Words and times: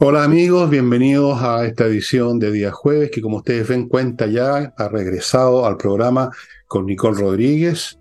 Hola 0.00 0.24
amigos, 0.24 0.70
bienvenidos 0.70 1.40
a 1.42 1.64
esta 1.64 1.84
edición 1.84 2.40
de 2.40 2.50
día 2.50 2.72
jueves 2.72 3.10
que 3.12 3.22
como 3.22 3.36
ustedes 3.38 3.68
ven 3.68 3.88
cuenta 3.88 4.26
ya 4.26 4.74
ha 4.76 4.88
regresado 4.88 5.66
al 5.66 5.76
programa 5.76 6.30
con 6.66 6.86
Nicole 6.86 7.20
Rodríguez. 7.20 7.98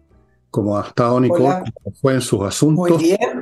¿Cómo 0.49 0.77
ha 0.77 0.87
estado 0.87 1.19
Nicole? 1.19 1.71
¿Cómo 1.83 1.95
fue 2.01 2.13
en 2.15 2.21
sus 2.21 2.43
asuntos? 2.43 2.97
Muy 2.97 3.03
bien. 3.03 3.41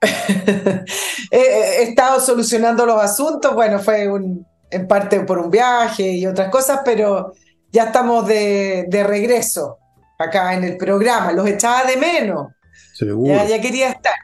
He 1.30 1.82
estado 1.82 2.20
solucionando 2.20 2.86
los 2.86 3.00
asuntos, 3.00 3.54
bueno, 3.54 3.78
fue 3.78 4.08
un, 4.08 4.46
en 4.70 4.88
parte 4.88 5.20
por 5.20 5.38
un 5.38 5.50
viaje 5.50 6.10
y 6.12 6.26
otras 6.26 6.50
cosas, 6.50 6.80
pero 6.84 7.32
ya 7.70 7.84
estamos 7.84 8.26
de, 8.26 8.86
de 8.88 9.04
regreso 9.04 9.78
acá 10.18 10.54
en 10.54 10.64
el 10.64 10.76
programa. 10.78 11.32
Los 11.32 11.46
echaba 11.46 11.84
de 11.84 11.96
menos. 11.98 12.52
Seguro. 12.94 13.34
Ya, 13.34 13.44
ya 13.44 13.60
quería 13.60 13.90
estar. 13.90 14.14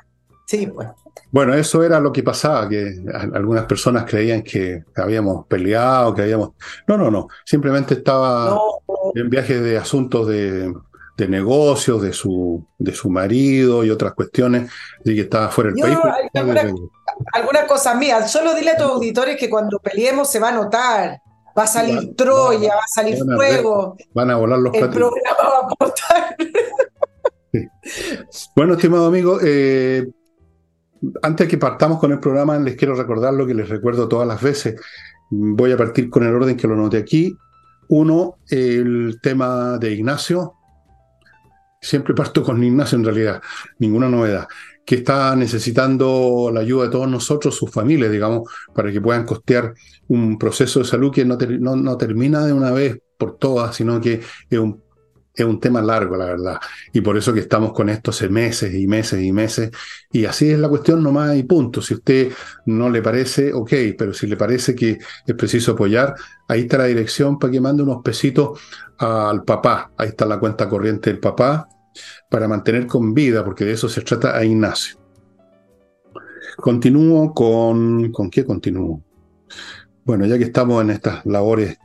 Sí, 0.48 0.66
pues. 0.66 0.88
Bueno, 1.30 1.52
eso 1.52 1.82
era 1.84 2.00
lo 2.00 2.10
que 2.10 2.22
pasaba, 2.22 2.66
que 2.70 2.94
algunas 3.34 3.66
personas 3.66 4.06
creían 4.08 4.42
que 4.42 4.82
habíamos 4.96 5.44
peleado, 5.46 6.14
que 6.14 6.22
habíamos... 6.22 6.52
No, 6.86 6.96
no, 6.96 7.10
no, 7.10 7.28
simplemente 7.44 7.92
estaba 7.94 8.46
No, 8.48 8.62
en 9.14 9.28
viaje 9.28 9.60
de 9.60 9.76
asuntos 9.76 10.26
de, 10.26 10.72
de 11.18 11.28
negocios, 11.28 12.00
de 12.00 12.14
su, 12.14 12.64
de 12.78 12.94
su 12.94 13.10
marido 13.10 13.84
y 13.84 13.90
otras 13.90 14.14
cuestiones, 14.14 14.70
y 15.04 15.14
que 15.14 15.20
estaba 15.20 15.50
fuera 15.50 15.68
del 15.70 15.78
Yo, 15.80 15.84
país. 15.84 15.98
hay 16.32 16.40
alguna- 16.40 16.72
alguna 17.34 17.66
cosa 17.66 17.94
mía. 17.94 18.26
Solo 18.26 18.54
dile 18.54 18.70
a 18.70 18.76
tus 18.78 18.86
auditores 18.86 19.36
que 19.36 19.50
cuando 19.50 19.78
peleemos 19.80 20.30
se 20.30 20.40
va 20.40 20.48
a 20.48 20.52
notar. 20.52 21.20
Va 21.58 21.64
a 21.64 21.66
salir 21.66 22.14
Troya, 22.16 22.74
va 22.74 22.80
a 22.80 22.88
salir 22.94 23.18
van 23.18 23.32
a 23.32 23.36
fuego. 23.36 23.96
Van 24.14 24.30
a 24.30 24.36
volar 24.36 24.60
los 24.60 24.72
El 24.72 24.80
platillos. 24.80 25.10
programa 25.10 25.50
va 25.50 25.58
a 25.58 25.66
aportar. 25.66 26.36
Bueno, 28.54 28.74
estimado 28.74 29.06
amigo, 29.06 29.38
eh, 29.42 30.06
antes 31.22 31.48
que 31.48 31.58
partamos 31.58 31.98
con 31.98 32.12
el 32.12 32.20
programa, 32.20 32.58
les 32.58 32.76
quiero 32.76 32.94
recordar 32.94 33.32
lo 33.34 33.46
que 33.46 33.54
les 33.54 33.68
recuerdo 33.68 34.08
todas 34.08 34.26
las 34.26 34.40
veces. 34.42 34.80
Voy 35.30 35.72
a 35.72 35.76
partir 35.76 36.08
con 36.10 36.24
el 36.24 36.34
orden 36.34 36.56
que 36.56 36.68
lo 36.68 36.76
noté 36.76 36.96
aquí. 36.98 37.36
Uno, 37.88 38.38
el 38.48 39.18
tema 39.22 39.78
de 39.78 39.92
Ignacio. 39.92 40.54
Siempre 41.80 42.14
parto 42.14 42.42
con 42.42 42.62
Ignacio 42.62 42.98
en 42.98 43.04
realidad, 43.04 43.40
ninguna 43.78 44.08
novedad. 44.08 44.48
Que 44.84 44.96
está 44.96 45.36
necesitando 45.36 46.50
la 46.52 46.60
ayuda 46.60 46.84
de 46.84 46.90
todos 46.90 47.08
nosotros, 47.08 47.54
sus 47.54 47.70
familias, 47.70 48.10
digamos, 48.10 48.48
para 48.74 48.90
que 48.90 49.00
puedan 49.00 49.24
costear 49.24 49.74
un 50.08 50.38
proceso 50.38 50.80
de 50.80 50.86
salud 50.86 51.12
que 51.12 51.24
no, 51.24 51.36
ter- 51.38 51.60
no- 51.60 51.76
no 51.76 51.96
termina 51.96 52.44
de 52.44 52.52
una 52.52 52.70
vez 52.72 52.98
por 53.16 53.36
todas, 53.36 53.76
sino 53.76 54.00
que 54.00 54.20
es 54.50 54.58
un, 54.58 54.82
es 55.38 55.48
un 55.48 55.60
tema 55.60 55.80
largo, 55.80 56.16
la 56.16 56.26
verdad. 56.26 56.58
Y 56.92 57.00
por 57.00 57.16
eso 57.16 57.32
que 57.32 57.40
estamos 57.40 57.72
con 57.72 57.88
esto 57.88 58.10
hace 58.10 58.28
meses 58.28 58.74
y 58.74 58.86
meses 58.86 59.22
y 59.22 59.32
meses. 59.32 59.70
Y 60.10 60.24
así 60.24 60.50
es 60.50 60.58
la 60.58 60.68
cuestión 60.68 61.02
nomás 61.02 61.36
y 61.36 61.44
punto. 61.44 61.80
Si 61.80 61.94
a 61.94 61.96
usted 61.96 62.32
no 62.66 62.90
le 62.90 63.02
parece, 63.02 63.52
ok, 63.52 63.72
pero 63.96 64.12
si 64.12 64.26
le 64.26 64.36
parece 64.36 64.74
que 64.74 64.98
es 65.26 65.34
preciso 65.34 65.72
apoyar, 65.72 66.14
ahí 66.48 66.62
está 66.62 66.78
la 66.78 66.84
dirección 66.84 67.38
para 67.38 67.52
que 67.52 67.60
mande 67.60 67.82
unos 67.82 68.02
pesitos 68.02 68.60
al 68.98 69.44
papá. 69.44 69.92
Ahí 69.96 70.08
está 70.08 70.26
la 70.26 70.40
cuenta 70.40 70.68
corriente 70.68 71.10
del 71.10 71.20
papá 71.20 71.68
para 72.30 72.48
mantener 72.48 72.86
con 72.86 73.14
vida, 73.14 73.44
porque 73.44 73.64
de 73.64 73.72
eso 73.72 73.88
se 73.88 74.02
trata 74.02 74.36
a 74.36 74.44
Ignacio. 74.44 74.98
Continúo 76.56 77.32
con... 77.32 78.10
¿Con 78.10 78.30
qué 78.30 78.44
continúo? 78.44 79.02
Bueno, 80.04 80.26
ya 80.26 80.38
que 80.38 80.44
estamos 80.44 80.82
en 80.82 80.90
estas 80.90 81.24
labores 81.26 81.78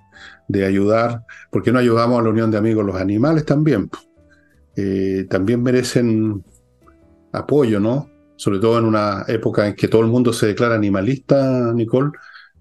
de 0.48 0.66
ayudar, 0.66 1.24
¿por 1.52 1.64
qué 1.64 1.72
no 1.72 1.80
ayudamos 1.80 2.20
a 2.20 2.24
la 2.24 2.30
Unión 2.30 2.52
de 2.52 2.58
Amigos 2.58 2.86
los 2.86 2.96
Animales 2.96 3.46
también? 3.46 3.90
Eh, 4.76 5.26
también 5.30 5.62
merecen 5.62 6.44
apoyo, 7.32 7.80
¿no? 7.80 8.10
Sobre 8.36 8.60
todo 8.60 8.80
en 8.80 8.86
una 8.86 9.26
época 9.28 9.68
en 9.68 9.76
que 9.76 9.88
todo 9.88 10.02
el 10.02 10.08
mundo 10.08 10.34
se 10.34 10.48
declara 10.48 10.76
animalista, 10.76 11.72
Nicole, 11.74 12.12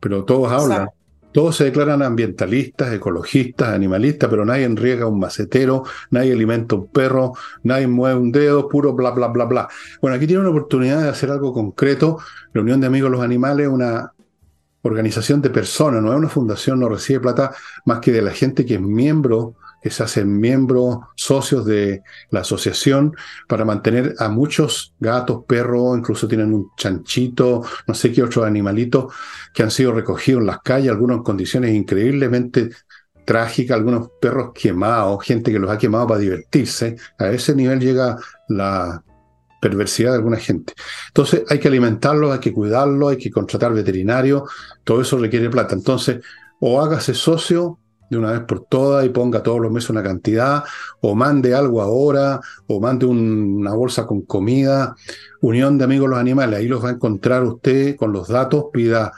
pero 0.01 0.25
todos 0.25 0.51
hablan. 0.53 0.89
Todos 1.33 1.57
se 1.57 1.65
declaran 1.65 2.03
ambientalistas, 2.03 2.93
ecologistas, 2.93 3.71
animalistas, 3.71 4.29
pero 4.29 4.45
nadie 4.45 4.69
riega 4.69 5.07
un 5.07 5.19
macetero, 5.19 5.83
nadie 6.11 6.33
alimenta 6.33 6.75
un 6.75 6.89
perro, 6.89 7.33
nadie 7.63 7.87
mueve 7.87 8.21
un 8.21 8.31
dedo, 8.31 8.69
puro 8.69 8.93
bla, 8.93 9.13
bla, 9.13 9.29
bla, 9.29 9.47
bla. 9.47 9.69
Bueno, 10.03 10.15
aquí 10.15 10.27
tiene 10.27 10.43
una 10.43 10.51
oportunidad 10.51 11.03
de 11.03 11.09
hacer 11.09 11.31
algo 11.31 11.55
concreto. 11.55 12.19
La 12.53 12.61
Unión 12.61 12.83
de 12.83 12.87
Amigos 12.87 13.11
de 13.11 13.17
los 13.17 13.25
Animales 13.25 13.67
es 13.67 13.73
una 13.73 14.13
organización 14.83 15.41
de 15.41 15.51
personas, 15.51 16.03
no 16.03 16.13
es 16.13 16.19
una 16.19 16.29
fundación, 16.29 16.81
no 16.81 16.89
recibe 16.89 17.21
plata 17.21 17.55
más 17.85 18.01
que 18.01 18.13
de 18.13 18.23
la 18.23 18.33
gente 18.33 18.67
que 18.67 18.75
es 18.75 18.81
miembro, 18.81 19.55
que 19.83 19.91
se 19.91 20.03
hacen 20.03 20.39
miembros, 20.39 20.99
socios 21.17 21.65
de 21.67 22.03
la 22.31 22.41
asociación, 22.41 23.17
para 23.49 23.65
mantener 23.65 24.15
a 24.19 24.29
muchos 24.29 24.95
gatos, 25.01 25.45
perros, 25.47 25.99
incluso 25.99 26.29
tienen 26.29 26.55
un 26.55 26.71
chanchito, 26.77 27.63
no 27.87 27.95
sé 27.95 28.13
qué 28.13 28.23
otros 28.23 28.45
animalitos 28.45 29.13
que 29.53 29.63
han 29.63 29.71
sido 29.71 29.93
recogidos 29.93 30.41
en 30.41 30.47
las 30.47 30.61
calles, 30.61 30.91
algunos 30.91 31.19
en 31.19 31.23
condiciones 31.25 31.75
increíblemente 31.75 32.71
trágicas, 33.25 33.77
algunos 33.77 34.09
perros 34.21 34.53
quemados, 34.55 35.25
gente 35.25 35.53
que 35.53 35.59
los 35.59 35.71
ha 35.71 35.79
quemado 35.79 36.07
para 36.07 36.21
divertirse. 36.21 36.97
A 37.19 37.29
ese 37.29 37.55
nivel 37.55 37.81
llega 37.81 38.17
la 38.49 39.03
perversidad 39.63 40.11
de 40.11 40.17
alguna 40.17 40.39
gente. 40.39 40.75
Entonces 41.07 41.45
hay 41.49 41.61
que 41.61 41.69
alimentarlos, 41.69 42.33
hay 42.33 42.41
que 42.41 42.53
cuidarlos, 42.53 43.13
hay 43.13 43.17
que 43.17 43.31
contratar 43.31 43.73
veterinarios, 43.73 44.43
todo 44.83 45.01
eso 45.01 45.17
requiere 45.19 45.49
plata. 45.49 45.77
Entonces, 45.77 46.19
o 46.59 46.83
hágase 46.83 47.15
socio 47.15 47.79
de 48.11 48.19
una 48.19 48.33
vez 48.33 48.41
por 48.41 48.65
todas 48.67 49.07
y 49.07 49.09
ponga 49.09 49.43
todos 49.43 49.61
los 49.61 49.71
meses 49.71 49.89
una 49.89 50.03
cantidad, 50.03 50.65
o 51.01 51.15
mande 51.15 51.55
algo 51.55 51.81
ahora, 51.81 52.41
o 52.67 52.81
mande 52.81 53.07
un- 53.07 53.57
una 53.61 53.73
bolsa 53.73 54.05
con 54.05 54.23
comida. 54.23 54.97
Unión 55.41 55.79
de 55.79 55.85
Amigos 55.85 56.11
los 56.11 56.19
Animales, 56.19 56.59
ahí 56.59 56.69
los 56.69 56.85
va 56.85 56.91
a 56.91 56.93
encontrar 56.93 57.45
usted 57.45 57.97
con 57.97 58.13
los 58.13 58.29
datos, 58.29 58.67
pida 58.73 59.13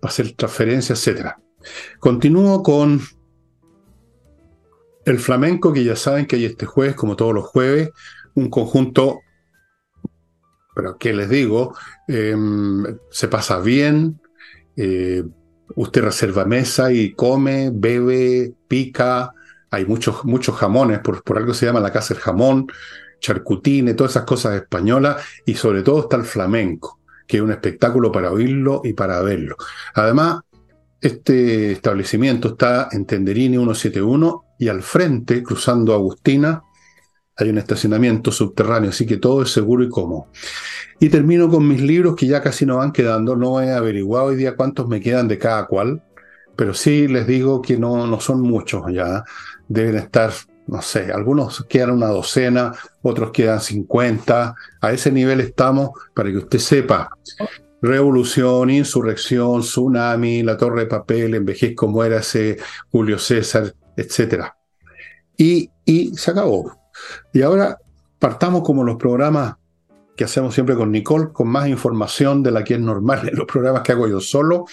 para 0.00 0.10
hacer 0.10 0.32
transferencias, 0.32 0.98
etcétera. 0.98 1.38
Continúo 2.00 2.62
con 2.62 3.00
el 5.04 5.18
flamenco, 5.18 5.72
que 5.72 5.84
ya 5.84 5.94
saben 5.96 6.26
que 6.26 6.36
hay 6.36 6.44
este 6.44 6.66
jueves, 6.66 6.96
como 6.96 7.14
todos 7.14 7.32
los 7.32 7.44
jueves, 7.44 7.90
un 8.34 8.50
conjunto, 8.50 9.20
pero 10.76 10.98
¿qué 10.98 11.14
les 11.14 11.30
digo? 11.30 11.74
Em, 12.06 12.84
se 13.10 13.28
pasa 13.28 13.58
bien, 13.60 14.20
eh, 14.76 15.24
usted 15.74 16.04
reserva 16.04 16.44
mesa 16.44 16.92
y 16.92 17.14
come, 17.14 17.70
bebe, 17.72 18.52
pica, 18.68 19.32
hay 19.70 19.86
muchos, 19.86 20.22
muchos 20.26 20.54
jamones, 20.54 20.98
por, 20.98 21.22
por 21.22 21.38
algo 21.38 21.54
se 21.54 21.64
llama 21.64 21.80
la 21.80 21.92
casa 21.92 22.12
del 22.12 22.22
jamón, 22.22 22.66
charcutine, 23.20 23.94
todas 23.94 24.12
esas 24.12 24.24
cosas 24.24 24.54
españolas, 24.54 25.24
y 25.46 25.54
sobre 25.54 25.82
todo 25.82 26.00
está 26.00 26.16
el 26.16 26.24
flamenco, 26.24 27.00
que 27.26 27.38
es 27.38 27.42
un 27.42 27.52
espectáculo 27.52 28.12
para 28.12 28.30
oírlo 28.30 28.82
y 28.84 28.92
para 28.92 29.22
verlo. 29.22 29.56
Además, 29.94 30.40
este 31.00 31.72
establecimiento 31.72 32.48
está 32.48 32.88
en 32.92 33.06
Tenderini 33.06 33.56
171 33.56 34.44
y 34.58 34.68
al 34.68 34.82
frente, 34.82 35.42
cruzando 35.42 35.94
Agustina, 35.94 36.62
hay 37.36 37.50
un 37.50 37.58
estacionamiento 37.58 38.32
subterráneo, 38.32 38.90
así 38.90 39.06
que 39.06 39.18
todo 39.18 39.42
es 39.42 39.50
seguro 39.50 39.84
y 39.84 39.90
cómodo. 39.90 40.28
Y 40.98 41.10
termino 41.10 41.50
con 41.50 41.68
mis 41.68 41.82
libros 41.82 42.16
que 42.16 42.26
ya 42.26 42.42
casi 42.42 42.64
no 42.64 42.78
van 42.78 42.92
quedando. 42.92 43.36
No 43.36 43.60
he 43.60 43.72
averiguado 43.72 44.26
hoy 44.26 44.36
día 44.36 44.56
cuántos 44.56 44.88
me 44.88 45.00
quedan 45.00 45.28
de 45.28 45.38
cada 45.38 45.66
cual, 45.66 46.02
pero 46.56 46.72
sí 46.72 47.06
les 47.06 47.26
digo 47.26 47.60
que 47.60 47.76
no, 47.76 48.06
no 48.06 48.20
son 48.20 48.40
muchos 48.40 48.84
ya. 48.90 49.22
Deben 49.68 49.96
estar, 49.96 50.32
no 50.66 50.80
sé, 50.80 51.12
algunos 51.12 51.66
quedan 51.68 51.90
una 51.90 52.06
docena, 52.06 52.72
otros 53.02 53.30
quedan 53.32 53.60
50. 53.60 54.54
A 54.80 54.92
ese 54.92 55.12
nivel 55.12 55.40
estamos 55.40 55.90
para 56.14 56.30
que 56.30 56.38
usted 56.38 56.58
sepa. 56.58 57.10
Revolución, 57.82 58.70
insurrección, 58.70 59.60
tsunami, 59.60 60.42
la 60.42 60.56
torre 60.56 60.80
de 60.80 60.86
papel, 60.86 61.34
envejezco, 61.34 61.86
muérase, 61.86 62.56
Julio 62.90 63.18
César, 63.18 63.74
etcétera. 63.94 64.56
Y, 65.36 65.70
y 65.84 66.16
se 66.16 66.30
acabó. 66.30 66.85
Y 67.32 67.42
ahora 67.42 67.78
partamos 68.18 68.62
como 68.62 68.84
los 68.84 68.96
programas 68.96 69.56
que 70.16 70.24
hacemos 70.24 70.54
siempre 70.54 70.74
con 70.74 70.90
Nicole, 70.90 71.32
con 71.32 71.48
más 71.48 71.68
información 71.68 72.42
de 72.42 72.50
la 72.50 72.64
que 72.64 72.74
es 72.74 72.80
normal 72.80 73.28
en 73.28 73.36
los 73.36 73.46
programas 73.46 73.82
que 73.82 73.92
hago 73.92 74.08
yo 74.08 74.20
solo. 74.20 74.64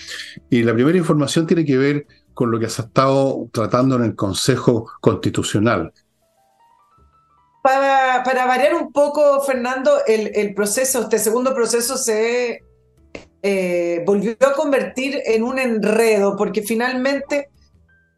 Y 0.49 0.63
la 0.63 0.73
primera 0.73 0.97
información 0.97 1.45
tiene 1.45 1.65
que 1.65 1.77
ver 1.77 2.07
con 2.33 2.49
lo 2.49 2.59
que 2.59 2.69
se 2.69 2.81
estado 2.81 3.47
tratando 3.51 3.95
en 3.97 4.03
el 4.03 4.15
Consejo 4.15 4.89
Constitucional. 5.01 5.93
Para, 7.61 8.23
para 8.23 8.45
variar 8.45 8.73
un 8.75 8.91
poco, 8.91 9.41
Fernando, 9.41 9.91
el, 10.07 10.31
el 10.35 10.53
proceso, 10.53 11.01
este 11.01 11.19
segundo 11.19 11.53
proceso 11.53 11.97
se 11.97 12.61
eh, 13.41 14.03
volvió 14.05 14.35
a 14.39 14.53
convertir 14.53 15.21
en 15.25 15.43
un 15.43 15.59
enredo, 15.59 16.35
porque 16.35 16.61
finalmente 16.61 17.49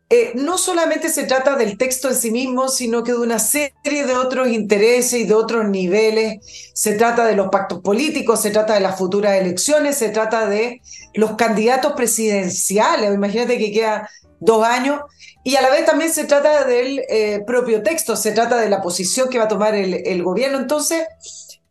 eh, 0.07 0.34
no 0.36 0.60
solamente 0.60 1.10
se 1.10 1.24
trata 1.24 1.56
del 1.56 1.78
texto 1.80 2.10
en 2.10 2.16
sí 2.16 2.30
mismo, 2.30 2.69
sino 2.69 3.04
que 3.04 3.13
de 3.13 3.18
una 3.18 3.40
serie 3.40 4.06
de 4.06 4.13
otros 4.13 4.50
intereses 4.50 5.22
y 5.22 5.24
de 5.24 5.34
otros 5.34 5.68
niveles. 5.68 6.72
Se 6.74 6.94
trata 6.94 7.25
de 7.25 7.36
los 7.36 7.50
pactos 7.50 7.81
políticos, 7.81 8.42
se 8.42 8.52
trata 8.52 8.75
de 8.75 8.81
las 8.81 8.98
futuras 8.98 9.36
elecciones, 9.36 9.98
se 9.98 10.10
trata 10.10 10.48
de 10.48 10.81
los 11.16 11.36
candidatos 11.36 11.94
presidenciales. 11.94 13.16
Imagínate 13.16 13.57
que 13.57 13.72
queda 13.72 14.07
dos 14.40 14.63
años. 14.63 15.02
Y 15.44 15.56
a 15.56 15.62
la 15.62 15.72
vez 15.72 15.86
también 15.86 16.12
se 16.13 16.25
trata 16.25 16.66
del 16.66 17.01
eh, 17.10 17.44
propio 17.46 17.81
texto, 17.81 18.16
se 18.16 18.31
trata 18.31 18.58
de 18.58 18.69
la 18.69 18.81
posición 18.81 19.30
que 19.30 19.40
va 19.40 19.46
a 19.46 19.48
tomar 19.48 19.74
el, 19.74 20.06
el 20.06 20.24
gobierno. 20.24 20.60
Entonces, 20.60 21.04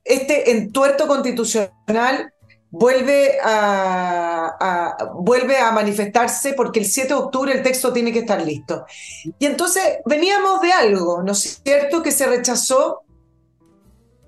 este 0.05 0.51
entuerto 0.51 1.07
constitucional 1.07 2.34
vuelve 2.77 3.39
a, 3.41 4.97
vuelve 5.15 5.57
a 5.59 5.71
manifestarse 5.71 6.55
porque 6.55 6.81
el 6.81 6.87
7 6.87 7.09
de 7.09 7.15
octubre 7.15 7.53
el 7.53 7.63
texto 7.63 7.93
tiene 7.93 8.13
que 8.13 8.21
estar 8.21 8.45
listo. 8.45 8.85
Y 9.39 9.47
entonces 9.47 9.99
veníamos 10.05 10.61
de 10.61 10.73
algo, 10.73 11.23
¿no 11.23 11.33
es 11.33 11.61
cierto?, 11.63 12.03
que 12.03 12.11
se 12.11 12.27
rechazó 12.27 13.03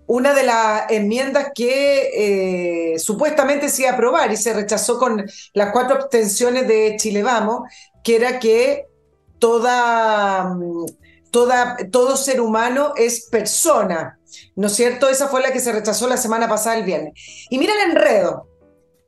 una 0.07 0.33
de 0.33 0.45
las 0.45 0.89
enmiendas 0.93 1.49
que 1.53 2.93
eh, 2.95 2.99
supuestamente 3.01 3.69
se 3.69 3.83
iba 3.83 3.91
a 3.91 3.95
aprobar 3.95 4.31
y 4.31 4.37
se 4.37 4.55
rechazó 4.55 4.97
con 5.01 5.27
las 5.53 5.73
cuatro 5.73 5.97
abstenciones 5.97 6.69
de 6.69 6.95
Chile 6.97 7.25
Vamos, 7.25 7.63
que 8.05 8.15
era 8.15 8.39
que 8.39 8.87
toda, 9.41 10.57
toda, 11.33 11.77
todo 11.91 12.17
ser 12.17 12.41
humano 12.41 12.93
es 12.97 13.27
persona 13.29 14.16
¿no 14.57 14.67
es 14.67 14.75
cierto? 14.75 15.09
Esa 15.09 15.29
fue 15.29 15.43
la 15.43 15.53
que 15.53 15.61
se 15.61 15.73
rechazó 15.73 16.09
la 16.09 16.17
semana 16.17 16.49
pasada, 16.49 16.77
el 16.77 16.85
viernes. 16.85 17.13
Y 17.51 17.59
mira 17.59 17.75
el 17.75 17.91
enredo. 17.91 18.49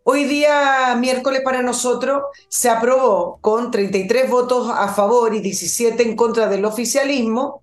Hoy 0.05 0.25
día, 0.25 0.95
miércoles 0.99 1.43
para 1.43 1.63
nosotros, 1.63 2.23
se 2.49 2.71
aprobó 2.71 3.39
con 3.41 3.71
33 3.71 4.31
votos 4.31 4.71
a 4.71 4.89
favor 4.89 5.35
y 5.35 5.41
17 5.41 6.03
en 6.03 6.17
contra 6.17 6.49
del 6.49 6.65
oficialismo 6.65 7.63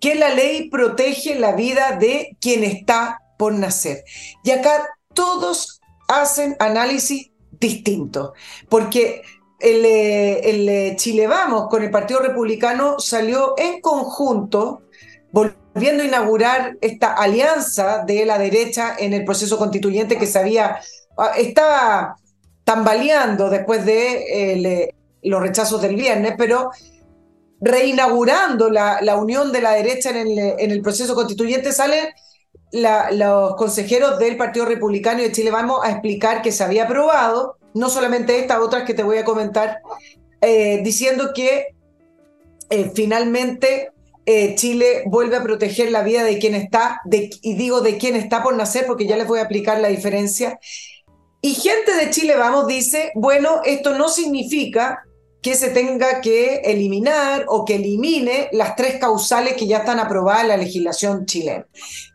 que 0.00 0.14
la 0.14 0.32
ley 0.32 0.68
protege 0.70 1.36
la 1.36 1.52
vida 1.52 1.96
de 1.96 2.36
quien 2.40 2.62
está 2.62 3.20
por 3.36 3.52
nacer. 3.52 4.04
Y 4.44 4.50
acá 4.50 4.88
todos 5.14 5.80
hacen 6.06 6.56
análisis 6.60 7.30
distintos, 7.50 8.30
porque 8.68 9.22
el, 9.58 9.84
eh, 9.84 10.50
el 10.50 10.68
eh, 10.68 10.96
Chile 10.96 11.26
Vamos 11.26 11.66
con 11.68 11.82
el 11.82 11.90
Partido 11.90 12.20
Republicano 12.20 13.00
salió 13.00 13.54
en 13.58 13.80
conjunto 13.80 14.82
a 15.86 16.04
inaugurar 16.04 16.76
esta 16.80 17.14
alianza 17.14 18.04
de 18.06 18.24
la 18.26 18.38
derecha 18.38 18.96
en 18.98 19.12
el 19.12 19.24
proceso 19.24 19.58
constituyente 19.58 20.18
que 20.18 20.26
se 20.26 20.38
había, 20.38 20.78
ah, 21.16 21.32
estaba 21.36 22.16
tambaleando 22.64 23.48
después 23.48 23.84
de 23.84 24.52
eh, 24.52 24.94
los 25.22 25.40
rechazos 25.40 25.80
del 25.80 25.96
viernes, 25.96 26.34
pero 26.36 26.70
reinaugurando 27.60 28.70
la, 28.70 29.00
la 29.00 29.16
unión 29.16 29.52
de 29.52 29.60
la 29.60 29.72
derecha 29.72 30.10
en 30.10 30.16
el, 30.16 30.38
en 30.58 30.70
el 30.70 30.82
proceso 30.82 31.14
constituyente 31.14 31.72
salen 31.72 32.06
los 32.72 33.56
consejeros 33.56 34.18
del 34.18 34.36
Partido 34.36 34.66
Republicano 34.66 35.20
y 35.20 35.24
de 35.24 35.32
Chile 35.32 35.50
Vamos 35.50 35.80
a 35.82 35.90
explicar 35.90 36.42
que 36.42 36.52
se 36.52 36.64
había 36.64 36.84
aprobado, 36.84 37.56
no 37.74 37.88
solamente 37.88 38.38
esta, 38.38 38.60
otras 38.60 38.84
que 38.84 38.94
te 38.94 39.02
voy 39.02 39.18
a 39.18 39.24
comentar, 39.24 39.78
eh, 40.40 40.80
diciendo 40.82 41.32
que 41.34 41.74
eh, 42.70 42.92
finalmente 42.94 43.92
eh, 44.30 44.56
Chile 44.56 45.04
vuelve 45.06 45.36
a 45.36 45.42
proteger 45.42 45.90
la 45.90 46.02
vida 46.02 46.22
de 46.22 46.38
quien 46.38 46.54
está, 46.54 47.00
y 47.10 47.54
digo 47.54 47.80
de 47.80 47.96
quien 47.96 48.14
está 48.14 48.42
por 48.42 48.54
nacer 48.54 48.84
porque 48.86 49.06
ya 49.06 49.16
les 49.16 49.26
voy 49.26 49.38
a 49.38 49.44
aplicar 49.44 49.80
la 49.80 49.88
diferencia. 49.88 50.58
Y 51.40 51.54
gente 51.54 51.94
de 51.94 52.10
Chile, 52.10 52.36
vamos, 52.36 52.66
dice, 52.66 53.10
bueno, 53.14 53.62
esto 53.64 53.96
no 53.96 54.10
significa 54.10 55.02
que 55.40 55.54
se 55.54 55.70
tenga 55.70 56.20
que 56.20 56.56
eliminar 56.64 57.44
o 57.48 57.64
que 57.64 57.76
elimine 57.76 58.48
las 58.52 58.74
tres 58.74 58.98
causales 58.98 59.54
que 59.54 59.68
ya 59.68 59.78
están 59.78 60.00
aprobadas 60.00 60.42
en 60.42 60.48
la 60.48 60.56
legislación 60.56 61.26
chilena. 61.26 61.66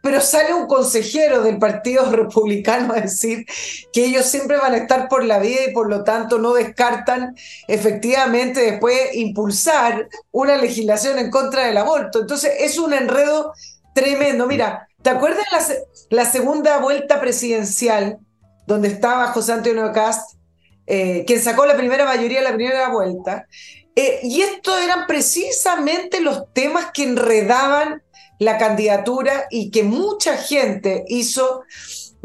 Pero 0.01 0.19
sale 0.19 0.53
un 0.53 0.67
consejero 0.67 1.41
del 1.41 1.57
Partido 1.57 2.05
Republicano 2.11 2.93
a 2.93 2.99
decir 2.99 3.45
que 3.93 4.05
ellos 4.05 4.25
siempre 4.25 4.57
van 4.57 4.73
a 4.73 4.77
estar 4.77 5.07
por 5.07 5.23
la 5.23 5.39
vida 5.39 5.61
y 5.67 5.73
por 5.73 5.89
lo 5.89 6.03
tanto 6.03 6.37
no 6.37 6.53
descartan 6.53 7.35
efectivamente 7.67 8.59
después 8.59 9.15
impulsar 9.15 10.09
una 10.31 10.57
legislación 10.57 11.17
en 11.17 11.31
contra 11.31 11.65
del 11.65 11.77
aborto. 11.77 12.21
Entonces 12.21 12.51
es 12.59 12.77
un 12.77 12.93
enredo 12.93 13.53
tremendo. 13.93 14.47
Mira, 14.47 14.89
¿te 15.01 15.09
acuerdas 15.09 15.45
la, 15.51 16.23
la 16.23 16.29
segunda 16.29 16.79
vuelta 16.79 17.21
presidencial 17.21 18.19
donde 18.67 18.89
estaba 18.89 19.27
José 19.27 19.53
Antonio 19.53 19.93
Cast? 19.93 20.42
Eh, 20.87 21.23
quien 21.25 21.41
sacó 21.41 21.65
la 21.65 21.77
primera 21.77 22.05
mayoría 22.05 22.39
de 22.39 22.49
la 22.49 22.55
primera 22.55 22.89
vuelta. 22.89 23.47
Eh, 23.95 24.19
y 24.23 24.41
estos 24.41 24.81
eran 24.81 25.05
precisamente 25.05 26.19
los 26.19 26.51
temas 26.53 26.87
que 26.93 27.03
enredaban 27.03 28.01
la 28.39 28.57
candidatura 28.57 29.45
y 29.51 29.69
que 29.69 29.83
mucha 29.83 30.37
gente 30.37 31.05
hizo 31.07 31.63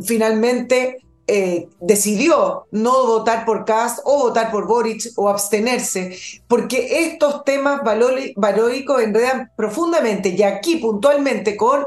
finalmente 0.03 0.99
eh, 1.31 1.69
decidió 1.81 2.67
no 2.71 3.07
votar 3.07 3.45
por 3.45 3.67
Kass 3.67 4.01
o 4.05 4.19
votar 4.19 4.51
por 4.51 4.67
Boric 4.67 5.13
o 5.17 5.29
abstenerse, 5.29 6.19
porque 6.49 7.05
estos 7.05 7.45
temas 7.45 7.83
valóricos 7.83 9.03
enredan 9.03 9.51
profundamente 9.55 10.31
y 10.31 10.43
aquí 10.43 10.77
puntualmente 10.77 11.55
con 11.55 11.85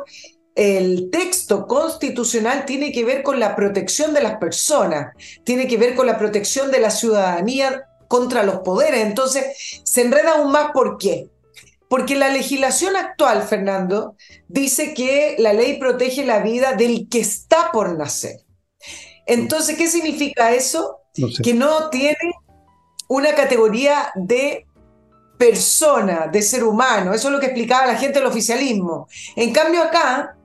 el 0.62 1.10
texto 1.10 1.66
constitucional 1.66 2.66
tiene 2.66 2.92
que 2.92 3.04
ver 3.04 3.24
con 3.24 3.40
la 3.40 3.56
protección 3.56 4.13
de 4.13 4.22
las 4.22 4.38
personas, 4.38 5.16
tiene 5.44 5.68
que 5.68 5.75
ver 5.75 5.96
con 5.96 6.06
la 6.06 6.19
protección 6.19 6.69
de 6.69 6.80
la 6.80 6.92
ciudadanía 6.92 7.86
contra 8.08 8.44
los 8.44 8.60
poderes. 8.60 9.02
Entonces, 9.02 9.81
se 9.84 10.02
enreda 10.02 10.36
aún 10.36 10.52
más. 10.52 10.69
¿Por 10.72 11.00
qué? 11.00 11.31
Porque 11.90 12.16
la 12.16 12.30
legislación 12.30 12.96
actual, 12.96 13.42
Fernando, 13.42 14.16
dice 14.48 14.94
que 14.94 15.36
la 15.40 15.52
ley 15.52 15.80
protege 15.80 16.24
la 16.25 16.42
vida 16.42 16.74
del 16.74 17.10
que 17.10 17.22
está 17.22 17.72
por 17.72 17.98
nacer. 17.98 18.42
Entonces, 19.25 19.75
¿qué 19.78 19.88
significa 19.88 20.52
eso? 20.54 21.00
Que 21.44 21.56
no 21.56 21.90
tiene 21.90 22.36
una 23.08 23.34
categoría 23.34 24.12
de 24.13 24.68
persona, 25.40 26.28
de 26.31 26.44
ser 26.44 26.63
humano. 26.63 27.16
Eso 27.16 27.30
es 27.30 27.34
lo 27.34 27.40
que 27.40 27.48
explicaba 27.48 27.88
la 27.88 27.96
gente 27.96 28.19
del 28.19 28.28
oficialismo. 28.28 29.08
En 29.36 29.52
cambio, 29.52 29.81
acá 29.81 30.38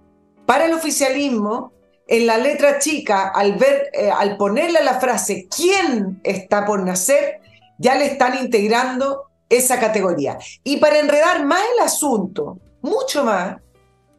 para 0.47 0.67
el 0.67 0.73
oficialismo, 0.73 1.73
en 2.09 2.27
la 2.27 2.39
letra 2.39 2.79
chica, 2.79 3.29
al, 3.29 3.55
ver, 3.55 3.91
eh, 3.93 4.11
al 4.11 4.37
ponerle 4.37 4.83
la 4.85 5.01
frase 5.01 5.49
¿quién 5.55 6.21
está 6.23 6.65
por 6.65 6.85
nacer? 6.85 7.41
ya 7.79 7.95
le 7.95 8.07
están 8.07 8.39
integrando 8.39 9.25
esa 9.49 9.79
categoría. 9.79 10.39
Y 10.65 10.79
para 10.79 10.99
enredar 10.99 11.45
más 11.45 11.61
el 11.75 11.85
asunto, 11.85 12.59
mucho 12.83 13.25
más, 13.25 13.57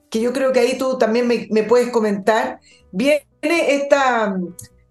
que 0.10 0.22
yo 0.22 0.32
creo 0.32 0.52
que 0.52 0.60
ahí 0.60 0.78
tú 0.78 0.98
también 0.98 1.28
me, 1.28 1.64
puedes 1.64 1.90
comentar, 1.90 2.60
viene 2.92 3.24
esta, 3.48 4.38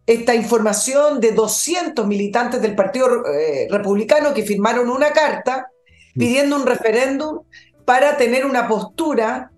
esta 0.07 0.35
información 0.35 1.21
de 1.21 1.33
200 1.33 2.07
militantes 2.07 2.61
del 2.61 2.75
Partido 2.75 3.25
eh, 3.27 3.67
Republicano 3.71 4.35
que 4.35 4.43
firmaron 4.43 4.91
una 4.91 5.11
carta 5.11 5.69
mm. 6.15 6.19
pidiendo 6.19 6.57
un 6.57 6.67
referéndum 6.67 7.43
para 7.85 8.17
tener 8.17 8.45
una 8.45 8.69
postura 8.69 9.53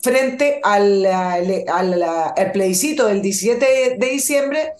frente 0.00 0.60
al, 0.62 1.04
al, 1.06 2.52
plebiscito 2.52 3.06
del 3.06 3.22
17 3.22 3.96
de 3.98 4.06
diciembre, 4.06 4.72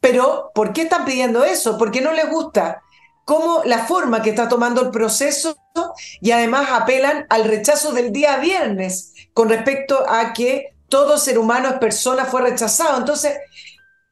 pero 0.00 0.50
¿por 0.54 0.72
qué 0.72 0.82
están 0.82 1.04
pidiendo 1.04 1.44
eso? 1.44 1.78
Porque 1.78 2.00
no 2.00 2.12
les 2.12 2.28
gusta 2.28 2.82
cómo 3.24 3.62
la 3.64 3.80
forma 3.86 4.22
que 4.22 4.30
está 4.30 4.48
tomando 4.48 4.80
el 4.80 4.90
proceso 4.90 5.56
y 6.20 6.30
además 6.30 6.68
apelan 6.70 7.26
al 7.28 7.44
rechazo 7.44 7.92
del 7.92 8.12
día 8.12 8.38
viernes 8.38 9.12
con 9.34 9.48
respecto 9.48 10.08
a 10.08 10.32
que 10.32 10.74
todo 10.88 11.18
ser 11.18 11.38
humano 11.38 11.68
es 11.68 11.74
persona 11.74 12.24
fue 12.24 12.42
rechazado. 12.42 12.98
Entonces, 12.98 13.36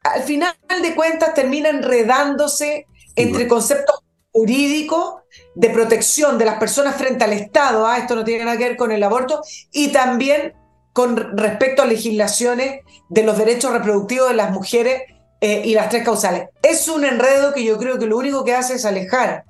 al 0.03 0.23
final 0.23 0.55
de 0.81 0.95
cuentas 0.95 1.33
termina 1.33 1.69
enredándose 1.69 2.85
entre 3.15 3.47
conceptos 3.47 4.03
jurídicos 4.37 5.15
de 5.55 5.71
protección 5.71 6.37
de 6.37 6.45
las 6.45 6.59
personas 6.59 6.95
frente 6.95 7.23
al 7.23 7.33
Estado, 7.33 7.87
ah, 7.87 7.97
esto 7.97 8.13
no 8.13 8.23
tiene 8.23 8.45
nada 8.45 8.55
que 8.55 8.65
ver 8.65 8.77
con 8.77 8.91
el 8.91 9.01
aborto, 9.01 9.41
y 9.71 9.87
también 9.87 10.53
con 10.93 11.35
respecto 11.35 11.81
a 11.81 11.87
legislaciones 11.87 12.81
de 13.09 13.23
los 13.23 13.35
derechos 13.35 13.71
reproductivos 13.71 14.29
de 14.29 14.35
las 14.35 14.51
mujeres 14.51 15.01
eh, 15.41 15.63
y 15.65 15.73
las 15.73 15.89
tres 15.89 16.03
causales. 16.03 16.49
Es 16.61 16.87
un 16.87 17.03
enredo 17.03 17.51
que 17.51 17.63
yo 17.63 17.79
creo 17.79 17.97
que 17.97 18.05
lo 18.05 18.15
único 18.15 18.43
que 18.43 18.53
hace 18.53 18.75
es 18.75 18.85
alejar 18.85 19.43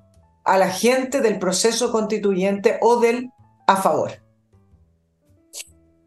a 0.45 0.57
la 0.57 0.69
gente 0.69 1.19
del 1.19 1.37
proceso 1.37 1.91
constituyente 1.91 2.77
o 2.79 3.01
del 3.01 3.29
a 3.67 3.75
favor. 3.75 4.26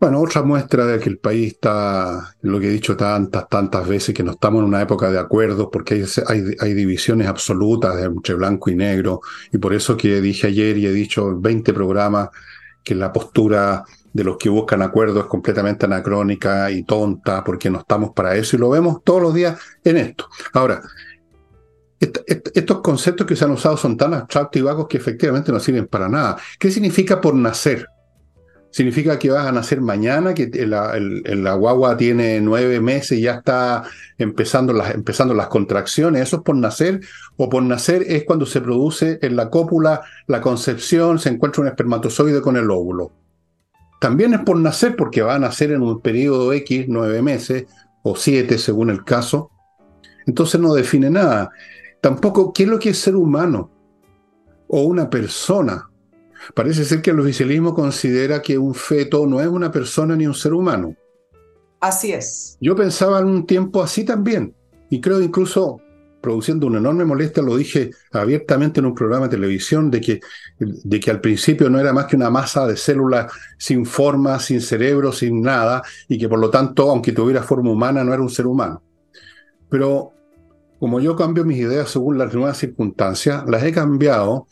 Bueno, 0.00 0.18
otra 0.22 0.42
muestra 0.42 0.86
de 0.86 0.98
que 0.98 1.10
el 1.10 1.18
país 1.18 1.52
está, 1.52 2.34
lo 2.40 2.58
que 2.58 2.68
he 2.68 2.70
dicho 2.70 2.96
tantas, 2.96 3.46
tantas 3.50 3.86
veces, 3.86 4.14
que 4.14 4.22
no 4.22 4.30
estamos 4.30 4.60
en 4.60 4.68
una 4.68 4.80
época 4.80 5.10
de 5.10 5.18
acuerdos, 5.18 5.68
porque 5.70 6.06
hay, 6.26 6.56
hay, 6.58 6.72
divisiones 6.72 7.28
absolutas 7.28 8.02
entre 8.02 8.34
blanco 8.34 8.70
y 8.70 8.76
negro, 8.76 9.20
y 9.52 9.58
por 9.58 9.74
eso 9.74 9.98
que 9.98 10.22
dije 10.22 10.46
ayer 10.46 10.78
y 10.78 10.86
he 10.86 10.92
dicho 10.92 11.38
20 11.38 11.74
programas 11.74 12.30
que 12.82 12.94
la 12.94 13.12
postura 13.12 13.84
de 14.10 14.24
los 14.24 14.38
que 14.38 14.48
buscan 14.48 14.80
acuerdos 14.80 15.24
es 15.24 15.28
completamente 15.28 15.84
anacrónica 15.84 16.70
y 16.70 16.82
tonta, 16.84 17.44
porque 17.44 17.68
no 17.68 17.80
estamos 17.80 18.12
para 18.14 18.34
eso, 18.36 18.56
y 18.56 18.58
lo 18.58 18.70
vemos 18.70 19.04
todos 19.04 19.20
los 19.20 19.34
días 19.34 19.60
en 19.84 19.98
esto. 19.98 20.30
Ahora, 20.54 20.80
estos 22.00 22.80
conceptos 22.80 23.26
que 23.26 23.36
se 23.36 23.44
han 23.44 23.50
usado 23.50 23.76
son 23.76 23.98
tan 23.98 24.14
abstractos 24.14 24.58
y 24.58 24.62
vagos 24.62 24.88
que 24.88 24.96
efectivamente 24.96 25.52
no 25.52 25.60
sirven 25.60 25.88
para 25.88 26.08
nada. 26.08 26.38
¿Qué 26.58 26.70
significa 26.70 27.20
por 27.20 27.34
nacer? 27.34 27.86
Significa 28.70 29.18
que 29.18 29.30
vas 29.30 29.46
a 29.46 29.52
nacer 29.52 29.80
mañana, 29.80 30.34
que 30.34 30.48
la, 30.66 31.54
guagua 31.54 31.96
tiene 31.96 32.40
nueve 32.40 32.80
meses 32.80 33.18
y 33.18 33.22
ya 33.22 33.34
está 33.34 33.84
empezando 34.18 34.72
las, 34.72 34.94
empezando 34.94 35.34
las 35.34 35.48
contracciones. 35.48 36.22
¿Eso 36.22 36.36
es 36.36 36.42
por 36.42 36.56
nacer? 36.56 37.00
¿O 37.36 37.48
por 37.48 37.62
nacer 37.62 38.04
es 38.06 38.24
cuando 38.24 38.46
se 38.46 38.60
produce 38.60 39.18
en 39.22 39.36
la 39.36 39.50
cópula 39.50 40.02
la 40.26 40.40
concepción, 40.40 41.18
se 41.18 41.30
encuentra 41.30 41.62
un 41.62 41.68
espermatozoide 41.68 42.40
con 42.40 42.56
el 42.56 42.70
óvulo? 42.70 43.12
También 44.00 44.32
es 44.32 44.40
por 44.40 44.56
nacer 44.56 44.96
porque 44.96 45.22
va 45.22 45.34
a 45.34 45.38
nacer 45.38 45.72
en 45.72 45.82
un 45.82 46.00
periodo 46.00 46.52
X, 46.52 46.86
nueve 46.88 47.20
meses, 47.20 47.66
o 48.02 48.16
siete 48.16 48.56
según 48.56 48.90
el 48.90 49.04
caso. 49.04 49.50
Entonces 50.26 50.60
no 50.60 50.72
define 50.74 51.10
nada. 51.10 51.50
Tampoco 52.00 52.52
qué 52.52 52.62
es 52.62 52.68
lo 52.68 52.78
que 52.78 52.90
es 52.90 52.98
ser 52.98 53.16
humano 53.16 53.70
o 54.68 54.82
una 54.82 55.10
persona. 55.10 55.89
Parece 56.54 56.84
ser 56.84 57.02
que 57.02 57.10
el 57.10 57.20
oficialismo 57.20 57.74
considera 57.74 58.42
que 58.42 58.58
un 58.58 58.74
feto 58.74 59.26
no 59.26 59.40
es 59.40 59.48
una 59.48 59.70
persona 59.70 60.16
ni 60.16 60.26
un 60.26 60.34
ser 60.34 60.52
humano. 60.54 60.94
Así 61.80 62.12
es. 62.12 62.56
Yo 62.60 62.76
pensaba 62.76 63.20
en 63.20 63.26
un 63.26 63.46
tiempo 63.46 63.82
así 63.82 64.04
también. 64.04 64.54
Y 64.90 65.00
creo 65.00 65.20
incluso 65.20 65.80
produciendo 66.20 66.66
una 66.66 66.78
enorme 66.78 67.04
molestia, 67.04 67.42
lo 67.42 67.56
dije 67.56 67.90
abiertamente 68.12 68.80
en 68.80 68.86
un 68.86 68.94
programa 68.94 69.26
de 69.26 69.36
televisión, 69.36 69.90
de 69.90 70.00
que, 70.00 70.20
de 70.58 71.00
que 71.00 71.10
al 71.10 71.20
principio 71.20 71.70
no 71.70 71.80
era 71.80 71.92
más 71.92 72.06
que 72.06 72.16
una 72.16 72.30
masa 72.30 72.66
de 72.66 72.76
células 72.76 73.32
sin 73.58 73.86
forma, 73.86 74.38
sin 74.38 74.60
cerebro, 74.60 75.12
sin 75.12 75.40
nada, 75.40 75.82
y 76.08 76.18
que 76.18 76.28
por 76.28 76.38
lo 76.38 76.50
tanto, 76.50 76.90
aunque 76.90 77.12
tuviera 77.12 77.42
forma 77.42 77.70
humana, 77.70 78.04
no 78.04 78.12
era 78.12 78.22
un 78.22 78.28
ser 78.28 78.46
humano. 78.46 78.82
Pero 79.70 80.12
como 80.78 81.00
yo 81.00 81.16
cambio 81.16 81.44
mis 81.44 81.58
ideas 81.58 81.90
según 81.90 82.18
las 82.18 82.34
nuevas 82.34 82.58
circunstancias, 82.58 83.44
las 83.46 83.62
he 83.62 83.72
cambiado, 83.72 84.46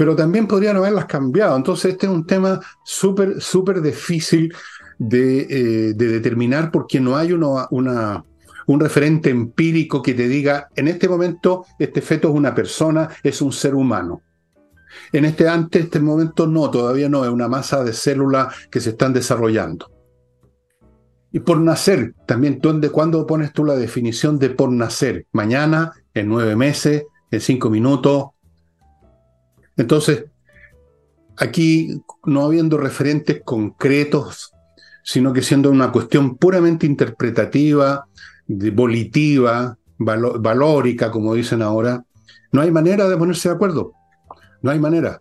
pero 0.00 0.16
también 0.16 0.46
podrían 0.46 0.78
haberlas 0.78 1.04
cambiado. 1.04 1.54
Entonces 1.54 1.92
este 1.92 2.06
es 2.06 2.12
un 2.12 2.26
tema 2.26 2.58
súper, 2.82 3.38
súper 3.38 3.82
difícil 3.82 4.50
de, 4.98 5.40
eh, 5.42 5.92
de, 5.92 6.08
determinar 6.08 6.70
porque 6.70 6.98
no 6.98 7.18
hay 7.18 7.34
un 7.34 8.80
referente 8.80 9.28
empírico 9.28 10.00
que 10.00 10.14
te 10.14 10.26
diga, 10.26 10.68
en 10.74 10.88
este 10.88 11.06
momento 11.06 11.66
este 11.78 12.00
feto 12.00 12.28
es 12.28 12.34
una 12.34 12.54
persona, 12.54 13.10
es 13.22 13.42
un 13.42 13.52
ser 13.52 13.74
humano. 13.74 14.22
En 15.12 15.26
este 15.26 15.46
antes, 15.46 15.84
este 15.84 16.00
momento 16.00 16.46
no, 16.46 16.70
todavía 16.70 17.10
no, 17.10 17.22
es 17.22 17.30
una 17.30 17.48
masa 17.48 17.84
de 17.84 17.92
células 17.92 18.54
que 18.70 18.80
se 18.80 18.90
están 18.90 19.12
desarrollando. 19.12 19.90
Y 21.30 21.40
por 21.40 21.60
nacer, 21.60 22.14
también, 22.24 22.58
¿dónde, 22.62 22.88
¿cuándo 22.88 23.26
pones 23.26 23.52
tú 23.52 23.66
la 23.66 23.76
definición 23.76 24.38
de 24.38 24.48
por 24.48 24.72
nacer? 24.72 25.26
Mañana, 25.32 25.92
en 26.14 26.26
nueve 26.26 26.56
meses, 26.56 27.04
en 27.30 27.40
cinco 27.42 27.68
minutos. 27.68 28.28
Entonces, 29.76 30.24
aquí 31.36 32.02
no 32.24 32.44
habiendo 32.44 32.76
referentes 32.76 33.42
concretos, 33.44 34.52
sino 35.02 35.32
que 35.32 35.42
siendo 35.42 35.70
una 35.70 35.90
cuestión 35.90 36.36
puramente 36.36 36.86
interpretativa, 36.86 38.06
volitiva, 38.46 39.78
valórica, 39.98 41.10
como 41.10 41.34
dicen 41.34 41.62
ahora, 41.62 42.04
no 42.52 42.60
hay 42.60 42.70
manera 42.70 43.08
de 43.08 43.16
ponerse 43.16 43.48
de 43.48 43.54
acuerdo. 43.54 43.92
No 44.62 44.70
hay 44.70 44.78
manera. 44.78 45.20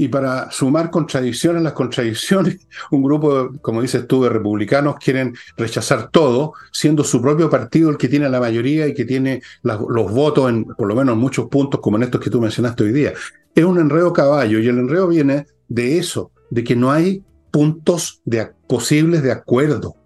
Y 0.00 0.06
para 0.06 0.48
sumar 0.52 0.90
contradicciones, 0.90 1.60
las 1.60 1.72
contradicciones, 1.72 2.68
un 2.92 3.02
grupo, 3.02 3.50
como 3.60 3.82
dices 3.82 4.06
tú, 4.06 4.22
de 4.22 4.28
republicanos 4.28 4.94
quieren 4.96 5.34
rechazar 5.56 6.08
todo, 6.10 6.52
siendo 6.70 7.02
su 7.02 7.20
propio 7.20 7.50
partido 7.50 7.90
el 7.90 7.96
que 7.96 8.06
tiene 8.08 8.28
la 8.28 8.38
mayoría 8.38 8.86
y 8.86 8.94
que 8.94 9.04
tiene 9.04 9.42
los 9.62 10.12
votos 10.12 10.50
en, 10.50 10.64
por 10.64 10.86
lo 10.86 10.94
menos 10.94 11.14
en 11.14 11.20
muchos 11.20 11.48
puntos, 11.48 11.80
como 11.80 11.96
en 11.96 12.04
estos 12.04 12.20
que 12.20 12.30
tú 12.30 12.40
mencionaste 12.40 12.84
hoy 12.84 12.92
día. 12.92 13.12
Es 13.52 13.64
un 13.64 13.80
enredo 13.80 14.12
caballo 14.12 14.60
y 14.60 14.68
el 14.68 14.78
enredo 14.78 15.08
viene 15.08 15.46
de 15.66 15.98
eso, 15.98 16.30
de 16.48 16.62
que 16.62 16.76
no 16.76 16.92
hay 16.92 17.24
puntos 17.50 18.22
de, 18.24 18.52
posibles 18.68 19.24
de 19.24 19.32
acuerdo. 19.32 19.96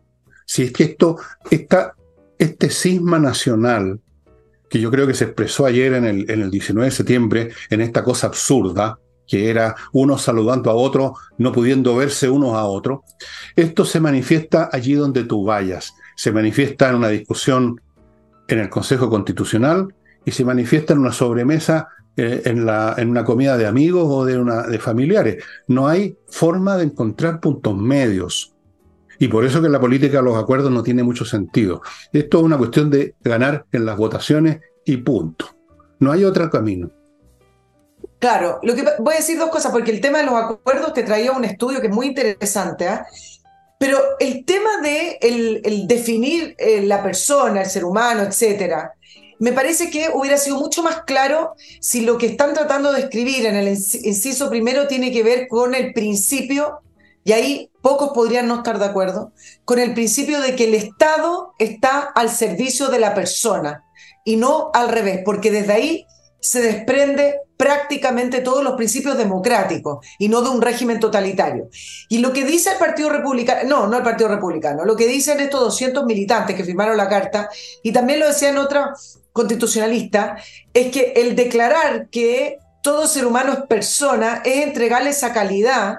Si 0.47 0.63
es 0.63 0.73
que 0.73 0.85
esto 0.85 1.19
está 1.51 1.95
este 2.39 2.71
cisma 2.71 3.19
nacional, 3.19 4.01
que 4.71 4.81
yo 4.81 4.91
creo 4.91 5.07
que 5.07 5.13
se 5.13 5.25
expresó 5.25 5.67
ayer 5.67 5.93
en 5.93 6.07
el, 6.07 6.31
en 6.31 6.41
el 6.41 6.51
19 6.51 6.87
de 6.87 6.97
septiembre, 6.97 7.51
en 7.69 7.83
esta 7.83 8.03
cosa 8.03 8.29
absurda, 8.29 8.99
que 9.33 9.49
era 9.49 9.75
uno 9.93 10.19
saludando 10.19 10.71
a 10.71 10.75
otro, 10.75 11.15
no 11.39 11.53
pudiendo 11.53 11.97
verse 11.97 12.29
unos 12.29 12.55
a 12.55 12.67
otros, 12.67 13.01
esto 13.57 13.87
se 13.87 13.99
manifiesta 13.99 14.69
allí 14.71 14.93
donde 14.93 15.25
tú 15.25 15.43
vayas, 15.43 15.95
se 16.17 16.33
manifiesta 16.33 16.91
en 16.91 16.97
una 16.97 17.09
discusión 17.09 17.81
en 18.47 18.59
el 18.59 18.69
Consejo 18.69 19.09
Constitucional 19.09 19.89
y 20.27 20.33
se 20.33 20.45
manifiesta 20.45 20.93
en 20.93 20.99
una 20.99 21.13
sobremesa 21.13 21.89
eh, 22.15 22.43
en, 22.45 23.09
una 23.09 23.25
comida 23.25 23.57
de 23.57 23.67
amigos 23.67 24.05
o 24.07 24.27
de, 24.27 24.37
de 24.71 24.79
familiares. 24.79 25.43
No 25.67 25.89
hay 25.89 26.15
forma 26.29 26.77
de 26.77 26.85
encontrar 26.85 27.41
puntos 27.41 27.75
medios. 27.75 28.55
Y 29.19 29.29
por 29.29 29.47
eso 29.47 29.63
que 29.63 29.67
en 29.69 29.73
la 29.73 29.81
política 29.81 30.21
los 30.21 30.37
acuerdos 30.37 30.71
no 30.71 30.83
tiene 30.83 31.05
mucho 31.05 31.25
sentido. 31.25 31.81
Esto 32.13 32.37
es 32.41 32.45
una 32.45 32.59
cuestión 32.59 32.91
de 32.91 33.15
ganar 33.25 33.65
en 33.73 33.87
las 33.87 33.97
votaciones 33.97 34.61
y 34.85 34.99
punto. 34.99 35.47
No 36.01 36.13
hay 36.13 36.23
otro 36.23 36.51
camino. 36.51 36.91
Claro, 38.23 38.61
lo 38.63 38.77
que 38.77 38.85
voy 39.01 39.15
a 39.15 39.17
decir 39.17 39.37
dos 39.37 39.51
cosas, 39.51 39.73
porque 39.73 39.91
el 39.91 40.01
tema 40.01 40.19
de 40.19 40.27
los 40.27 40.37
acuerdos 40.37 40.95
te 40.95 41.03
traía 41.03 41.33
un 41.33 41.45
estudio 41.45 41.81
que 41.81 41.89
es 41.89 41.93
muy 41.93 42.07
interesante, 42.07 42.87
¿eh? 42.87 43.01
pero 43.79 43.99
el 44.21 44.45
tema 44.45 44.81
de 44.81 45.19
el, 45.21 45.89
definir 45.89 46.55
eh, 46.57 46.83
la 46.83 47.03
persona, 47.03 47.63
el 47.63 47.69
ser 47.69 47.85
humano, 47.85 48.23
etcétera, 48.23 48.93
me 49.41 49.51
parece 49.51 49.91
que 49.91 50.09
hubiera 50.15 50.37
sido 50.37 50.57
mucho 50.57 50.85
más 50.85 51.03
claro 51.03 51.57
si 51.81 52.03
lo 52.03 52.17
que 52.17 52.27
están 52.27 52.55
tratando 52.55 52.93
de 52.93 53.01
escribir 53.01 53.45
en 53.45 53.57
el 53.57 53.67
inciso 53.67 54.49
primero 54.49 54.87
tiene 54.87 55.11
que 55.11 55.25
ver 55.25 55.49
con 55.49 55.75
el 55.75 55.93
principio 55.93 56.79
y 57.25 57.33
ahí 57.33 57.73
pocos 57.81 58.13
podrían 58.15 58.47
no 58.47 58.59
estar 58.59 58.79
de 58.79 58.85
acuerdo, 58.85 59.33
con 59.65 59.81
el 59.81 59.95
principio 59.95 60.41
de 60.41 60.55
que 60.55 60.69
el 60.69 60.75
Estado 60.75 61.55
está 61.59 62.03
al 62.15 62.31
servicio 62.31 62.87
de 62.87 63.01
la 63.01 63.17
persona 63.17 63.83
y 64.25 64.37
no 64.37 64.71
al 64.75 64.91
revés, 64.91 65.23
porque 65.25 65.51
desde 65.51 65.73
ahí 65.73 66.07
se 66.39 66.61
desprende 66.61 67.41
prácticamente 67.63 68.41
todos 68.41 68.65
los 68.65 68.75
principios 68.75 69.17
democráticos 69.17 70.05
y 70.19 70.29
no 70.29 70.43
de 70.43 70.49
un 70.49 70.61
régimen 70.61 70.99
totalitario. 70.99 71.69
Y 72.09 72.19
lo 72.19 72.33
que 72.33 72.45
dice 72.45 72.73
el 72.73 72.79
Partido 72.79 73.09
Republicano, 73.09 73.61
no, 73.69 73.87
no 73.87 73.99
el 73.99 74.03
Partido 74.03 74.29
Republicano, 74.29 74.85
lo 74.85 74.97
que 74.97 75.07
dicen 75.07 75.39
estos 75.39 75.61
200 75.61 76.05
militantes 76.05 76.57
que 76.57 76.65
firmaron 76.65 76.97
la 76.97 77.09
carta, 77.09 77.49
y 77.85 77.93
también 77.93 78.19
lo 78.19 78.27
decían 78.27 78.59
otros 78.59 79.21
constitucionalistas, 79.33 80.43
es 80.75 80.91
que 80.91 81.13
el 81.15 81.37
declarar 81.37 82.09
que 82.11 82.59
todo 82.83 83.07
ser 83.07 83.27
humano 83.27 83.53
es 83.53 83.61
persona 83.69 84.43
es 84.45 84.67
entregarle 84.67 85.11
esa 85.11 85.33
calidad 85.33 85.99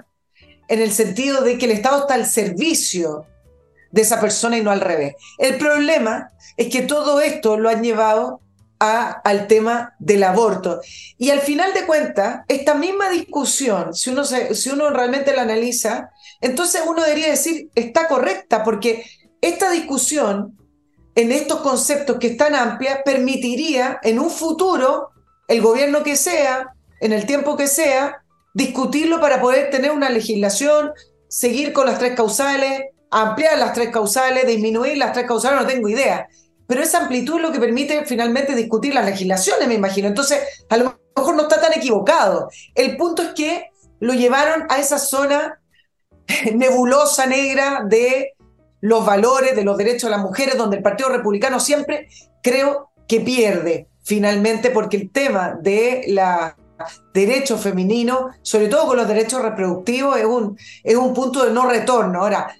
en 0.68 0.82
el 0.82 0.92
sentido 0.92 1.44
de 1.44 1.58
que 1.58 1.64
el 1.64 1.72
Estado 1.72 2.02
está 2.02 2.16
al 2.16 2.26
servicio 2.26 3.26
de 3.90 4.02
esa 4.02 4.20
persona 4.20 4.58
y 4.58 4.62
no 4.62 4.72
al 4.72 4.82
revés. 4.82 5.16
El 5.38 5.58
problema 5.58 6.30
es 6.58 6.68
que 6.68 6.82
todo 6.82 7.22
esto 7.22 7.58
lo 7.58 7.70
han 7.70 7.84
llevado 7.84 8.42
al 8.84 9.48
tema 9.48 9.96
del 10.00 10.24
aborto. 10.24 10.82
Y 11.18 11.30
al 11.30 11.40
final 11.40 11.74
de 11.74 11.86
cuentas, 11.86 12.42
esta 12.48 12.76
misma 12.76 13.10
discusión, 13.10 13.94
si 13.94 14.10
uno, 14.10 14.24
si 14.26 14.70
uno 14.70 14.90
realmente 14.90 15.36
la 15.36 15.44
analiza, 15.44 16.10
entonces 16.42 16.82
uno 16.86 17.04
debería 17.04 17.30
decir, 17.30 17.70
está 17.76 18.08
correcta, 18.08 18.64
porque 18.64 19.06
esta 19.42 19.72
discusión 19.72 20.58
en 21.16 21.32
estos 21.32 21.62
conceptos 21.62 22.18
que 22.20 22.28
es 22.28 22.38
tan 22.38 22.56
amplia 22.56 23.04
permitiría 23.04 24.00
en 24.04 24.20
un 24.20 24.30
futuro, 24.30 25.10
el 25.48 25.62
gobierno 25.62 26.04
que 26.04 26.16
sea, 26.16 26.74
en 27.00 27.14
el 27.14 27.26
tiempo 27.26 27.56
que 27.56 27.68
sea, 27.68 28.24
discutirlo 28.54 29.20
para 29.20 29.40
poder 29.42 29.70
tener 29.70 29.92
una 29.92 30.10
legislación, 30.10 30.92
seguir 31.28 31.74
con 31.74 31.86
las 31.86 32.00
tres 32.00 32.16
causales, 32.16 32.84
ampliar 33.12 33.58
las 33.58 33.74
tres 33.74 33.90
causales, 33.90 34.48
disminuir 34.48 34.98
las 34.98 35.14
tres 35.14 35.28
causales, 35.28 35.62
no 35.62 35.68
tengo 35.68 35.88
idea. 35.88 36.28
Pero 36.68 36.82
esa 36.82 37.04
amplitud 37.04 37.38
es 37.38 37.42
lo 37.42 37.52
que 37.52 37.60
permite 37.60 38.06
finalmente 38.06 38.56
discutir 38.56 38.94
las 38.94 39.06
legislaciones, 39.06 39.68
me 39.68 39.74
imagino. 39.74 40.08
Entonces, 40.08 40.40
a 40.70 40.78
lo 40.78 40.98
mejor 41.16 41.36
no 41.36 41.44
está 41.44 41.60
tan 41.60 41.74
equivocado. 41.74 42.50
El 42.76 42.98
punto 42.98 43.22
es 43.22 43.30
que 43.30 43.70
lo 44.00 44.14
llevaron 44.14 44.66
a 44.70 44.80
esa 44.80 44.98
zona 44.98 45.60
nebulosa, 46.54 47.26
negra 47.26 47.84
de 47.86 48.34
los 48.82 49.06
valores, 49.06 49.56
de 49.56 49.64
los 49.64 49.78
derechos 49.78 50.04
de 50.04 50.18
las 50.18 50.22
mujeres, 50.22 50.58
donde 50.58 50.78
el 50.78 50.84
Partido 50.84 51.10
Republicano 51.10 51.60
siempre 51.60 52.08
creo 52.42 52.90
que 53.08 53.22
pierde 53.22 53.88
finalmente 54.04 54.70
porque 54.70 54.98
el 54.98 55.12
tema 55.12 55.58
de 55.62 56.04
la 56.08 56.58
derechos 57.14 57.62
femeninos, 57.62 58.36
sobre 58.42 58.68
todo 58.68 58.88
con 58.88 58.98
los 58.98 59.08
derechos 59.08 59.42
reproductivos, 59.42 60.18
es 60.18 60.26
un, 60.26 60.58
es 60.84 60.96
un 60.96 61.14
punto 61.14 61.46
de 61.46 61.52
no 61.52 61.66
retorno. 61.70 62.20
Ahora, 62.20 62.56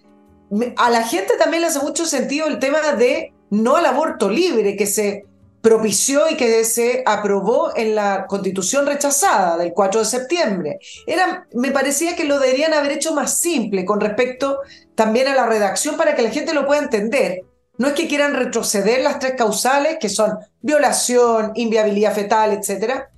a 0.78 0.90
la 0.90 1.04
gente 1.04 1.36
también 1.38 1.62
le 1.62 1.68
hace 1.68 1.80
mucho 1.80 2.06
sentido 2.06 2.48
el 2.48 2.60
tema 2.60 2.94
de 2.94 3.33
no 3.54 3.76
al 3.76 3.86
aborto 3.86 4.30
libre 4.30 4.76
que 4.76 4.88
se 4.88 5.26
propició 5.62 6.30
y 6.30 6.36
que 6.36 6.66
se 6.66 7.04
aprobó 7.06 7.72
en 7.76 7.96
la 7.96 8.26
constitución 8.28 8.86
rechazada 8.86 9.58
del 9.58 9.74
4 9.74 10.02
de 10.02 10.06
septiembre. 10.06 10.80
Era, 11.06 11.48
me 11.54 11.72
parecía 11.72 12.16
que 12.16 12.26
lo 12.26 12.40
deberían 12.40 12.74
haber 12.74 12.94
hecho 12.94 13.14
más 13.14 13.40
simple 13.40 13.86
con 13.86 14.02
respecto 14.02 14.60
también 14.96 15.28
a 15.28 15.36
la 15.36 15.46
redacción 15.46 15.96
para 15.96 16.16
que 16.16 16.24
la 16.24 16.32
gente 16.32 16.54
lo 16.54 16.66
pueda 16.66 16.82
entender. 16.82 17.44
No 17.78 17.88
es 17.88 17.94
que 17.94 18.08
quieran 18.08 18.34
retroceder 18.34 19.02
las 19.02 19.20
tres 19.20 19.36
causales, 19.38 19.98
que 20.02 20.10
son 20.10 20.38
violación, 20.62 21.52
inviabilidad 21.56 22.14
fetal, 22.14 22.54
etcétera, 22.54 23.10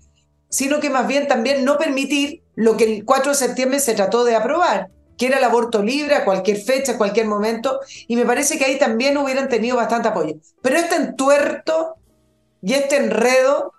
sino 0.50 0.80
que 0.80 0.90
más 0.90 1.08
bien 1.08 1.28
también 1.28 1.66
no 1.66 1.78
permitir 1.78 2.44
lo 2.56 2.78
que 2.78 2.84
el 2.84 3.06
4 3.06 3.32
de 3.32 3.38
septiembre 3.38 3.80
se 3.80 3.94
trató 3.94 4.24
de 4.24 4.36
aprobar, 4.36 4.90
que 5.18 5.28
era 5.28 5.38
el 5.38 5.44
aborto 5.44 5.82
libre 5.82 6.16
a 6.16 6.26
cualquier 6.26 6.58
fecha, 6.58 6.94
a 6.94 6.98
cualquier 6.98 7.28
momento, 7.28 7.80
y 8.08 8.16
me 8.16 8.26
parece 8.26 8.58
que 8.58 8.66
ahí 8.66 8.78
también 8.78 9.18
hubieran 9.18 9.50
tenido 9.50 9.78
bastante 9.78 10.10
apoyo. 10.10 10.36
Pero 10.62 10.78
este 10.78 10.96
entuerto 10.96 11.96
y 12.62 12.74
este 12.74 12.98
enredo, 12.98 13.74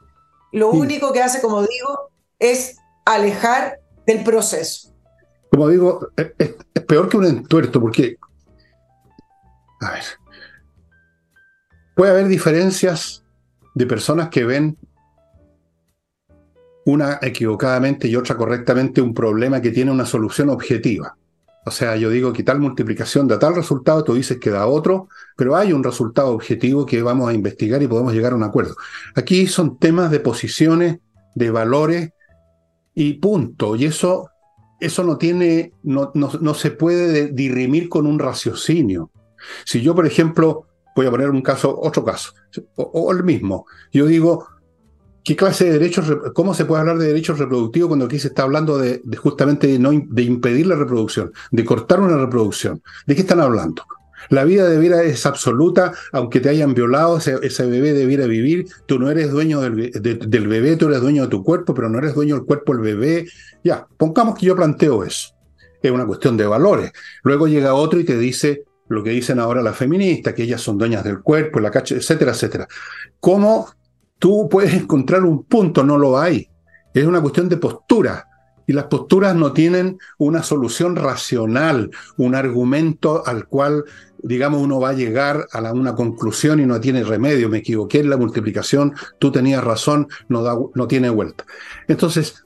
lo 0.52 0.70
único 0.70 1.12
que 1.12 1.22
hace, 1.22 1.40
como 1.40 1.60
digo, 1.62 2.10
es 2.38 2.76
alejar 3.04 3.80
del 4.06 4.22
proceso. 4.22 4.94
Como 5.50 5.68
digo, 5.68 6.08
es, 6.16 6.54
peor 6.86 7.08
que 7.08 7.16
un 7.16 7.26
entuerto, 7.26 7.80
porque, 7.80 8.16
a 9.80 9.92
ver, 9.92 10.04
puede 11.94 12.12
haber 12.12 12.28
diferencias 12.28 13.24
de 13.74 13.86
personas 13.86 14.28
que 14.28 14.44
ven 14.44 14.78
una 16.86 17.18
equivocadamente 17.20 18.06
y 18.06 18.14
otra 18.14 18.36
correctamente 18.36 19.02
un 19.02 19.12
problema 19.12 19.60
que 19.60 19.72
tiene 19.72 19.90
una 19.90 20.06
solución 20.06 20.50
objetiva. 20.50 21.16
O 21.68 21.72
sea, 21.72 21.96
yo 21.96 22.10
digo 22.10 22.32
que 22.32 22.44
tal 22.44 22.60
multiplicación 22.60 23.26
da 23.26 23.40
tal 23.40 23.56
resultado, 23.56 24.04
tú 24.04 24.14
dices 24.14 24.38
que 24.38 24.50
da 24.50 24.68
otro, 24.68 25.08
pero 25.36 25.56
hay 25.56 25.72
un 25.72 25.82
resultado 25.82 26.28
objetivo 26.28 26.86
que 26.86 27.02
vamos 27.02 27.28
a 27.28 27.34
investigar 27.34 27.82
y 27.82 27.88
podemos 27.88 28.14
llegar 28.14 28.32
a 28.32 28.36
un 28.36 28.44
acuerdo. 28.44 28.76
Aquí 29.16 29.48
son 29.48 29.76
temas 29.76 30.12
de 30.12 30.20
posiciones, 30.20 31.00
de 31.34 31.50
valores 31.50 32.10
y 32.94 33.14
punto. 33.14 33.74
Y 33.74 33.86
eso, 33.86 34.30
eso 34.78 35.02
no 35.02 35.18
tiene, 35.18 35.72
no, 35.82 36.12
no, 36.14 36.54
se 36.54 36.70
puede 36.70 37.32
dirimir 37.32 37.88
con 37.88 38.06
un 38.06 38.20
raciocinio. 38.20 39.10
Si 39.64 39.82
yo, 39.82 39.92
por 39.92 40.06
ejemplo, 40.06 40.68
voy 40.94 41.06
a 41.06 41.10
poner 41.10 41.30
un 41.30 41.42
caso, 41.42 41.76
otro 41.80 42.04
caso, 42.04 42.32
o, 42.76 42.84
o 42.84 43.10
el 43.10 43.24
mismo, 43.24 43.66
yo 43.92 44.06
digo, 44.06 44.46
¿Qué 45.26 45.34
clase 45.34 45.64
de 45.64 45.72
derechos, 45.72 46.06
cómo 46.34 46.54
se 46.54 46.66
puede 46.66 46.82
hablar 46.82 46.98
de 46.98 47.08
derechos 47.08 47.40
reproductivos 47.40 47.88
cuando 47.88 48.04
aquí 48.04 48.16
se 48.20 48.28
está 48.28 48.44
hablando 48.44 48.78
de, 48.78 49.02
justamente 49.16 49.66
de, 49.66 49.76
no, 49.76 49.92
impedir 49.92 50.68
la 50.68 50.76
reproducción, 50.76 51.32
de 51.50 51.64
cortar 51.64 51.98
una 51.98 52.16
reproducción? 52.16 52.80
¿De 53.08 53.16
qué 53.16 53.22
están 53.22 53.40
hablando? 53.40 53.82
La 54.28 54.44
vida 54.44 54.68
de 54.68 54.78
vida 54.78 55.02
es 55.02 55.26
absoluta, 55.26 55.92
aunque 56.12 56.38
te 56.38 56.48
hayan 56.48 56.74
violado, 56.74 57.18
ese, 57.18 57.66
bebé 57.66 57.92
debiera 57.92 58.26
vivir, 58.26 58.68
tú 58.86 59.00
no 59.00 59.10
eres 59.10 59.32
dueño 59.32 59.60
del, 59.62 59.90
del, 59.90 60.46
bebé, 60.46 60.76
tú 60.76 60.86
eres 60.86 61.00
dueño 61.00 61.22
de 61.22 61.28
tu 61.28 61.42
cuerpo, 61.42 61.74
pero 61.74 61.88
no 61.88 61.98
eres 61.98 62.14
dueño 62.14 62.36
del 62.36 62.44
cuerpo 62.44 62.74
del 62.74 62.82
bebé. 62.82 63.26
Ya, 63.64 63.84
pongamos 63.96 64.38
que 64.38 64.46
yo 64.46 64.54
planteo 64.54 65.02
eso. 65.02 65.34
Es 65.82 65.90
una 65.90 66.06
cuestión 66.06 66.36
de 66.36 66.46
valores. 66.46 66.92
Luego 67.24 67.48
llega 67.48 67.74
otro 67.74 67.98
y 67.98 68.04
te 68.04 68.16
dice 68.16 68.62
lo 68.88 69.02
que 69.02 69.10
dicen 69.10 69.40
ahora 69.40 69.60
las 69.60 69.76
feministas, 69.76 70.34
que 70.34 70.44
ellas 70.44 70.60
son 70.60 70.78
dueñas 70.78 71.02
del 71.02 71.20
cuerpo, 71.20 71.58
la 71.58 71.72
cacha, 71.72 71.96
etcétera, 71.96 72.30
etcétera. 72.30 72.68
¿Cómo 73.18 73.75
tú 74.18 74.48
puedes 74.50 74.74
encontrar 74.74 75.24
un 75.24 75.44
punto, 75.44 75.84
no 75.84 75.98
lo 75.98 76.18
hay. 76.18 76.48
Es 76.94 77.04
una 77.04 77.20
cuestión 77.20 77.48
de 77.48 77.56
postura. 77.56 78.28
Y 78.66 78.72
las 78.72 78.86
posturas 78.86 79.36
no 79.36 79.52
tienen 79.52 79.98
una 80.18 80.42
solución 80.42 80.96
racional, 80.96 81.90
un 82.16 82.34
argumento 82.34 83.24
al 83.24 83.46
cual, 83.46 83.84
digamos, 84.18 84.60
uno 84.60 84.80
va 84.80 84.88
a 84.88 84.94
llegar 84.94 85.46
a 85.52 85.72
una 85.72 85.94
conclusión 85.94 86.58
y 86.58 86.66
no 86.66 86.80
tiene 86.80 87.04
remedio. 87.04 87.48
Me 87.48 87.58
equivoqué 87.58 88.00
en 88.00 88.10
la 88.10 88.16
multiplicación, 88.16 88.92
tú 89.20 89.30
tenías 89.30 89.62
razón, 89.62 90.08
no, 90.28 90.72
no 90.74 90.88
tiene 90.88 91.10
vuelta. 91.10 91.44
Entonces, 91.86 92.44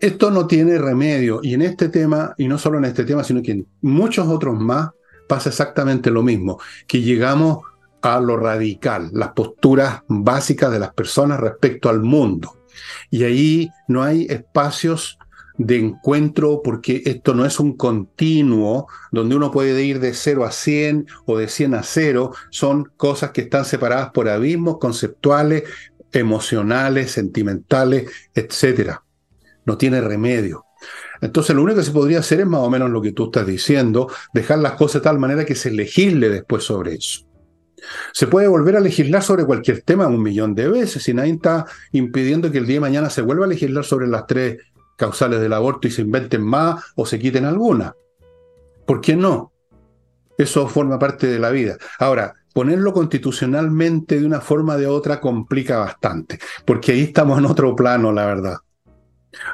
esto 0.00 0.30
no 0.30 0.46
tiene 0.46 0.78
remedio. 0.78 1.40
Y 1.42 1.52
en 1.52 1.62
este 1.62 1.90
tema, 1.90 2.34
y 2.38 2.48
no 2.48 2.56
solo 2.56 2.78
en 2.78 2.86
este 2.86 3.04
tema, 3.04 3.22
sino 3.22 3.42
que 3.42 3.52
en 3.52 3.66
muchos 3.82 4.26
otros 4.26 4.58
más, 4.58 4.90
pasa 5.28 5.50
exactamente 5.50 6.10
lo 6.10 6.22
mismo, 6.22 6.58
que 6.88 7.02
llegamos 7.02 7.58
a 8.02 8.20
lo 8.20 8.36
radical, 8.36 9.10
las 9.12 9.32
posturas 9.32 10.02
básicas 10.08 10.72
de 10.72 10.78
las 10.78 10.92
personas 10.94 11.40
respecto 11.40 11.88
al 11.88 12.00
mundo. 12.00 12.56
Y 13.10 13.24
ahí 13.24 13.70
no 13.88 14.02
hay 14.02 14.26
espacios 14.30 15.18
de 15.58 15.78
encuentro 15.78 16.62
porque 16.64 17.02
esto 17.04 17.34
no 17.34 17.44
es 17.44 17.60
un 17.60 17.76
continuo 17.76 18.88
donde 19.12 19.36
uno 19.36 19.50
puede 19.50 19.84
ir 19.84 20.00
de 20.00 20.14
0 20.14 20.46
a 20.46 20.52
100 20.52 21.06
o 21.26 21.36
de 21.36 21.48
100 21.48 21.74
a 21.74 21.82
0, 21.82 22.32
son 22.48 22.90
cosas 22.96 23.32
que 23.32 23.42
están 23.42 23.66
separadas 23.66 24.10
por 24.10 24.30
abismos 24.30 24.78
conceptuales, 24.78 25.64
emocionales, 26.12 27.10
sentimentales, 27.12 28.10
etc. 28.34 29.00
No 29.66 29.76
tiene 29.76 30.00
remedio. 30.00 30.64
Entonces 31.20 31.54
lo 31.54 31.62
único 31.62 31.80
que 31.80 31.84
se 31.84 31.92
podría 31.92 32.20
hacer 32.20 32.40
es 32.40 32.46
más 32.46 32.62
o 32.62 32.70
menos 32.70 32.88
lo 32.88 33.02
que 33.02 33.12
tú 33.12 33.26
estás 33.26 33.46
diciendo, 33.46 34.10
dejar 34.32 34.60
las 34.60 34.72
cosas 34.72 35.02
de 35.02 35.04
tal 35.04 35.18
manera 35.18 35.44
que 35.44 35.54
se 35.54 35.70
legisle 35.70 36.30
después 36.30 36.64
sobre 36.64 36.94
eso. 36.94 37.29
Se 38.12 38.26
puede 38.26 38.48
volver 38.48 38.76
a 38.76 38.80
legislar 38.80 39.22
sobre 39.22 39.44
cualquier 39.44 39.82
tema 39.82 40.06
un 40.06 40.22
millón 40.22 40.54
de 40.54 40.68
veces 40.68 41.08
y 41.08 41.14
nadie 41.14 41.32
está 41.32 41.66
impidiendo 41.92 42.50
que 42.50 42.58
el 42.58 42.66
día 42.66 42.76
de 42.76 42.80
mañana 42.80 43.10
se 43.10 43.22
vuelva 43.22 43.44
a 43.44 43.48
legislar 43.48 43.84
sobre 43.84 44.06
las 44.06 44.26
tres 44.26 44.58
causales 44.96 45.40
del 45.40 45.52
aborto 45.52 45.88
y 45.88 45.90
se 45.90 46.02
inventen 46.02 46.42
más 46.42 46.84
o 46.94 47.06
se 47.06 47.18
quiten 47.18 47.44
algunas. 47.44 47.94
¿Por 48.86 49.00
qué 49.00 49.16
no? 49.16 49.52
Eso 50.36 50.68
forma 50.68 50.98
parte 50.98 51.26
de 51.26 51.38
la 51.38 51.50
vida. 51.50 51.76
Ahora, 51.98 52.34
ponerlo 52.52 52.92
constitucionalmente 52.92 54.20
de 54.20 54.26
una 54.26 54.40
forma 54.40 54.74
o 54.74 54.78
de 54.78 54.86
otra 54.86 55.20
complica 55.20 55.78
bastante, 55.78 56.38
porque 56.64 56.92
ahí 56.92 57.02
estamos 57.02 57.38
en 57.38 57.46
otro 57.46 57.74
plano, 57.74 58.12
la 58.12 58.26
verdad. 58.26 58.56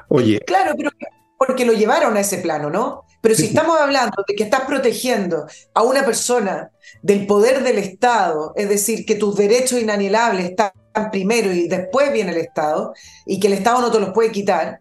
Oye. 0.08 0.40
Claro, 0.46 0.74
pero 0.76 0.90
porque 1.38 1.66
lo 1.66 1.72
llevaron 1.72 2.16
a 2.16 2.20
ese 2.20 2.38
plano, 2.38 2.70
¿no? 2.70 3.05
Pero 3.26 3.34
si 3.34 3.46
estamos 3.46 3.76
hablando 3.80 4.22
de 4.28 4.36
que 4.36 4.44
estás 4.44 4.60
protegiendo 4.68 5.46
a 5.74 5.82
una 5.82 6.04
persona 6.04 6.70
del 7.02 7.26
poder 7.26 7.64
del 7.64 7.78
Estado, 7.78 8.52
es 8.54 8.68
decir, 8.68 9.04
que 9.04 9.16
tus 9.16 9.34
derechos 9.34 9.80
inanielables 9.80 10.50
están 10.50 10.70
primero 11.10 11.52
y 11.52 11.66
después 11.66 12.12
viene 12.12 12.30
el 12.30 12.36
Estado, 12.36 12.94
y 13.26 13.40
que 13.40 13.48
el 13.48 13.54
Estado 13.54 13.80
no 13.80 13.90
te 13.90 13.98
los 13.98 14.10
puede 14.10 14.30
quitar, 14.30 14.78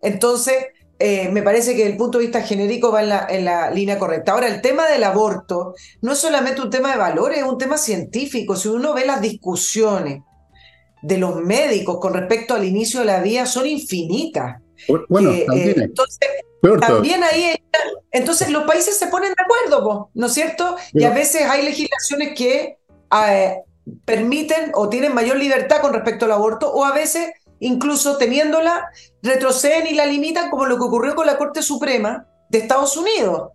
entonces 0.00 0.54
eh, 1.00 1.28
me 1.32 1.42
parece 1.42 1.74
que 1.74 1.88
el 1.88 1.96
punto 1.96 2.18
de 2.18 2.26
vista 2.26 2.42
genérico 2.42 2.92
va 2.92 3.02
en 3.02 3.08
la, 3.08 3.26
en 3.28 3.44
la, 3.44 3.72
línea 3.72 3.98
correcta. 3.98 4.30
Ahora, 4.30 4.46
el 4.46 4.60
tema 4.60 4.86
del 4.86 5.02
aborto 5.02 5.74
no 6.00 6.12
es 6.12 6.18
solamente 6.20 6.62
un 6.62 6.70
tema 6.70 6.92
de 6.92 6.98
valores, 6.98 7.38
es 7.38 7.44
un 7.44 7.58
tema 7.58 7.78
científico. 7.78 8.54
Si 8.54 8.68
uno 8.68 8.94
ve 8.94 9.06
las 9.06 9.20
discusiones 9.20 10.20
de 11.02 11.18
los 11.18 11.34
médicos 11.42 11.98
con 12.00 12.14
respecto 12.14 12.54
al 12.54 12.64
inicio 12.64 13.00
de 13.00 13.06
la 13.06 13.20
vida, 13.20 13.44
son 13.44 13.66
infinitas. 13.66 14.62
Bueno, 15.08 15.32
eh, 15.32 15.46
también. 15.48 15.80
Eh, 15.80 15.82
entonces, 15.82 16.28
también 16.80 17.22
ahí, 17.22 17.54
entonces 18.10 18.50
los 18.50 18.64
países 18.64 18.98
se 18.98 19.06
ponen 19.08 19.32
de 19.34 19.42
acuerdo, 19.42 20.10
¿no 20.14 20.26
es 20.26 20.34
cierto? 20.34 20.76
Y 20.92 21.04
a 21.04 21.10
veces 21.10 21.42
hay 21.42 21.62
legislaciones 21.62 22.34
que 22.36 22.78
eh, 23.24 23.56
permiten 24.04 24.72
o 24.74 24.88
tienen 24.88 25.14
mayor 25.14 25.36
libertad 25.36 25.80
con 25.80 25.92
respecto 25.92 26.24
al 26.24 26.32
aborto, 26.32 26.72
o 26.72 26.84
a 26.84 26.92
veces, 26.92 27.32
incluso 27.60 28.16
teniéndola, 28.16 28.90
retroceden 29.22 29.86
y 29.86 29.94
la 29.94 30.06
limitan, 30.06 30.50
como 30.50 30.66
lo 30.66 30.76
que 30.76 30.84
ocurrió 30.84 31.14
con 31.14 31.26
la 31.26 31.38
Corte 31.38 31.62
Suprema 31.62 32.26
de 32.50 32.58
Estados 32.58 32.96
Unidos, 32.96 33.50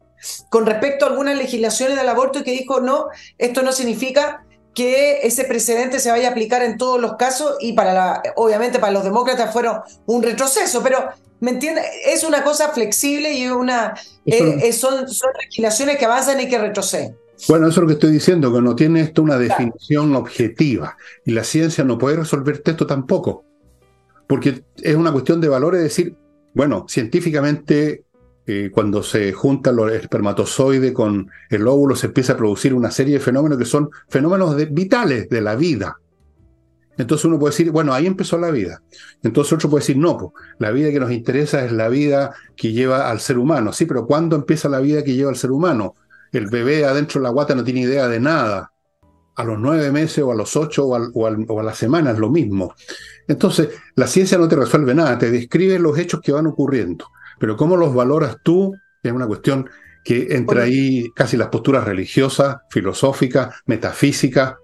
con 0.50 0.66
respecto 0.66 1.06
a 1.06 1.10
algunas 1.10 1.38
legislaciones 1.38 1.98
del 1.98 2.10
aborto, 2.10 2.40
y 2.40 2.44
que 2.44 2.52
dijo, 2.52 2.80
no, 2.80 3.08
esto 3.38 3.62
no 3.62 3.72
significa 3.72 4.43
que 4.74 5.20
ese 5.24 5.46
precedente 5.46 6.00
se 6.00 6.10
vaya 6.10 6.30
a 6.30 6.32
aplicar 6.32 6.64
en 6.64 6.78
todos 6.78 7.00
los 7.00 7.16
casos 7.16 7.58
y 7.60 7.74
para 7.74 7.94
la, 7.94 8.24
obviamente 8.36 8.80
para 8.80 8.92
los 8.92 9.04
demócratas 9.04 9.54
fueron 9.54 9.82
un 10.06 10.24
retroceso, 10.24 10.82
pero 10.82 11.10
¿me 11.40 11.52
entiendes? 11.52 11.86
Es 12.06 12.24
una 12.24 12.44
cosa 12.44 12.70
flexible 12.70 13.34
y 13.34 13.48
una, 13.48 13.94
eh, 14.26 14.60
eh, 14.64 14.74
son, 14.74 15.08
son 15.08 15.32
legislaciones 15.42 15.98
que 15.98 16.06
avanzan 16.06 16.40
y 16.42 16.48
que 16.48 16.58
retroceden. 16.58 17.16
Bueno, 17.48 17.68
eso 17.68 17.80
es 17.80 17.82
lo 17.82 17.88
que 17.88 17.94
estoy 17.94 18.12
diciendo, 18.12 18.54
que 18.54 18.62
no 18.62 18.76
tiene 18.76 19.02
esto 19.02 19.22
una 19.22 19.38
definición 19.38 20.16
objetiva 20.16 20.98
y 21.26 21.32
la 21.32 21.44
ciencia 21.44 21.84
no 21.84 21.98
puede 21.98 22.18
resolver 22.18 22.62
esto 22.64 22.88
tampoco, 22.88 23.44
porque 24.28 24.64
es 24.82 24.96
una 24.96 25.12
cuestión 25.12 25.42
de 25.42 25.50
valores, 25.50 25.82
decir, 25.82 26.16
bueno, 26.54 26.86
científicamente 26.88 28.06
eh, 28.46 28.70
cuando 28.74 29.02
se 29.04 29.32
juntan 29.32 29.78
los 29.78 29.92
espermatozoides 29.92 30.92
con 30.92 31.30
el 31.50 31.68
óvulo, 31.68 31.96
se 31.96 32.08
empieza 32.08 32.34
a 32.34 32.38
producir 32.38 32.74
una 32.74 32.92
serie 32.92 33.16
de 33.16 33.20
fenómenos 33.20 33.58
que 33.58 33.66
son 33.66 33.90
fenómenos 34.10 34.56
vitales 34.72 35.30
de 35.30 35.42
la 35.42 35.56
vida. 35.56 35.98
Entonces 36.98 37.26
uno 37.26 37.40
puede 37.40 37.52
decir, 37.52 37.72
bueno, 37.72 37.94
ahí 37.94 38.06
empezó 38.06 38.38
la 38.38 38.52
vida. 38.52 38.82
Entonces 39.24 39.54
otro 39.54 39.70
puede 39.70 39.82
decir, 39.82 39.98
no, 39.98 40.18
pues, 40.18 40.32
la 40.60 40.72
vida 40.72 40.92
que 40.92 41.00
nos 41.00 41.12
interesa 41.12 41.66
es 41.66 41.72
la 41.72 41.88
vida 41.90 42.34
que 42.56 42.72
lleva 42.72 43.10
al 43.10 43.20
ser 43.20 43.38
humano. 43.38 43.74
Sí, 43.74 43.86
pero 43.86 44.06
¿cuándo 44.06 44.36
empieza 44.36 44.70
la 44.70 44.80
vida 44.80 45.04
que 45.04 45.14
lleva 45.14 45.30
al 45.30 45.38
ser 45.38 45.52
humano? 45.52 45.96
El 46.32 46.48
bebé 46.48 46.86
adentro 46.86 47.20
de 47.20 47.24
la 47.24 47.32
guata 47.32 47.56
no 47.56 47.64
tiene 47.64 47.82
idea 47.82 48.08
de 48.08 48.20
nada. 48.20 48.72
A 49.36 49.44
los 49.44 49.58
nueve 49.58 49.92
meses 49.92 50.24
o 50.24 50.32
a 50.32 50.36
los 50.36 50.56
ocho 50.56 50.86
o, 50.86 50.96
o 50.96 51.60
a 51.60 51.64
la 51.64 51.74
semana 51.74 52.12
es 52.12 52.20
lo 52.20 52.30
mismo. 52.30 52.76
Entonces, 53.28 53.70
la 53.96 54.06
ciencia 54.06 54.38
no 54.38 54.48
te 54.48 54.56
resuelve 54.56 54.94
nada, 54.94 55.18
te 55.18 55.32
describe 55.32 55.80
los 55.80 55.98
hechos 55.98 56.22
que 56.22 56.32
van 56.32 56.46
ocurriendo. 56.46 57.08
Pero 57.40 57.58
cómo 57.58 57.78
los 57.78 57.94
valoras 57.94 58.38
tú 58.44 58.74
es 59.02 59.12
una 59.12 59.28
cuestión 59.28 59.70
que 60.04 60.28
entra 60.32 60.64
ahí 60.64 61.10
casi 61.16 61.38
las 61.38 61.48
posturas 61.48 61.86
religiosas, 61.86 62.58
filosóficas, 62.70 63.56
metafísicas. 63.66 64.56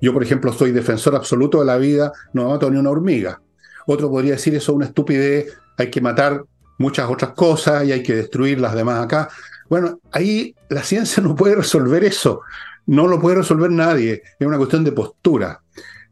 Yo, 0.00 0.12
por 0.12 0.22
ejemplo, 0.22 0.52
soy 0.52 0.72
defensor 0.72 1.14
absoluto 1.14 1.60
de 1.60 1.66
la 1.66 1.76
vida, 1.78 2.12
no 2.32 2.48
mato 2.48 2.70
ni 2.70 2.78
una 2.78 2.90
hormiga. 2.90 3.40
Otro 3.86 4.10
podría 4.10 4.32
decir 4.32 4.54
eso 4.54 4.72
es 4.72 4.76
una 4.76 4.86
estupidez, 4.86 5.56
hay 5.76 5.90
que 5.90 6.00
matar 6.00 6.44
muchas 6.78 7.08
otras 7.10 7.32
cosas 7.32 7.84
y 7.84 7.92
hay 7.92 8.02
que 8.02 8.14
destruir 8.14 8.60
las 8.60 8.74
demás 8.74 9.04
acá. 9.04 9.28
Bueno, 9.68 10.00
ahí 10.12 10.54
la 10.68 10.82
ciencia 10.82 11.22
no 11.22 11.34
puede 11.34 11.56
resolver 11.56 12.04
eso, 12.04 12.40
no 12.86 13.06
lo 13.06 13.20
puede 13.20 13.36
resolver 13.36 13.70
nadie, 13.70 14.22
es 14.38 14.46
una 14.46 14.58
cuestión 14.58 14.84
de 14.84 14.92
postura. 14.92 15.60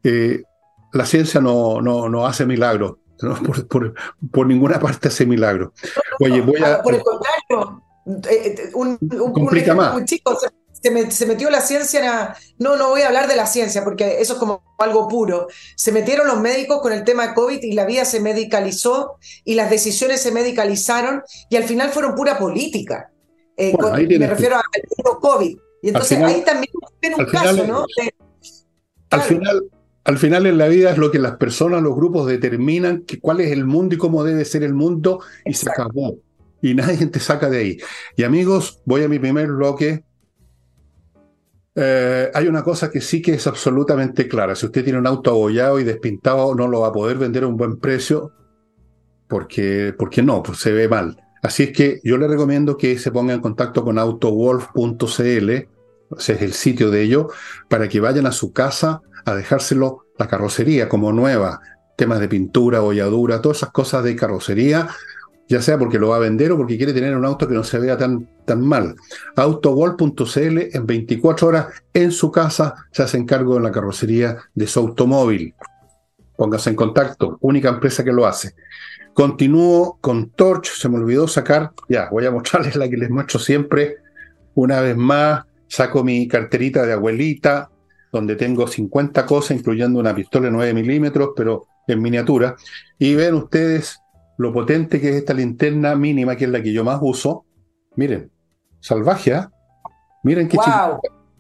Eh, 0.02 0.42
la 0.92 1.04
ciencia 1.04 1.40
no, 1.40 1.80
no, 1.80 2.08
no 2.08 2.26
hace 2.26 2.46
milagros, 2.46 2.96
por, 4.32 4.46
ninguna 4.46 4.78
parte 4.78 5.08
hace 5.08 5.26
milagro. 5.26 5.72
Oye, 6.20 6.40
voy 6.40 6.62
a. 6.62 6.82
Por 6.82 6.94
el 6.94 7.02
contrario, 7.02 7.82
eh, 8.30 8.54
eh, 8.58 8.70
un, 8.74 8.98
un, 9.00 10.04
chico 10.04 10.38
se, 11.10 11.26
metió 11.26 11.50
la 11.50 11.60
ciencia. 11.60 12.36
no, 12.58 12.76
no 12.76 12.90
voy 12.90 13.02
a 13.02 13.08
hablar 13.08 13.28
de 13.28 13.36
la 13.36 13.46
ciencia 13.46 13.82
porque 13.82 14.20
eso 14.20 14.34
es 14.34 14.38
como 14.38 14.62
algo 14.78 15.08
puro. 15.08 15.48
Se 15.76 15.92
metieron 15.92 16.26
los 16.26 16.40
médicos 16.40 16.80
con 16.80 16.92
el 16.92 17.04
tema 17.04 17.28
de 17.28 17.34
COVID 17.34 17.62
y 17.62 17.72
la 17.72 17.84
vida 17.84 18.04
se 18.04 18.20
medicalizó 18.20 19.18
y 19.44 19.54
las 19.54 19.70
decisiones 19.70 20.22
se 20.22 20.32
medicalizaron 20.32 21.22
y 21.50 21.56
al 21.56 21.64
final 21.64 21.90
fueron 21.90 22.14
pura 22.14 22.38
política. 22.38 23.10
Eh, 23.56 23.74
me 24.18 24.26
refiero 24.26 24.56
al 24.56 25.18
COVID. 25.20 25.56
Y 25.82 25.88
entonces 25.88 26.18
ahí 26.18 26.42
también 26.42 26.72
tiene 27.00 27.16
un 27.16 27.26
caso, 27.26 27.66
¿no? 27.66 27.86
Al 29.10 29.22
final, 29.22 29.62
al 30.06 30.18
final 30.18 30.46
en 30.46 30.56
la 30.56 30.68
vida 30.68 30.92
es 30.92 30.98
lo 30.98 31.10
que 31.10 31.18
las 31.18 31.36
personas, 31.36 31.82
los 31.82 31.96
grupos 31.96 32.28
determinan 32.28 33.02
que, 33.02 33.18
cuál 33.18 33.40
es 33.40 33.50
el 33.50 33.64
mundo 33.64 33.96
y 33.96 33.98
cómo 33.98 34.22
debe 34.22 34.44
ser 34.44 34.62
el 34.62 34.72
mundo 34.72 35.18
y 35.44 35.52
se 35.52 35.68
acabó. 35.68 36.16
Y 36.62 36.74
nadie 36.74 37.04
te 37.08 37.18
saca 37.18 37.50
de 37.50 37.58
ahí. 37.58 37.78
Y 38.16 38.22
amigos, 38.22 38.80
voy 38.84 39.02
a 39.02 39.08
mi 39.08 39.18
primer 39.18 39.48
bloque. 39.48 40.04
Eh, 41.74 42.30
hay 42.32 42.46
una 42.46 42.62
cosa 42.62 42.88
que 42.88 43.00
sí 43.00 43.20
que 43.20 43.34
es 43.34 43.48
absolutamente 43.48 44.28
clara. 44.28 44.54
Si 44.54 44.66
usted 44.66 44.84
tiene 44.84 45.00
un 45.00 45.08
auto 45.08 45.30
abollado 45.30 45.80
y 45.80 45.84
despintado, 45.84 46.54
no 46.54 46.68
lo 46.68 46.82
va 46.82 46.88
a 46.88 46.92
poder 46.92 47.18
vender 47.18 47.42
a 47.42 47.48
un 47.48 47.56
buen 47.56 47.80
precio 47.80 48.30
porque, 49.26 49.92
porque 49.98 50.22
no, 50.22 50.40
pues 50.40 50.58
se 50.58 50.70
ve 50.70 50.88
mal. 50.88 51.20
Así 51.42 51.64
es 51.64 51.72
que 51.72 52.00
yo 52.04 52.16
le 52.16 52.28
recomiendo 52.28 52.76
que 52.76 52.96
se 52.96 53.10
ponga 53.10 53.34
en 53.34 53.40
contacto 53.40 53.82
con 53.82 53.98
autowolf.cl, 53.98 55.50
ese 56.18 56.34
es 56.34 56.42
el 56.42 56.52
sitio 56.52 56.90
de 56.90 57.02
ello, 57.02 57.28
para 57.68 57.88
que 57.88 58.00
vayan 58.00 58.26
a 58.26 58.32
su 58.32 58.52
casa 58.52 59.02
a 59.24 59.34
dejárselo 59.34 60.04
la 60.18 60.28
carrocería 60.28 60.88
como 60.88 61.12
nueva, 61.12 61.60
temas 61.96 62.20
de 62.20 62.28
pintura, 62.28 62.80
bolladura, 62.80 63.40
todas 63.40 63.58
esas 63.58 63.70
cosas 63.70 64.04
de 64.04 64.16
carrocería, 64.16 64.88
ya 65.48 65.62
sea 65.62 65.78
porque 65.78 65.98
lo 65.98 66.08
va 66.08 66.16
a 66.16 66.20
vender 66.20 66.52
o 66.52 66.56
porque 66.56 66.76
quiere 66.76 66.92
tener 66.92 67.16
un 67.16 67.24
auto 67.24 67.46
que 67.46 67.54
no 67.54 67.64
se 67.64 67.78
vea 67.78 67.96
tan, 67.96 68.28
tan 68.44 68.60
mal. 68.66 68.96
Autowall.cl 69.36 70.58
en 70.72 70.86
24 70.86 71.48
horas 71.48 71.66
en 71.92 72.10
su 72.10 72.30
casa 72.30 72.74
se 72.90 73.02
hace 73.02 73.24
cargo 73.24 73.54
de 73.54 73.60
la 73.60 73.72
carrocería 73.72 74.38
de 74.54 74.66
su 74.66 74.80
automóvil. 74.80 75.54
Póngase 76.36 76.70
en 76.70 76.76
contacto, 76.76 77.38
única 77.40 77.68
empresa 77.68 78.04
que 78.04 78.12
lo 78.12 78.26
hace. 78.26 78.54
Continúo 79.14 79.98
con 80.00 80.30
Torch, 80.30 80.66
se 80.66 80.88
me 80.88 80.96
olvidó 80.96 81.26
sacar, 81.26 81.72
ya, 81.88 82.08
voy 82.10 82.26
a 82.26 82.30
mostrarles 82.30 82.76
la 82.76 82.88
que 82.88 82.98
les 82.98 83.08
muestro 83.08 83.38
siempre. 83.38 83.96
Una 84.54 84.80
vez 84.80 84.96
más, 84.96 85.44
saco 85.68 86.04
mi 86.04 86.28
carterita 86.28 86.84
de 86.84 86.92
abuelita, 86.92 87.70
donde 88.12 88.36
tengo 88.36 88.66
50 88.66 89.26
cosas, 89.26 89.56
incluyendo 89.56 89.98
una 89.98 90.14
pistola 90.14 90.46
de 90.46 90.52
9 90.52 90.74
milímetros, 90.74 91.30
pero 91.36 91.66
en 91.86 92.02
miniatura. 92.02 92.56
Y 92.98 93.14
ven 93.14 93.34
ustedes 93.34 94.00
lo 94.38 94.52
potente 94.52 95.00
que 95.00 95.10
es 95.10 95.16
esta 95.16 95.34
linterna 95.34 95.94
mínima, 95.96 96.36
que 96.36 96.44
es 96.44 96.50
la 96.50 96.62
que 96.62 96.72
yo 96.72 96.84
más 96.84 96.98
uso. 97.02 97.44
Miren, 97.96 98.30
salvaje, 98.80 99.34
¿ah? 99.34 99.50
Miren 100.22 100.48
qué 100.48 100.58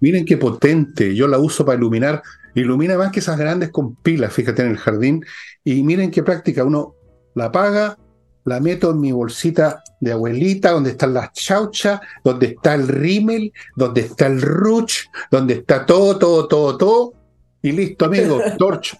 miren 0.00 0.24
qué 0.24 0.36
potente. 0.36 1.14
Yo 1.14 1.28
la 1.28 1.38
uso 1.38 1.64
para 1.64 1.78
iluminar. 1.78 2.22
Ilumina 2.54 2.96
más 2.96 3.12
que 3.12 3.20
esas 3.20 3.38
grandes 3.38 3.70
con 3.70 3.96
pilas, 3.96 4.32
fíjate 4.32 4.62
en 4.62 4.70
el 4.70 4.78
jardín. 4.78 5.24
Y 5.64 5.82
miren 5.82 6.10
qué 6.10 6.22
práctica. 6.22 6.64
Uno 6.64 6.94
la 7.34 7.46
apaga, 7.46 7.98
la 8.46 8.60
meto 8.60 8.92
en 8.92 9.00
mi 9.00 9.12
bolsita 9.12 9.82
de 10.00 10.12
abuelita, 10.12 10.70
donde 10.70 10.90
están 10.90 11.12
las 11.12 11.32
chauchas, 11.32 12.00
donde 12.22 12.46
está 12.46 12.74
el 12.74 12.86
rímel, 12.86 13.52
donde 13.74 14.02
está 14.02 14.28
el 14.28 14.40
ruch, 14.40 15.06
donde 15.30 15.54
está 15.54 15.84
todo, 15.84 16.16
todo, 16.16 16.46
todo, 16.46 16.76
todo. 16.78 17.12
Y 17.60 17.72
listo, 17.72 18.04
amigos, 18.04 18.42
torch. 18.58 18.96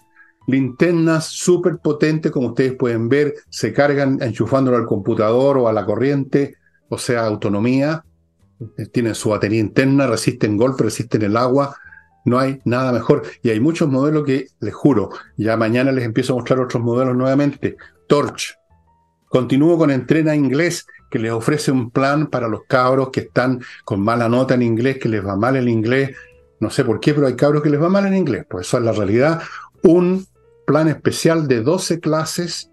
Linternas 0.47 1.27
súper 1.27 1.77
potentes, 1.77 2.31
como 2.31 2.49
ustedes 2.49 2.73
pueden 2.73 3.07
ver, 3.07 3.35
se 3.49 3.73
cargan 3.73 4.21
enchufándolo 4.21 4.77
al 4.77 4.85
computador 4.85 5.57
o 5.57 5.67
a 5.69 5.73
la 5.73 5.85
corriente, 5.85 6.55
o 6.89 6.97
sea, 6.97 7.25
autonomía. 7.25 8.03
Tienen 8.91 9.15
su 9.15 9.29
batería 9.29 9.59
interna, 9.59 10.07
resisten 10.07 10.57
golpe, 10.57 10.83
resisten 10.83 11.21
el 11.21 11.37
agua. 11.37 11.75
No 12.25 12.37
hay 12.37 12.59
nada 12.65 12.91
mejor. 12.91 13.23
Y 13.43 13.49
hay 13.49 13.61
muchos 13.61 13.87
modelos 13.87 14.25
que, 14.25 14.47
les 14.59 14.73
juro, 14.73 15.09
ya 15.37 15.55
mañana 15.55 15.93
les 15.93 16.03
empiezo 16.03 16.33
a 16.33 16.37
mostrar 16.37 16.59
otros 16.59 16.83
modelos 16.83 17.15
nuevamente. 17.15 17.77
Torch, 18.07 18.57
Continúo 19.27 19.77
con 19.77 19.91
Entrena 19.91 20.35
Inglés, 20.35 20.87
que 21.09 21.19
les 21.19 21.31
ofrece 21.31 21.71
un 21.71 21.91
plan 21.91 22.27
para 22.27 22.47
los 22.47 22.61
cabros 22.67 23.09
que 23.09 23.21
están 23.21 23.61
con 23.83 24.01
mala 24.01 24.29
nota 24.29 24.53
en 24.53 24.61
inglés, 24.61 24.97
que 24.99 25.09
les 25.09 25.25
va 25.25 25.35
mal 25.35 25.55
el 25.55 25.69
inglés. 25.69 26.15
No 26.59 26.69
sé 26.69 26.83
por 26.83 26.99
qué, 26.99 27.13
pero 27.13 27.27
hay 27.27 27.35
cabros 27.35 27.61
que 27.61 27.69
les 27.69 27.81
va 27.81 27.89
mal 27.89 28.05
en 28.05 28.15
inglés. 28.15 28.45
Pues 28.49 28.67
eso 28.67 28.77
es 28.77 28.83
la 28.83 28.91
realidad. 28.91 29.41
Un 29.83 30.25
plan 30.65 30.87
especial 30.87 31.47
de 31.47 31.61
12 31.61 31.99
clases 31.99 32.71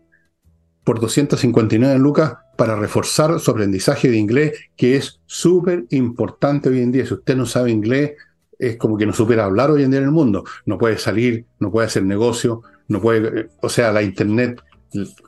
por 0.84 1.00
259 1.00 1.98
lucas 1.98 2.34
para 2.56 2.76
reforzar 2.76 3.38
su 3.40 3.50
aprendizaje 3.50 4.10
de 4.10 4.16
inglés, 4.16 4.58
que 4.76 4.96
es 4.96 5.20
súper 5.26 5.86
importante 5.90 6.68
hoy 6.68 6.80
en 6.80 6.92
día. 6.92 7.06
Si 7.06 7.14
usted 7.14 7.36
no 7.36 7.46
sabe 7.46 7.70
inglés, 7.70 8.12
es 8.58 8.76
como 8.76 8.96
que 8.96 9.06
no 9.06 9.12
supera 9.12 9.44
hablar 9.44 9.70
hoy 9.70 9.82
en 9.82 9.90
día 9.90 9.98
en 9.98 10.06
el 10.06 10.10
mundo. 10.12 10.44
No 10.66 10.78
puede 10.78 10.98
salir, 10.98 11.46
no 11.58 11.70
puede 11.70 11.86
hacer 11.86 12.04
negocio, 12.04 12.62
no 12.88 13.00
puede, 13.00 13.50
o 13.60 13.68
sea, 13.68 13.92
la 13.92 14.02
internet 14.02 14.62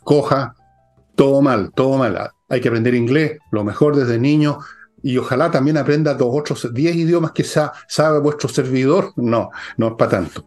coja, 0.04 0.54
todo 1.16 1.42
mal, 1.42 1.72
todo 1.74 1.98
mal. 1.98 2.30
Hay 2.48 2.60
que 2.60 2.68
aprender 2.68 2.94
inglés, 2.94 3.38
lo 3.50 3.64
mejor 3.64 3.96
desde 3.96 4.16
niño, 4.18 4.58
y 5.02 5.18
ojalá 5.18 5.50
también 5.50 5.76
aprenda 5.76 6.14
dos 6.14 6.28
otros, 6.30 6.72
diez 6.72 6.94
idiomas 6.94 7.32
que 7.32 7.42
sabe 7.44 8.20
vuestro 8.20 8.48
servidor. 8.48 9.12
No, 9.16 9.50
no 9.76 9.88
es 9.88 9.94
para 9.94 10.12
tanto. 10.12 10.46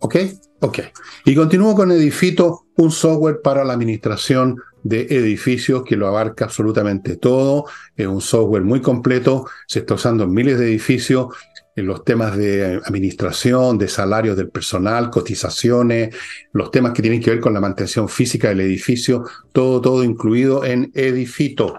¿Ok? 0.00 0.16
Ok. 0.60 0.78
Y 1.24 1.34
continúo 1.34 1.74
con 1.74 1.90
Edifito, 1.92 2.66
un 2.76 2.90
software 2.90 3.40
para 3.42 3.64
la 3.64 3.74
administración 3.74 4.60
de 4.82 5.02
edificios 5.02 5.82
que 5.84 5.96
lo 5.96 6.06
abarca 6.06 6.44
absolutamente 6.44 7.16
todo. 7.16 7.66
Es 7.96 8.06
un 8.06 8.20
software 8.20 8.62
muy 8.62 8.80
completo, 8.80 9.46
se 9.66 9.80
está 9.80 9.94
usando 9.94 10.24
en 10.24 10.32
miles 10.32 10.58
de 10.58 10.66
edificios 10.66 11.28
en 11.76 11.86
los 11.86 12.04
temas 12.04 12.36
de 12.36 12.80
administración, 12.84 13.78
de 13.78 13.86
salarios 13.86 14.36
del 14.36 14.50
personal, 14.50 15.10
cotizaciones, 15.10 16.14
los 16.52 16.72
temas 16.72 16.92
que 16.92 17.02
tienen 17.02 17.20
que 17.20 17.30
ver 17.30 17.40
con 17.40 17.54
la 17.54 17.60
mantención 17.60 18.08
física 18.08 18.48
del 18.48 18.62
edificio, 18.62 19.24
todo, 19.52 19.80
todo 19.80 20.02
incluido 20.02 20.64
en 20.64 20.90
Edifito. 20.92 21.78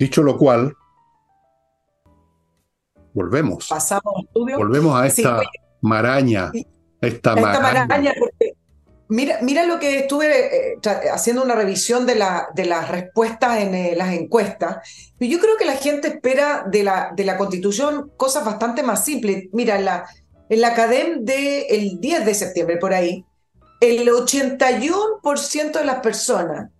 Dicho 0.00 0.24
lo 0.24 0.36
cual, 0.36 0.74
volvemos. 3.14 3.68
Pasamos 3.68 4.24
Volvemos 4.34 5.00
a 5.00 5.06
esta 5.06 5.42
maraña. 5.86 6.52
Esta, 7.00 7.36
maraña 7.36 8.14
Mira, 9.08 9.38
mira 9.40 9.64
lo 9.64 9.78
que 9.78 10.00
estuve 10.00 10.72
eh, 10.72 10.78
haciendo 11.12 11.44
una 11.44 11.54
revisión 11.54 12.06
de, 12.06 12.16
la, 12.16 12.48
de 12.54 12.64
las 12.64 12.88
respuestas 12.88 13.58
en 13.60 13.74
eh, 13.74 13.94
las 13.96 14.12
encuestas. 14.12 14.78
Y 15.20 15.28
yo 15.28 15.38
creo 15.38 15.56
que 15.56 15.64
la 15.64 15.76
gente 15.76 16.08
espera 16.08 16.64
de 16.68 16.82
la, 16.82 17.12
de 17.14 17.24
la 17.24 17.38
constitución 17.38 18.10
cosas 18.16 18.44
bastante 18.44 18.82
más 18.82 19.04
simples. 19.04 19.44
Mira, 19.52 19.76
en 19.76 19.84
la, 19.84 20.08
en 20.48 20.60
la 20.60 20.74
CADEM 20.74 21.24
del 21.24 22.00
10 22.00 22.26
de 22.26 22.34
septiembre, 22.34 22.78
por 22.78 22.94
ahí, 22.94 23.24
el 23.80 24.08
81% 24.08 25.72
de 25.72 25.84
las 25.84 26.00
personas 26.00 26.70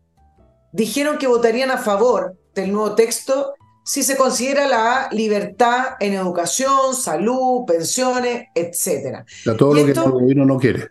dijeron 0.72 1.18
que 1.18 1.28
votarían 1.28 1.70
a 1.70 1.78
favor 1.78 2.36
del 2.54 2.72
nuevo 2.72 2.96
texto 2.96 3.54
si 3.86 4.02
se 4.02 4.16
considera 4.16 4.66
la 4.66 5.08
libertad 5.12 5.90
en 6.00 6.14
educación, 6.14 6.96
salud, 6.96 7.64
pensiones, 7.64 8.48
etc. 8.52 9.24
todo 9.56 9.74
lo 9.74 9.84
que 9.84 9.92
el 9.92 10.10
gobierno 10.10 10.44
no 10.44 10.58
quiere. 10.58 10.88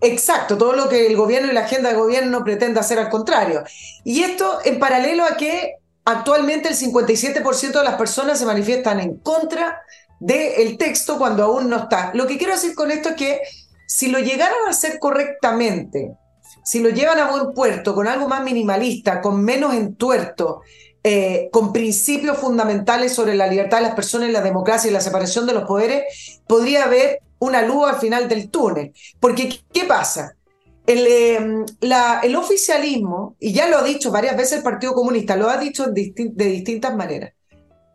Exacto, 0.00 0.56
todo 0.56 0.74
lo 0.74 0.88
que 0.88 1.08
el 1.08 1.16
gobierno 1.16 1.50
y 1.50 1.54
la 1.54 1.64
agenda 1.64 1.90
de 1.90 1.96
gobierno 1.96 2.44
pretende 2.44 2.78
hacer 2.78 3.00
al 3.00 3.08
contrario. 3.08 3.64
Y 4.04 4.22
esto 4.22 4.60
en 4.64 4.78
paralelo 4.78 5.24
a 5.24 5.36
que 5.36 5.78
actualmente 6.04 6.68
el 6.68 6.76
57% 6.76 7.72
de 7.72 7.84
las 7.84 7.96
personas 7.96 8.38
se 8.38 8.46
manifiestan 8.46 9.00
en 9.00 9.16
contra 9.16 9.80
del 10.20 10.78
texto 10.78 11.18
cuando 11.18 11.42
aún 11.42 11.68
no 11.68 11.76
está. 11.76 12.12
Lo 12.14 12.28
que 12.28 12.38
quiero 12.38 12.52
decir 12.52 12.76
con 12.76 12.92
esto 12.92 13.08
es 13.10 13.16
que 13.16 13.40
si 13.88 14.06
lo 14.06 14.20
llegaran 14.20 14.58
a 14.68 14.70
hacer 14.70 15.00
correctamente, 15.00 16.12
si 16.64 16.78
lo 16.78 16.90
llevan 16.90 17.18
a 17.18 17.32
buen 17.32 17.52
puerto, 17.52 17.96
con 17.96 18.06
algo 18.06 18.28
más 18.28 18.44
minimalista, 18.44 19.20
con 19.20 19.42
menos 19.42 19.74
entuerto, 19.74 20.62
eh, 21.08 21.50
con 21.52 21.72
principios 21.72 22.36
fundamentales 22.36 23.14
sobre 23.14 23.36
la 23.36 23.46
libertad 23.46 23.76
de 23.76 23.84
las 23.84 23.94
personas, 23.94 24.28
la 24.30 24.40
democracia 24.40 24.90
y 24.90 24.92
la 24.92 25.00
separación 25.00 25.46
de 25.46 25.52
los 25.52 25.62
poderes, 25.62 26.40
podría 26.48 26.82
haber 26.82 27.20
una 27.38 27.62
luz 27.62 27.88
al 27.88 28.00
final 28.00 28.28
del 28.28 28.50
túnel. 28.50 28.92
Porque, 29.20 29.60
¿qué 29.72 29.84
pasa? 29.84 30.34
El, 30.84 31.06
em, 31.06 31.64
el 32.24 32.34
oficialismo, 32.34 33.36
y 33.38 33.52
ya 33.52 33.68
lo 33.68 33.78
ha 33.78 33.84
dicho 33.84 34.10
varias 34.10 34.36
veces 34.36 34.54
el 34.58 34.64
Partido 34.64 34.94
Comunista, 34.94 35.36
lo 35.36 35.48
ha 35.48 35.58
dicho 35.58 35.86
de 35.86 36.12
distintas 36.34 36.96
maneras, 36.96 37.34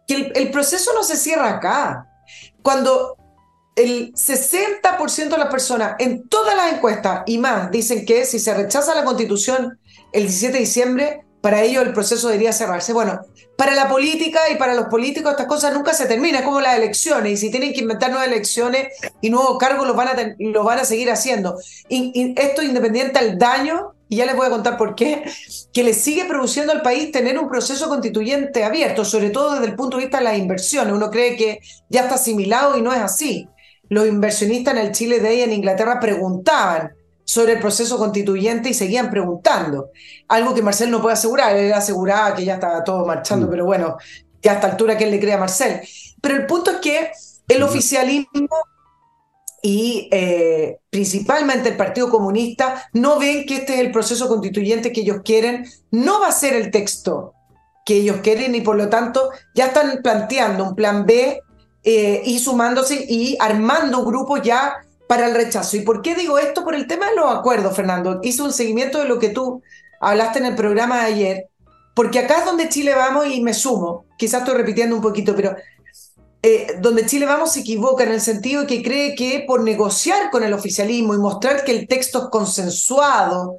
que 0.07 0.31
el, 0.33 0.49
proceso 0.49 0.93
no 0.93 1.03
se 1.03 1.17
cierra 1.17 1.49
acá. 1.49 2.07
Cuando 2.61 3.17
el 3.75 4.13
60% 4.13 5.31
de 5.31 5.37
las 5.37 5.51
personas 5.51 5.95
en 5.99 6.29
todas 6.29 6.55
las 6.55 6.71
encuestas 6.71 7.23
y 7.25 7.39
más 7.39 7.71
dicen 7.71 8.05
que 8.05 8.23
si 8.23 8.39
se 8.39 8.53
rechaza 8.53 8.95
la 8.95 9.03
constitución 9.03 9.79
el 10.13 10.23
17 10.23 10.53
de 10.53 10.59
diciembre, 10.59 11.25
para 11.41 11.63
ello 11.63 11.81
el 11.81 11.93
proceso 11.93 12.27
debería 12.27 12.53
cerrarse. 12.53 12.93
Bueno, 12.93 13.21
para 13.57 13.75
la 13.75 13.89
política 13.89 14.39
y 14.51 14.55
para 14.55 14.73
los 14.73 14.85
políticos 14.85 15.31
estas 15.31 15.47
cosas 15.47 15.73
nunca 15.73 15.93
se 15.93 16.05
terminan, 16.05 16.41
es 16.41 16.45
como 16.45 16.61
las 16.61 16.77
elecciones, 16.77 17.33
y 17.33 17.37
si 17.37 17.51
tienen 17.51 17.73
que 17.73 17.81
inventar 17.81 18.11
nuevas 18.11 18.27
elecciones 18.27 18.87
y 19.21 19.29
nuevos 19.29 19.57
cargos, 19.57 19.87
los 19.87 19.95
van 19.95 20.07
a, 20.07 20.35
los 20.39 20.65
van 20.65 20.79
a 20.79 20.85
seguir 20.85 21.11
haciendo. 21.11 21.59
Esto 21.89 22.63
independiente 22.63 23.19
del 23.19 23.37
daño, 23.37 23.93
y 24.07 24.17
ya 24.17 24.25
les 24.25 24.35
voy 24.35 24.47
a 24.47 24.49
contar 24.49 24.77
por 24.77 24.93
qué, 24.95 25.23
que 25.73 25.83
le 25.83 25.93
sigue 25.93 26.25
produciendo 26.25 26.73
al 26.73 26.81
país 26.81 27.11
tener 27.11 27.39
un 27.39 27.49
proceso 27.49 27.87
constituyente 27.87 28.63
abierto, 28.63 29.05
sobre 29.05 29.29
todo 29.29 29.53
desde 29.53 29.67
el 29.67 29.75
punto 29.75 29.97
de 29.97 30.03
vista 30.03 30.17
de 30.17 30.25
las 30.25 30.37
inversiones. 30.37 30.93
Uno 30.93 31.09
cree 31.09 31.37
que 31.37 31.59
ya 31.89 32.01
está 32.01 32.15
asimilado 32.15 32.77
y 32.77 32.81
no 32.81 32.91
es 32.93 32.99
así. 32.99 33.47
Los 33.87 34.07
inversionistas 34.07 34.73
en 34.73 34.81
el 34.81 34.91
Chile 34.91 35.19
de 35.19 35.35
y 35.35 35.41
en 35.41 35.53
Inglaterra 35.53 35.99
preguntaban, 35.99 36.91
sobre 37.31 37.53
el 37.53 37.59
proceso 37.59 37.97
constituyente 37.97 38.67
y 38.67 38.73
seguían 38.73 39.09
preguntando. 39.09 39.91
Algo 40.27 40.53
que 40.53 40.61
Marcel 40.61 40.91
no 40.91 41.01
puede 41.01 41.13
asegurar. 41.13 41.55
Él 41.55 41.71
aseguraba 41.71 42.35
que 42.35 42.43
ya 42.43 42.55
estaba 42.55 42.83
todo 42.83 43.05
marchando, 43.05 43.47
mm. 43.47 43.49
pero 43.49 43.63
bueno, 43.63 43.95
que 44.41 44.49
a 44.49 44.55
esta 44.55 44.67
altura 44.67 44.97
que 44.97 45.05
él 45.05 45.11
le 45.11 45.19
cree 45.21 45.35
a 45.35 45.37
Marcel. 45.37 45.79
Pero 46.19 46.35
el 46.35 46.45
punto 46.45 46.71
es 46.71 46.77
que 46.79 47.09
el 47.47 47.63
oficialismo 47.63 48.49
y 49.61 50.09
eh, 50.11 50.79
principalmente 50.89 51.69
el 51.69 51.77
Partido 51.77 52.09
Comunista 52.09 52.89
no 52.91 53.17
ven 53.17 53.45
que 53.45 53.55
este 53.55 53.75
es 53.75 53.79
el 53.79 53.93
proceso 53.93 54.27
constituyente 54.27 54.91
que 54.91 54.99
ellos 54.99 55.21
quieren, 55.23 55.65
no 55.89 56.19
va 56.19 56.27
a 56.27 56.33
ser 56.33 56.53
el 56.53 56.69
texto 56.69 57.33
que 57.85 57.95
ellos 57.95 58.17
quieren 58.21 58.55
y 58.55 58.61
por 58.61 58.75
lo 58.75 58.89
tanto 58.89 59.29
ya 59.55 59.67
están 59.67 60.01
planteando 60.03 60.65
un 60.65 60.75
plan 60.75 61.05
B 61.05 61.39
eh, 61.83 62.21
y 62.25 62.39
sumándose 62.39 63.05
y 63.07 63.37
armando 63.39 64.03
grupos 64.03 64.41
ya 64.41 64.75
para 65.11 65.27
el 65.27 65.35
rechazo. 65.35 65.75
¿Y 65.75 65.81
por 65.81 66.01
qué 66.01 66.15
digo 66.15 66.39
esto? 66.39 66.63
Por 66.63 66.73
el 66.73 66.87
tema 66.87 67.09
de 67.09 67.17
los 67.17 67.29
acuerdos, 67.29 67.75
Fernando. 67.75 68.21
Hice 68.23 68.43
un 68.43 68.53
seguimiento 68.53 68.97
de 68.97 69.09
lo 69.09 69.19
que 69.19 69.27
tú 69.27 69.61
hablaste 69.99 70.39
en 70.39 70.45
el 70.45 70.55
programa 70.55 70.99
de 70.99 71.05
ayer, 71.07 71.49
porque 71.93 72.19
acá 72.19 72.37
es 72.37 72.45
donde 72.45 72.69
Chile 72.69 72.95
vamos 72.95 73.27
y 73.27 73.41
me 73.41 73.53
sumo, 73.53 74.05
quizás 74.17 74.39
estoy 74.39 74.55
repitiendo 74.55 74.95
un 74.95 75.01
poquito, 75.01 75.35
pero 75.35 75.53
eh, 76.41 76.77
donde 76.79 77.05
Chile 77.05 77.25
vamos 77.25 77.51
se 77.51 77.59
equivoca 77.59 78.05
en 78.05 78.13
el 78.13 78.21
sentido 78.21 78.61
de 78.61 78.67
que 78.67 78.81
cree 78.81 79.13
que 79.13 79.43
por 79.45 79.63
negociar 79.63 80.31
con 80.31 80.45
el 80.45 80.53
oficialismo 80.53 81.13
y 81.13 81.17
mostrar 81.17 81.65
que 81.65 81.77
el 81.77 81.89
texto 81.89 82.19
es 82.19 82.25
consensuado, 82.29 83.57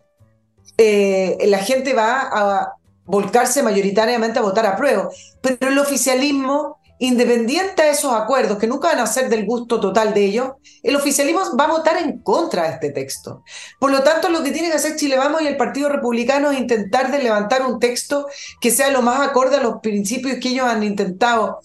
eh, 0.78 1.36
la 1.48 1.58
gente 1.58 1.92
va 1.92 2.30
a 2.32 2.72
volcarse 3.04 3.62
mayoritariamente 3.62 4.38
a 4.38 4.42
votar 4.42 4.64
a 4.64 4.74
prueba. 4.74 5.10
Pero 5.42 5.68
el 5.68 5.78
oficialismo, 5.78 6.78
independiente 7.02 7.82
de 7.82 7.90
esos 7.90 8.12
acuerdos, 8.12 8.58
que 8.58 8.68
nunca 8.68 8.86
van 8.88 9.00
a 9.00 9.08
ser 9.08 9.28
del 9.28 9.44
gusto 9.44 9.80
total 9.80 10.14
de 10.14 10.24
ellos, 10.24 10.52
el 10.84 10.94
oficialismo 10.94 11.40
va 11.58 11.64
a 11.64 11.72
votar 11.72 11.96
en 11.96 12.18
contra 12.18 12.62
de 12.62 12.68
este 12.74 12.90
texto. 12.90 13.42
Por 13.80 13.90
lo 13.90 14.04
tanto, 14.04 14.28
lo 14.28 14.44
que 14.44 14.52
tiene 14.52 14.68
que 14.68 14.76
hacer 14.76 14.94
Chile 14.94 15.16
Vamos 15.16 15.42
y 15.42 15.48
el 15.48 15.56
Partido 15.56 15.88
Republicano 15.88 16.52
es 16.52 16.60
intentar 16.60 17.10
de 17.10 17.18
levantar 17.18 17.66
un 17.66 17.80
texto 17.80 18.28
que 18.60 18.70
sea 18.70 18.92
lo 18.92 19.02
más 19.02 19.20
acorde 19.20 19.56
a 19.56 19.62
los 19.62 19.80
principios 19.82 20.38
que 20.40 20.50
ellos 20.50 20.68
han 20.68 20.84
intentado 20.84 21.58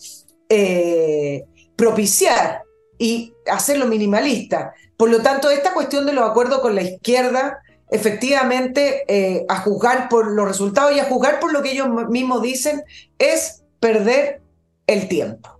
eh, 0.49 1.43
propiciar 1.75 2.63
y 2.97 3.35
hacerlo 3.45 3.85
minimalista. 3.85 4.73
Por 4.97 5.11
lo 5.11 5.21
tanto, 5.21 5.51
esta 5.51 5.75
cuestión 5.75 6.07
de 6.07 6.13
los 6.13 6.27
acuerdos 6.27 6.61
con 6.61 6.73
la 6.73 6.81
izquierda, 6.81 7.59
efectivamente, 7.91 9.03
eh, 9.07 9.45
a 9.47 9.59
juzgar 9.59 10.09
por 10.09 10.31
los 10.31 10.47
resultados 10.47 10.95
y 10.95 10.99
a 10.99 11.05
juzgar 11.05 11.39
por 11.39 11.53
lo 11.53 11.61
que 11.61 11.73
ellos 11.73 11.89
mismos 12.09 12.41
dicen, 12.41 12.81
es 13.19 13.61
perder 13.79 14.41
el 14.87 15.07
tiempo. 15.07 15.59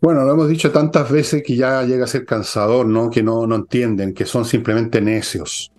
Bueno, 0.00 0.24
lo 0.24 0.32
hemos 0.32 0.48
dicho 0.48 0.70
tantas 0.70 1.10
veces 1.10 1.42
que 1.44 1.56
ya 1.56 1.82
llega 1.82 2.04
a 2.04 2.08
ser 2.08 2.24
cansador, 2.24 2.86
¿no? 2.86 3.10
Que 3.10 3.22
no, 3.22 3.46
no 3.46 3.56
entienden, 3.56 4.14
que 4.14 4.26
son 4.26 4.44
simplemente 4.44 5.00
necios. 5.00 5.72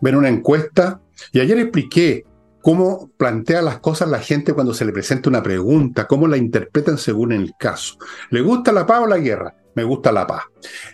Ven 0.00 0.16
una 0.16 0.30
encuesta, 0.30 1.02
y 1.32 1.40
ayer 1.40 1.58
expliqué 1.58 2.24
cómo 2.62 3.10
plantea 3.18 3.60
las 3.60 3.80
cosas 3.80 4.08
la 4.08 4.20
gente 4.20 4.54
cuando 4.54 4.72
se 4.72 4.86
le 4.86 4.92
presenta 4.92 5.28
una 5.28 5.42
pregunta, 5.42 6.06
cómo 6.06 6.26
la 6.26 6.38
interpretan 6.38 6.96
según 6.96 7.32
el 7.32 7.52
caso. 7.58 7.98
¿Le 8.30 8.40
gusta 8.40 8.72
la 8.72 8.86
paz 8.86 9.02
o 9.02 9.06
la 9.06 9.18
guerra? 9.18 9.54
Me 9.74 9.84
gusta 9.84 10.10
la 10.10 10.26
paz. 10.26 10.44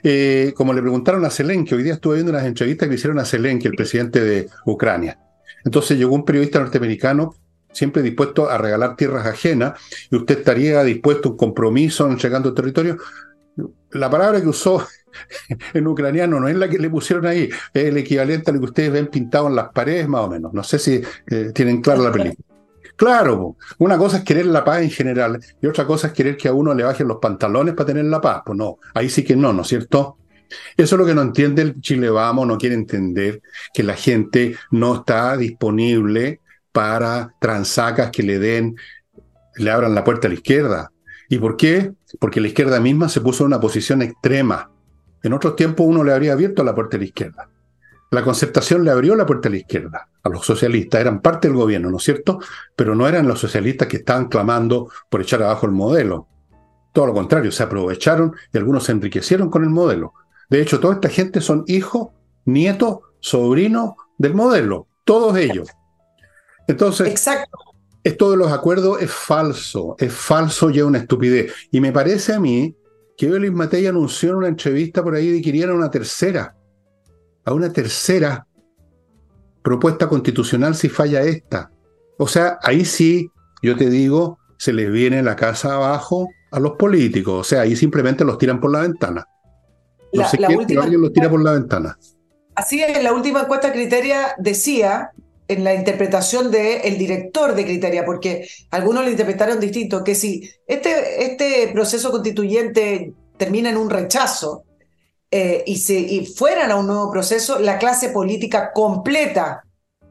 Eh, 0.03 0.53
como 0.57 0.73
le 0.73 0.83
preguntaron 0.83 1.25
a 1.25 1.31
Zelensky, 1.31 1.75
hoy 1.75 1.83
día 1.85 1.95
estuve 1.95 2.17
viendo 2.17 2.33
unas 2.33 2.45
entrevistas 2.45 2.87
que 2.87 2.91
le 2.91 2.97
hicieron 2.97 3.19
a 3.19 3.25
Zelensky, 3.25 3.69
el 3.69 3.75
presidente 3.75 4.21
de 4.21 4.49
Ucrania. 4.65 5.19
Entonces 5.65 5.99
llegó 5.99 6.15
un 6.15 6.25
periodista 6.25 6.59
norteamericano 6.59 7.35
siempre 7.77 8.03
dispuesto 8.03 8.49
a 8.49 8.57
regalar 8.57 8.97
tierras 8.97 9.27
ajenas, 9.27 9.79
y 10.11 10.17
usted 10.17 10.39
estaría 10.39 10.83
dispuesto 10.83 11.29
a 11.29 11.33
un 11.33 11.37
compromiso 11.37 12.07
en 12.09 12.17
llegando 12.17 12.55
territorio. 12.55 12.97
La 13.91 14.09
palabra 14.11 14.41
que 14.41 14.49
usó 14.49 14.87
en 15.75 15.87
ucraniano 15.87 16.41
no 16.41 16.49
es 16.49 16.57
la 16.57 16.69
que 16.69 16.79
le 16.79 16.89
pusieron 16.89 17.27
ahí, 17.27 17.51
es 17.75 17.85
el 17.85 17.97
equivalente 17.99 18.51
a 18.51 18.55
lo 18.55 18.61
que 18.61 18.67
ustedes 18.67 18.93
ven 18.93 19.09
pintado 19.09 19.49
en 19.49 19.57
las 19.57 19.69
paredes, 19.69 20.09
más 20.09 20.23
o 20.23 20.29
menos. 20.29 20.55
No 20.55 20.63
sé 20.63 20.79
si 20.79 21.03
eh, 21.31 21.53
tienen 21.55 21.83
claro 21.83 22.03
la 22.03 22.13
película. 22.13 22.47
Claro, 22.97 23.57
una 23.79 23.99
cosa 23.99 24.19
es 24.19 24.25
querer 24.25 24.47
la 24.47 24.65
paz 24.65 24.81
en 24.81 24.91
general 24.91 25.39
y 25.61 25.67
otra 25.67 25.87
cosa 25.87 26.07
es 26.07 26.13
querer 26.15 26.35
que 26.39 26.49
a 26.49 26.55
uno 26.55 26.73
le 26.73 26.83
bajen 26.83 27.07
los 27.07 27.19
pantalones 27.19 27.75
para 27.75 27.89
tener 27.89 28.07
la 28.07 28.23
paz. 28.23 28.41
Pues 28.45 28.57
no, 28.57 28.79
ahí 28.95 29.11
sí 29.11 29.23
que 29.23 29.37
no, 29.37 29.53
¿no 29.53 29.63
es 29.63 29.69
cierto? 29.69 30.17
Eso 30.77 30.95
es 30.95 30.99
lo 30.99 31.05
que 31.05 31.15
no 31.15 31.21
entiende 31.21 31.61
el 31.61 31.81
Chile 31.81 32.09
Vamos, 32.09 32.47
no 32.47 32.57
quiere 32.57 32.75
entender 32.75 33.43
que 33.75 33.83
la 33.83 33.95
gente 33.95 34.57
no 34.71 34.97
está 34.97 35.37
disponible 35.37 36.41
para 36.77 37.35
transacas 37.41 38.11
que 38.11 38.23
le 38.23 38.39
den, 38.39 38.77
le 39.55 39.71
abran 39.71 39.95
la 39.95 40.05
puerta 40.05 40.27
a 40.27 40.29
la 40.29 40.35
izquierda. 40.35 40.93
¿Y 41.31 41.39
por 41.39 41.57
qué? 41.57 41.95
Porque 42.21 42.39
la 42.39 42.49
izquierda 42.49 42.81
misma 42.81 43.09
se 43.09 43.23
puso 43.23 43.45
en 43.45 43.47
una 43.47 43.61
posición 43.61 44.03
extrema. 44.03 44.71
En 45.23 45.33
otros 45.33 45.57
tiempos 45.57 45.87
uno 45.87 46.05
le 46.05 46.13
habría 46.13 46.35
abierto 46.35 46.63
la 46.63 46.75
puerta 46.75 46.99
a 46.99 47.01
la 47.01 47.07
izquierda. 47.07 47.49
La 48.11 48.23
concertación 48.23 48.85
le 48.85 48.91
abrió 48.91 49.17
la 49.17 49.25
puerta 49.25 49.49
a 49.49 49.53
la 49.53 49.57
izquierda, 49.57 50.11
a 50.23 50.29
los 50.29 50.45
socialistas, 50.45 51.01
eran 51.01 51.23
parte 51.23 51.49
del 51.49 51.57
gobierno, 51.57 51.89
¿no 51.89 51.97
es 51.97 52.03
cierto? 52.03 52.41
Pero 52.77 52.95
no 52.95 53.09
eran 53.09 53.27
los 53.27 53.41
socialistas 53.41 53.89
que 53.89 53.97
estaban 53.97 54.29
clamando 54.29 54.91
por 55.09 55.23
echar 55.23 55.43
abajo 55.43 55.65
el 55.65 55.73
modelo. 55.73 56.29
Todo 56.93 57.07
lo 57.07 57.15
contrario, 57.15 57.53
se 57.53 57.63
aprovecharon 57.63 58.37
y 58.53 58.59
algunos 58.59 58.85
se 58.85 58.93
enriquecieron 58.93 59.49
con 59.49 59.65
el 59.65 59.71
modelo. 59.71 60.13
De 60.51 60.61
hecho, 60.61 60.79
toda 60.79 60.93
esta 60.93 61.09
gente 61.09 61.41
son 61.41 61.65
hijos, 61.69 62.09
nietos, 62.45 62.99
sobrinos 63.21 63.95
del 64.19 64.35
modelo, 64.35 64.89
todos 65.07 65.39
ellos. 65.39 65.71
Entonces, 66.67 67.09
Exacto. 67.09 67.59
esto 68.03 68.31
de 68.31 68.37
los 68.37 68.53
acuerdos 68.53 69.01
es 69.01 69.11
falso, 69.11 69.97
es 69.99 70.13
falso 70.13 70.71
y 70.71 70.79
es 70.79 70.85
una 70.85 70.99
estupidez. 70.99 71.53
Y 71.71 71.81
me 71.81 71.93
parece 71.93 72.35
a 72.35 72.41
mí 72.41 72.75
que 73.17 73.29
Luis 73.29 73.53
Matei 73.53 73.87
anunció 73.87 74.31
en 74.31 74.37
una 74.37 74.49
entrevista 74.49 75.03
por 75.03 75.15
ahí 75.15 75.31
de 75.31 75.43
que 75.43 75.49
irían 75.49 75.71
a 75.71 75.75
una 75.75 75.91
tercera, 75.91 76.55
a 77.45 77.53
una 77.53 77.73
tercera 77.73 78.47
propuesta 79.63 80.09
constitucional 80.09 80.75
si 80.75 80.89
falla 80.89 81.23
esta. 81.23 81.71
O 82.19 82.29
sea, 82.29 82.59
ahí 82.63 82.85
sí, 82.85 83.31
yo 83.63 83.77
te 83.77 83.91
digo, 83.91 84.39
se 84.59 84.73
les 84.73 84.91
viene 84.91 85.23
la 85.23 85.37
casa 85.37 85.75
abajo 85.75 86.29
a 86.51 86.61
los 86.61 86.73
políticos. 86.73 87.41
O 87.41 87.45
sea, 87.45 87.63
ahí 87.63 87.77
simplemente 87.77 88.25
los 88.25 88.39
tiran 88.39 88.61
por 88.61 88.71
la 88.71 88.81
ventana. 88.81 89.27
No 90.13 90.23
la, 90.23 90.29
sé 90.29 90.39
última, 90.57 90.83
alguien 90.83 91.01
los 91.01 91.13
tira 91.13 91.29
por 91.29 91.43
la 91.43 91.53
ventana. 91.53 91.99
Así 92.55 92.81
es, 92.83 93.03
la 93.03 93.13
última 93.13 93.43
encuesta 93.43 93.73
criteria 93.73 94.35
decía 94.39 95.11
en 95.49 95.65
la 95.65 95.75
interpretación 95.75 96.51
del 96.51 96.99
director 96.99 97.55
de 97.55 97.65
Criteria, 97.65 98.05
porque 98.05 98.49
algunos 98.71 99.05
lo 99.05 99.11
interpretaron 99.11 99.61
distinto, 99.61 100.03
que 100.03 100.15
si 100.15 100.51
este, 100.67 101.25
este 101.25 101.69
proceso 101.73 102.11
constituyente 102.11 103.13
termina 103.37 103.71
en 103.71 103.77
un 103.77 103.91
rechazo 103.91 104.65
eh, 105.31 105.63
y, 105.67 105.79
se, 105.79 105.95
y 105.95 106.27
fueran 106.27 106.71
a 106.71 106.77
un 106.77 106.87
nuevo 106.87 107.11
proceso, 107.11 107.59
la 107.59 107.79
clase 107.79 108.11
política 108.11 108.73
completa 108.73 109.63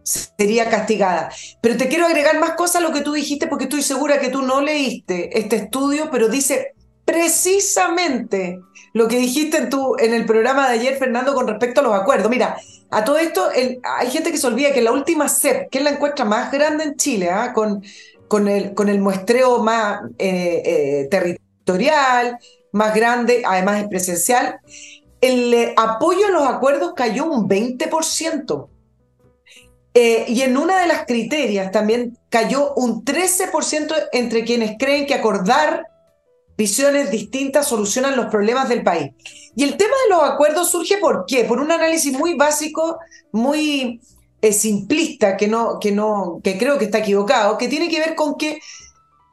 sería 0.04 0.70
castigada. 0.70 1.32
Pero 1.62 1.78
te 1.78 1.88
quiero 1.88 2.06
agregar 2.06 2.40
más 2.40 2.52
cosas 2.52 2.78
a 2.78 2.88
lo 2.88 2.94
que 2.94 3.02
tú 3.02 3.14
dijiste, 3.14 3.48
porque 3.48 3.66
estoy 3.66 3.82
segura 3.82 4.20
que 4.20 4.30
tú 4.30 4.42
no 4.42 4.62
leíste 4.62 5.38
este 5.38 5.56
estudio, 5.58 6.10
pero 6.12 6.30
dice 6.30 6.74
precisamente 7.04 8.60
lo 8.94 9.08
que 9.08 9.18
dijiste 9.18 9.58
en, 9.58 9.70
tu, 9.70 9.96
en 9.98 10.14
el 10.14 10.26
programa 10.26 10.68
de 10.68 10.80
ayer, 10.80 10.98
Fernando, 10.98 11.34
con 11.34 11.48
respecto 11.48 11.82
a 11.82 11.84
los 11.84 11.94
acuerdos. 11.94 12.30
Mira, 12.30 12.58
a 12.92 13.04
todo 13.04 13.18
esto, 13.18 13.50
hay 13.84 14.12
gente 14.12 14.32
que 14.32 14.38
se 14.38 14.48
olvida 14.48 14.72
que 14.72 14.82
la 14.82 14.92
última 14.92 15.28
CEP, 15.28 15.70
que 15.70 15.80
es 15.80 15.84
la 15.84 15.92
encuesta 15.92 16.24
más 16.24 16.52
grande 16.52 16.84
en 16.84 16.96
Chile, 16.96 17.30
¿ah? 17.30 17.52
con, 17.54 17.84
con, 18.28 18.48
el, 18.48 18.74
con 18.74 18.90
el 18.90 19.00
muestreo 19.00 19.64
más 19.64 20.02
eh, 20.18 20.62
eh, 20.66 21.08
territorial, 21.10 22.38
más 22.72 22.96
grande, 22.96 23.44
además 23.46 23.82
es 23.82 23.88
presencial, 23.88 24.60
el 25.22 25.54
eh, 25.54 25.74
apoyo 25.78 26.28
a 26.28 26.32
los 26.32 26.48
acuerdos 26.48 26.94
cayó 26.96 27.26
un 27.26 27.48
20%. 27.50 28.68
y 30.28 30.42
en 30.42 30.58
una 30.58 30.80
de 30.82 30.88
las 30.88 31.06
criterias 31.06 31.72
también 31.72 32.18
cayó 32.30 32.74
un 32.76 33.04
13% 33.04 34.10
entre 34.12 34.44
quienes 34.44 34.78
creen 34.78 35.06
que 35.06 35.14
acordar 35.14 35.88
visiones 36.58 37.12
distintas 37.12 37.68
solucionan 37.68 38.16
los 38.16 38.28
problemas 38.28 38.70
del 38.70 38.84
país. 38.84 39.12
Y 39.56 39.64
el 39.64 39.78
tema 39.78 39.96
de 40.04 40.16
los 40.16 40.24
acuerdos 40.24 40.72
surge 40.72 40.98
por 40.98 41.26
qué? 41.26 41.44
Por 41.44 41.60
un 41.60 41.72
análisis 41.72 42.14
muy 42.14 42.36
básico, 42.36 43.00
muy 43.32 44.02
eh, 44.42 44.54
simplista, 44.54 45.38
que, 45.38 45.48
no, 45.48 45.80
que, 45.80 45.92
no, 45.92 46.40
que 46.44 46.58
creo 46.58 46.78
que 46.78 46.86
está 46.86 47.00
equivocado, 47.00 47.58
que 47.58 47.68
tiene 47.68 47.90
que 47.90 48.00
ver 48.00 48.16
con 48.16 48.36
que, 48.36 48.60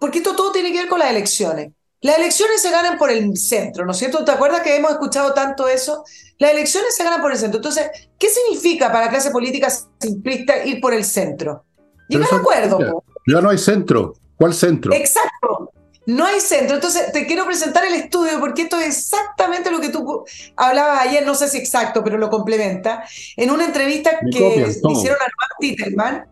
porque 0.00 0.18
esto 0.18 0.34
todo 0.36 0.52
tiene 0.52 0.72
que 0.72 0.78
ver 0.78 0.88
con 0.88 0.98
las 0.98 1.10
elecciones. 1.10 1.72
Las 2.00 2.18
elecciones 2.18 2.60
se 2.60 2.70
ganan 2.70 2.98
por 2.98 3.10
el 3.10 3.36
centro, 3.36 3.84
¿no 3.84 3.92
es 3.92 3.98
cierto? 3.98 4.24
¿Te 4.24 4.32
acuerdas 4.32 4.62
que 4.62 4.74
hemos 4.74 4.90
escuchado 4.90 5.34
tanto 5.34 5.68
eso? 5.68 6.04
Las 6.38 6.50
elecciones 6.50 6.96
se 6.96 7.04
ganan 7.04 7.22
por 7.22 7.30
el 7.30 7.38
centro. 7.38 7.58
Entonces, 7.58 7.90
¿qué 8.18 8.28
significa 8.28 8.90
para 8.90 9.04
la 9.04 9.10
clase 9.10 9.30
política 9.30 9.68
simplista 10.00 10.64
ir 10.64 10.80
por 10.80 10.94
el 10.94 11.04
centro? 11.04 11.64
Llegar 12.08 12.28
a 12.32 12.36
acuerdo. 12.36 13.04
Ya 13.26 13.40
no 13.40 13.50
hay 13.50 13.58
centro. 13.58 14.14
¿Cuál 14.36 14.52
centro? 14.52 14.92
Exacto. 14.92 15.71
No 16.06 16.24
hay 16.24 16.40
centro. 16.40 16.76
Entonces, 16.76 17.12
te 17.12 17.26
quiero 17.26 17.46
presentar 17.46 17.84
el 17.84 17.94
estudio 17.94 18.40
porque 18.40 18.62
esto 18.62 18.78
es 18.78 18.86
exactamente 18.86 19.70
lo 19.70 19.80
que 19.80 19.90
tú 19.90 20.24
hablabas 20.56 21.06
ayer, 21.06 21.24
no 21.24 21.34
sé 21.34 21.48
si 21.48 21.58
exacto, 21.58 22.02
pero 22.02 22.18
lo 22.18 22.30
complementa. 22.30 23.04
En 23.36 23.50
una 23.50 23.64
entrevista 23.64 24.18
que 24.30 24.66
hicieron 24.90 25.18
a 25.18 25.24
Mark 25.24 25.56
Titelman 25.60 26.26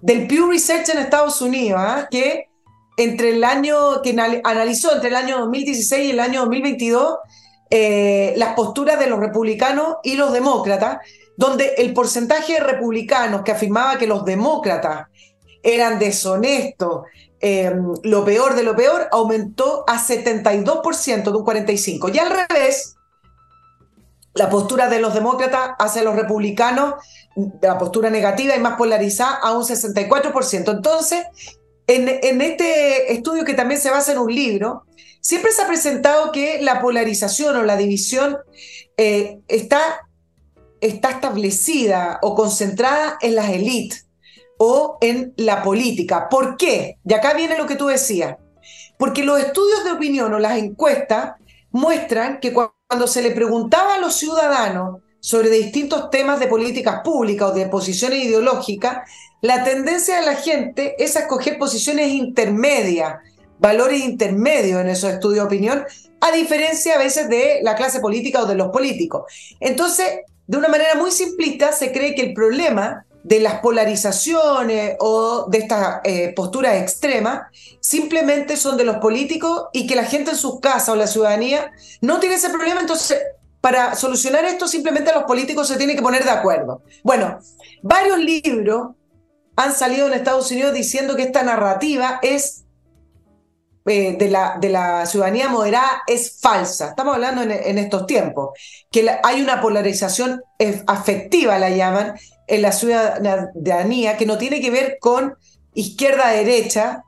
del 0.00 0.26
Pew 0.26 0.50
Research 0.50 0.88
en 0.88 0.98
Estados 0.98 1.40
Unidos, 1.40 1.80
¿ah? 1.82 2.08
que 2.10 2.46
entre 2.96 3.30
el 3.30 3.44
año 3.44 4.02
que 4.02 4.10
analizó 4.44 4.94
entre 4.94 5.08
el 5.08 5.16
año 5.16 5.38
2016 5.38 6.06
y 6.06 6.10
el 6.10 6.20
año 6.20 6.40
2022 6.40 7.16
eh, 7.74 8.34
las 8.36 8.54
posturas 8.54 8.98
de 8.98 9.06
los 9.06 9.18
republicanos 9.18 9.96
y 10.02 10.16
los 10.16 10.30
demócratas, 10.30 10.98
donde 11.38 11.72
el 11.78 11.94
porcentaje 11.94 12.54
de 12.54 12.60
republicanos 12.60 13.40
que 13.42 13.52
afirmaba 13.52 13.96
que 13.96 14.06
los 14.06 14.26
demócratas 14.26 15.06
eran 15.62 15.98
deshonestos, 15.98 17.04
em, 17.42 17.92
lo 18.02 18.24
peor 18.24 18.54
de 18.54 18.62
lo 18.62 18.74
peor, 18.74 19.08
aumentó 19.12 19.84
a 19.86 19.98
72% 19.98 21.30
de 21.30 21.36
un 21.36 21.44
45%. 21.44 22.08
Y 22.14 22.18
al 22.18 22.46
revés, 22.48 22.94
la 24.34 24.48
postura 24.48 24.88
de 24.88 25.00
los 25.00 25.12
demócratas 25.12 25.72
hacia 25.78 26.02
los 26.02 26.16
republicanos, 26.16 26.94
la 27.60 27.78
postura 27.78 28.08
negativa 28.08 28.56
y 28.56 28.60
más 28.60 28.76
polarizada, 28.76 29.34
a 29.42 29.52
un 29.52 29.64
64%. 29.64 30.70
Entonces, 30.70 31.26
en, 31.86 32.08
en 32.08 32.40
este 32.40 33.12
estudio 33.12 33.44
que 33.44 33.54
también 33.54 33.80
se 33.80 33.90
basa 33.90 34.12
en 34.12 34.18
un 34.18 34.34
libro, 34.34 34.84
siempre 35.20 35.52
se 35.52 35.62
ha 35.62 35.66
presentado 35.66 36.32
que 36.32 36.62
la 36.62 36.80
polarización 36.80 37.56
o 37.56 37.62
la 37.62 37.76
división 37.76 38.38
eh, 38.96 39.40
está, 39.48 40.08
está 40.80 41.10
establecida 41.10 42.18
o 42.22 42.34
concentrada 42.34 43.18
en 43.20 43.34
las 43.34 43.50
élites 43.50 44.06
o 44.64 44.96
en 45.00 45.34
la 45.38 45.60
política. 45.60 46.28
¿Por 46.28 46.56
qué? 46.56 46.98
Y 47.04 47.14
acá 47.14 47.34
viene 47.34 47.58
lo 47.58 47.66
que 47.66 47.74
tú 47.74 47.88
decías. 47.88 48.36
Porque 48.96 49.24
los 49.24 49.40
estudios 49.40 49.82
de 49.82 49.90
opinión 49.90 50.32
o 50.32 50.38
las 50.38 50.56
encuestas 50.56 51.32
muestran 51.72 52.38
que 52.38 52.52
cuando 52.52 53.08
se 53.08 53.22
le 53.22 53.32
preguntaba 53.32 53.96
a 53.96 53.98
los 53.98 54.14
ciudadanos 54.14 55.00
sobre 55.18 55.50
distintos 55.50 56.10
temas 56.10 56.38
de 56.38 56.46
políticas 56.46 57.00
públicas 57.02 57.50
o 57.50 57.52
de 57.52 57.66
posiciones 57.66 58.22
ideológicas, 58.22 59.10
la 59.40 59.64
tendencia 59.64 60.20
de 60.20 60.26
la 60.26 60.36
gente 60.36 60.94
es 61.02 61.16
a 61.16 61.20
escoger 61.22 61.58
posiciones 61.58 62.12
intermedias, 62.12 63.14
valores 63.58 64.00
intermedios 64.00 64.80
en 64.80 64.90
esos 64.90 65.10
estudios 65.10 65.42
de 65.42 65.56
opinión, 65.56 65.84
a 66.20 66.30
diferencia 66.30 66.94
a 66.94 66.98
veces 66.98 67.28
de 67.28 67.58
la 67.64 67.74
clase 67.74 67.98
política 67.98 68.42
o 68.42 68.46
de 68.46 68.54
los 68.54 68.68
políticos. 68.68 69.24
Entonces, 69.58 70.20
de 70.46 70.56
una 70.56 70.68
manera 70.68 70.94
muy 70.94 71.10
simplista, 71.10 71.72
se 71.72 71.90
cree 71.90 72.14
que 72.14 72.22
el 72.22 72.32
problema 72.32 73.06
de 73.24 73.40
las 73.40 73.60
polarizaciones 73.60 74.96
o 74.98 75.46
de 75.48 75.58
estas 75.58 76.00
eh, 76.04 76.32
posturas 76.34 76.76
extremas 76.76 77.42
simplemente 77.80 78.56
son 78.56 78.76
de 78.76 78.84
los 78.84 78.96
políticos 78.96 79.66
y 79.72 79.86
que 79.86 79.96
la 79.96 80.04
gente 80.04 80.32
en 80.32 80.36
sus 80.36 80.60
casas 80.60 80.90
o 80.90 80.96
la 80.96 81.06
ciudadanía 81.06 81.72
no 82.00 82.18
tiene 82.20 82.36
ese 82.36 82.50
problema, 82.50 82.80
entonces 82.80 83.20
para 83.60 83.94
solucionar 83.94 84.44
esto 84.44 84.66
simplemente 84.66 85.12
los 85.12 85.24
políticos 85.24 85.68
se 85.68 85.76
tienen 85.76 85.96
que 85.96 86.02
poner 86.02 86.24
de 86.24 86.30
acuerdo. 86.30 86.82
Bueno, 87.04 87.38
varios 87.82 88.18
libros 88.18 88.96
han 89.54 89.72
salido 89.72 90.08
en 90.08 90.14
Estados 90.14 90.50
Unidos 90.50 90.74
diciendo 90.74 91.14
que 91.14 91.22
esta 91.22 91.44
narrativa 91.44 92.18
es 92.22 92.64
eh, 93.84 94.16
de, 94.16 94.30
la, 94.30 94.58
de, 94.60 94.68
la, 94.68 95.06
ciudadanía 95.06 95.48
moderada 95.48 96.02
es 96.06 96.38
falsa. 96.40 96.90
Estamos 96.90 97.14
hablando 97.14 97.42
en, 97.42 97.78
estos 97.78 98.06
tiempos, 98.06 98.50
que 98.92 99.10
hay 99.24 99.42
una 99.42 99.60
polarización 99.60 100.40
afectiva, 100.86 101.58
la 101.58 101.70
llaman, 101.70 102.14
en 102.52 102.60
la 102.60 102.70
ciudadanía, 102.70 104.18
que 104.18 104.26
no 104.26 104.36
tiene 104.36 104.60
que 104.60 104.70
ver 104.70 104.98
con 105.00 105.34
izquierda-derecha, 105.72 107.02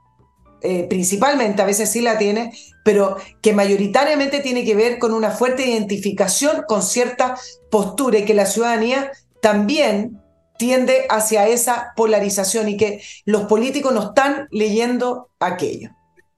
eh, 0.61 0.87
principalmente, 0.89 1.61
a 1.61 1.65
veces 1.65 1.91
sí 1.91 2.01
la 2.01 2.17
tiene, 2.17 2.51
pero 2.83 3.17
que 3.41 3.53
mayoritariamente 3.53 4.39
tiene 4.39 4.65
que 4.65 4.73
ver 4.73 4.97
con 4.97 5.13
una 5.13 5.29
fuerte 5.29 5.69
identificación 5.69 6.63
con 6.67 6.81
cierta 6.81 7.37
postura 7.69 8.17
y 8.17 8.25
que 8.25 8.33
la 8.33 8.47
ciudadanía 8.47 9.11
también 9.39 10.19
tiende 10.57 11.05
hacia 11.11 11.47
esa 11.47 11.93
polarización 11.95 12.67
y 12.67 12.77
que 12.77 13.03
los 13.25 13.43
políticos 13.43 13.93
no 13.93 14.07
están 14.07 14.47
leyendo 14.49 15.29
aquello. 15.39 15.91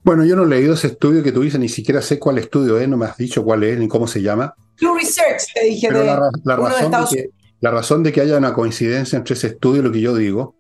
Bueno, 0.04 0.26
yo 0.26 0.36
no 0.36 0.44
he 0.44 0.48
leído 0.48 0.74
ese 0.74 0.88
estudio 0.88 1.24
que 1.24 1.32
tú 1.32 1.44
dices, 1.44 1.62
ni 1.62 1.70
siquiera 1.70 2.02
sé 2.02 2.20
cuál 2.20 2.40
estudio 2.40 2.78
es, 2.78 2.90
no 2.90 2.98
me 2.98 3.06
has 3.06 3.16
dicho 3.16 3.42
cuál 3.46 3.64
es 3.64 3.80
ni 3.80 3.88
cómo 3.88 4.06
se 4.06 4.22
llama. 4.22 4.54
Blue 4.82 4.96
Research, 4.96 5.44
te 5.54 5.64
dije. 5.64 5.88
Pero 5.88 6.04
la, 6.04 6.56
razón 6.56 6.92
de 6.92 6.98
que, 7.10 7.30
la 7.60 7.72
razón 7.72 8.04
de 8.04 8.12
que 8.12 8.22
haya 8.22 8.38
una 8.38 8.54
coincidencia 8.54 9.18
entre 9.18 9.34
ese 9.34 9.48
estudio 9.48 9.82
y 9.82 9.86
lo 9.86 9.92
que 9.92 10.02
yo 10.02 10.16
digo 10.16 10.56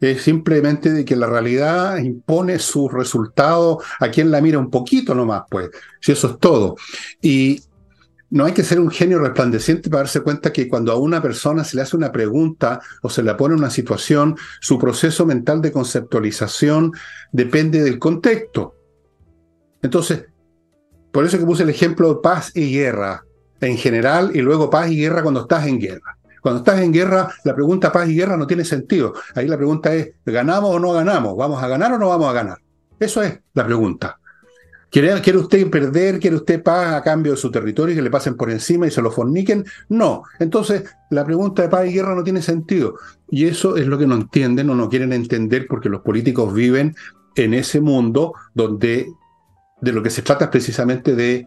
es 0.00 0.22
simplemente 0.22 0.92
de 0.92 1.04
que 1.04 1.16
la 1.16 1.26
realidad 1.26 1.98
impone 1.98 2.58
sus 2.58 2.92
resultados 2.92 3.84
a 3.98 4.10
quien 4.10 4.30
la 4.30 4.40
mira 4.40 4.58
un 4.58 4.70
poquito 4.70 5.14
nomás, 5.14 5.42
pues, 5.50 5.70
si 6.00 6.12
eso 6.12 6.28
es 6.28 6.38
todo. 6.38 6.76
Y 7.20 7.62
no 8.30 8.44
hay 8.44 8.52
que 8.52 8.62
ser 8.62 8.78
un 8.78 8.90
genio 8.90 9.18
resplandeciente 9.18 9.88
para 9.88 10.02
darse 10.02 10.20
cuenta 10.20 10.52
que 10.52 10.68
cuando 10.68 10.92
a 10.92 10.96
una 10.96 11.22
persona 11.22 11.64
se 11.64 11.76
le 11.76 11.82
hace 11.82 11.96
una 11.96 12.12
pregunta 12.12 12.80
o 13.02 13.08
se 13.08 13.22
le 13.22 13.34
pone 13.34 13.54
una 13.54 13.70
situación, 13.70 14.36
su 14.60 14.78
proceso 14.78 15.24
mental 15.24 15.62
de 15.62 15.72
conceptualización 15.72 16.92
depende 17.32 17.82
del 17.82 17.98
contexto. 17.98 18.74
Entonces, 19.82 20.26
por 21.10 21.24
eso 21.24 21.38
que 21.38 21.46
puse 21.46 21.62
el 21.62 21.70
ejemplo 21.70 22.14
de 22.14 22.20
paz 22.22 22.52
y 22.54 22.70
guerra 22.72 23.24
en 23.60 23.76
general 23.76 24.30
y 24.34 24.40
luego 24.40 24.70
paz 24.70 24.90
y 24.90 24.96
guerra 24.96 25.22
cuando 25.22 25.40
estás 25.40 25.66
en 25.66 25.80
guerra. 25.80 26.17
Cuando 26.48 26.60
estás 26.60 26.80
en 26.80 26.94
guerra, 26.94 27.28
la 27.44 27.54
pregunta 27.54 27.92
paz 27.92 28.08
y 28.08 28.16
guerra 28.16 28.34
no 28.38 28.46
tiene 28.46 28.64
sentido. 28.64 29.12
Ahí 29.34 29.46
la 29.46 29.58
pregunta 29.58 29.94
es, 29.94 30.12
¿ganamos 30.24 30.74
o 30.74 30.80
no 30.80 30.92
ganamos? 30.94 31.36
¿Vamos 31.36 31.62
a 31.62 31.68
ganar 31.68 31.92
o 31.92 31.98
no 31.98 32.08
vamos 32.08 32.30
a 32.30 32.32
ganar? 32.32 32.56
Eso 32.98 33.22
es 33.22 33.38
la 33.52 33.66
pregunta. 33.66 34.18
¿Quiere, 34.90 35.20
¿Quiere, 35.20 35.40
usted 35.40 35.68
perder? 35.68 36.18
¿Quiere 36.18 36.36
usted 36.36 36.62
paz 36.62 36.94
a 36.94 37.02
cambio 37.02 37.32
de 37.32 37.36
su 37.36 37.50
territorio 37.50 37.92
y 37.92 37.96
que 37.96 38.02
le 38.02 38.10
pasen 38.10 38.34
por 38.34 38.50
encima 38.50 38.86
y 38.86 38.90
se 38.90 39.02
lo 39.02 39.10
forniquen? 39.10 39.66
No. 39.90 40.22
Entonces, 40.38 40.84
la 41.10 41.22
pregunta 41.22 41.60
de 41.60 41.68
paz 41.68 41.86
y 41.86 41.92
guerra 41.92 42.14
no 42.14 42.24
tiene 42.24 42.40
sentido. 42.40 42.94
Y 43.28 43.44
eso 43.44 43.76
es 43.76 43.86
lo 43.86 43.98
que 43.98 44.06
no 44.06 44.14
entienden 44.14 44.70
o 44.70 44.74
no 44.74 44.88
quieren 44.88 45.12
entender 45.12 45.66
porque 45.68 45.90
los 45.90 46.00
políticos 46.00 46.54
viven 46.54 46.96
en 47.34 47.52
ese 47.52 47.82
mundo 47.82 48.32
donde 48.54 49.12
de 49.82 49.92
lo 49.92 50.02
que 50.02 50.08
se 50.08 50.22
trata 50.22 50.46
es 50.46 50.50
precisamente 50.50 51.14
de 51.14 51.46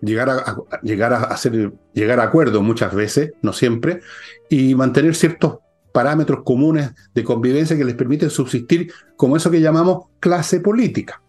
llegar 0.00 0.30
a, 0.30 0.56
llegar 0.82 1.12
a 1.12 1.24
hacer, 1.24 1.72
llegar 1.92 2.20
a 2.20 2.24
acuerdos 2.24 2.62
muchas 2.62 2.94
veces, 2.94 3.32
no 3.42 3.52
siempre, 3.52 4.00
y 4.48 4.74
mantener 4.74 5.14
ciertos 5.14 5.58
parámetros 5.92 6.42
comunes 6.44 6.90
de 7.14 7.24
convivencia 7.24 7.76
que 7.76 7.84
les 7.84 7.94
permiten 7.94 8.30
subsistir 8.30 8.92
como 9.16 9.36
eso 9.36 9.50
que 9.50 9.60
llamamos 9.60 10.06
clase 10.20 10.60
política. 10.60 11.22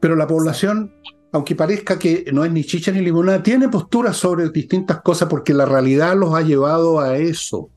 Pero 0.00 0.16
la 0.16 0.26
población, 0.26 0.94
aunque 1.32 1.54
parezca 1.54 1.98
que 1.98 2.24
no 2.32 2.44
es 2.44 2.52
ni 2.52 2.64
chicha 2.64 2.90
ni 2.90 3.00
limonada, 3.00 3.42
tiene 3.42 3.68
posturas 3.68 4.16
sobre 4.16 4.48
distintas 4.50 5.00
cosas 5.02 5.28
porque 5.28 5.54
la 5.54 5.64
realidad 5.64 6.16
los 6.16 6.34
ha 6.34 6.42
llevado 6.42 7.00
a 7.00 7.16
eso. 7.18 7.70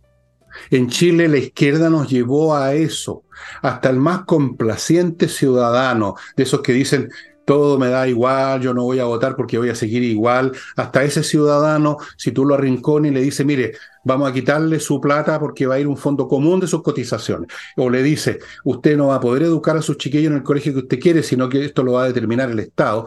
En 0.71 0.89
Chile 0.89 1.27
la 1.27 1.37
izquierda 1.37 1.89
nos 1.89 2.09
llevó 2.09 2.55
a 2.55 2.73
eso, 2.73 3.23
hasta 3.61 3.89
el 3.89 3.97
más 3.97 4.23
complaciente 4.23 5.27
ciudadano, 5.27 6.15
de 6.35 6.43
esos 6.43 6.61
que 6.61 6.73
dicen, 6.73 7.09
todo 7.45 7.77
me 7.79 7.89
da 7.89 8.07
igual, 8.07 8.61
yo 8.61 8.73
no 8.73 8.83
voy 8.83 8.99
a 8.99 9.05
votar 9.05 9.35
porque 9.35 9.57
voy 9.57 9.69
a 9.69 9.75
seguir 9.75 10.03
igual, 10.03 10.51
hasta 10.75 11.03
ese 11.03 11.23
ciudadano, 11.23 11.97
si 12.17 12.31
tú 12.31 12.45
lo 12.45 12.55
arrincones 12.55 13.11
y 13.11 13.15
le 13.15 13.21
dices, 13.21 13.45
mire, 13.45 13.73
vamos 14.03 14.29
a 14.29 14.33
quitarle 14.33 14.79
su 14.79 14.99
plata 14.99 15.39
porque 15.39 15.65
va 15.65 15.75
a 15.75 15.79
ir 15.79 15.87
un 15.87 15.97
fondo 15.97 16.27
común 16.27 16.59
de 16.59 16.67
sus 16.67 16.81
cotizaciones, 16.81 17.49
o 17.77 17.89
le 17.89 18.03
dice, 18.03 18.39
usted 18.63 18.97
no 18.97 19.07
va 19.07 19.15
a 19.15 19.19
poder 19.19 19.43
educar 19.43 19.77
a 19.77 19.81
sus 19.81 19.97
chiquillos 19.97 20.31
en 20.31 20.37
el 20.37 20.43
colegio 20.43 20.73
que 20.73 20.79
usted 20.79 20.99
quiere, 20.99 21.23
sino 21.23 21.47
que 21.47 21.63
esto 21.63 21.83
lo 21.83 21.93
va 21.93 22.03
a 22.03 22.07
determinar 22.07 22.49
el 22.49 22.59
Estado, 22.59 23.05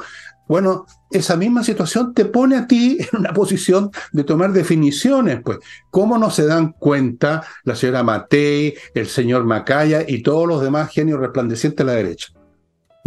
bueno, 0.48 0.86
esa 1.10 1.36
misma 1.36 1.62
situación 1.62 2.14
te 2.14 2.24
pone 2.24 2.56
a 2.56 2.66
ti 2.66 2.96
en 3.12 3.20
una 3.20 3.34
posición 3.34 3.90
de 4.12 4.24
tomar 4.24 4.52
definiciones, 4.52 5.40
pues. 5.44 5.58
¿Cómo 5.90 6.16
no 6.16 6.30
se 6.30 6.46
dan 6.46 6.72
cuenta 6.72 7.44
la 7.64 7.76
señora 7.76 8.02
Matei, 8.02 8.74
el 8.94 9.08
señor 9.08 9.44
Macaya 9.44 10.04
y 10.08 10.22
todos 10.22 10.48
los 10.48 10.62
demás 10.62 10.90
genios 10.90 11.20
resplandecientes 11.20 11.84
a 11.84 11.86
la 11.86 11.92
derecha? 11.92 12.37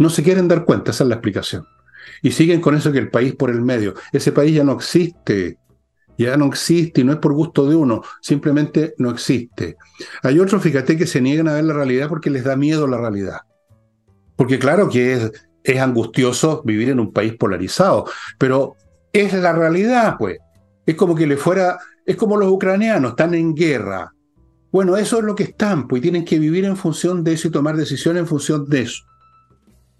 No 0.02 0.10
se 0.10 0.24
quieren 0.24 0.48
dar 0.48 0.64
cuenta, 0.64 0.90
esa 0.90 1.04
es 1.04 1.08
la 1.08 1.14
explicación. 1.14 1.64
Y 2.22 2.32
siguen 2.32 2.60
con 2.60 2.74
eso 2.74 2.90
que 2.90 2.98
el 2.98 3.08
país 3.08 3.36
por 3.36 3.50
el 3.50 3.62
medio. 3.62 3.94
Ese 4.12 4.32
país 4.32 4.52
ya 4.52 4.64
no 4.64 4.72
existe. 4.72 5.58
Ya 6.18 6.36
no 6.36 6.46
existe 6.46 7.02
y 7.02 7.04
no 7.04 7.12
es 7.12 7.18
por 7.18 7.32
gusto 7.32 7.68
de 7.70 7.76
uno, 7.76 8.02
simplemente 8.20 8.94
no 8.98 9.10
existe. 9.10 9.76
Hay 10.24 10.40
otros, 10.40 10.60
fíjate, 10.60 10.96
que 10.96 11.06
se 11.06 11.20
niegan 11.20 11.46
a 11.46 11.54
ver 11.54 11.64
la 11.64 11.74
realidad 11.74 12.08
porque 12.08 12.30
les 12.30 12.42
da 12.42 12.56
miedo 12.56 12.88
la 12.88 12.98
realidad. 12.98 13.42
Porque 14.34 14.58
claro 14.58 14.88
que 14.88 15.30
es 15.62 15.80
angustioso 15.80 16.62
vivir 16.64 16.90
en 16.90 16.98
un 16.98 17.12
país 17.12 17.34
polarizado, 17.36 18.04
pero 18.38 18.74
es 19.12 19.32
la 19.34 19.52
realidad, 19.52 20.16
pues. 20.18 20.38
Es 20.84 20.96
como 20.96 21.14
que 21.14 21.28
le 21.28 21.36
fuera, 21.36 21.78
es 22.04 22.16
como 22.16 22.36
los 22.36 22.50
ucranianos, 22.50 23.12
están 23.12 23.34
en 23.34 23.54
guerra. 23.54 24.12
Bueno, 24.72 24.96
eso 24.96 25.18
es 25.18 25.24
lo 25.24 25.36
que 25.36 25.44
están, 25.44 25.86
pues 25.86 26.02
tienen 26.02 26.24
que 26.24 26.40
vivir 26.40 26.64
en 26.64 26.76
función 26.76 27.22
de 27.22 27.34
eso 27.34 27.46
y 27.46 27.52
tomar 27.52 27.76
decisiones 27.76 28.22
en 28.22 28.26
función 28.26 28.68
de 28.68 28.82
eso. 28.82 29.04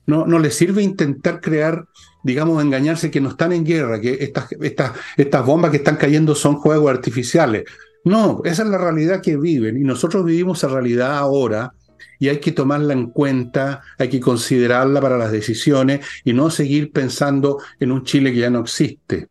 No, 0.07 0.27
no 0.27 0.39
les 0.39 0.55
sirve 0.55 0.83
intentar 0.83 1.41
crear, 1.41 1.87
digamos, 2.25 2.63
engañarse 2.63 3.11
que 3.11 3.21
no 3.21 3.31
están 3.31 3.53
en 3.53 3.65
guerra, 3.65 4.01
que 4.01 4.19
estas, 4.21 5.47
bombas 5.47 5.71
que 5.71 5.77
están 5.77 5.97
cayendo 5.97 6.35
son 6.35 6.57
juegos 6.57 6.91
artificiales. 6.91 7.65
No, 8.05 8.43
esa 8.45 8.63
es 8.63 8.69
la 8.69 8.79
realidad 8.79 9.21
que 9.21 9.37
viven 9.37 9.77
y 9.77 9.85
nosotros 9.85 10.25
vivimos 10.25 10.59
esa 10.59 10.69
realidad 10.69 11.17
ahora 11.17 11.73
y 12.19 12.29
hay 12.29 12.39
que 12.39 12.53
tomarla 12.53 12.93
en 12.95 13.11
cuenta, 13.11 13.83
hay 13.99 14.09
que 14.09 14.21
considerarla 14.21 15.01
para 15.01 15.19
las 15.19 15.31
decisiones 15.31 16.05
y 16.25 16.33
no 16.33 16.51
seguir 16.51 16.93
pensando 16.93 17.59
en 17.79 17.93
un 17.93 18.05
Chile 18.05 18.33
que 18.33 18.39
ya 18.39 18.51
no 18.51 18.61
existe. 18.61 19.29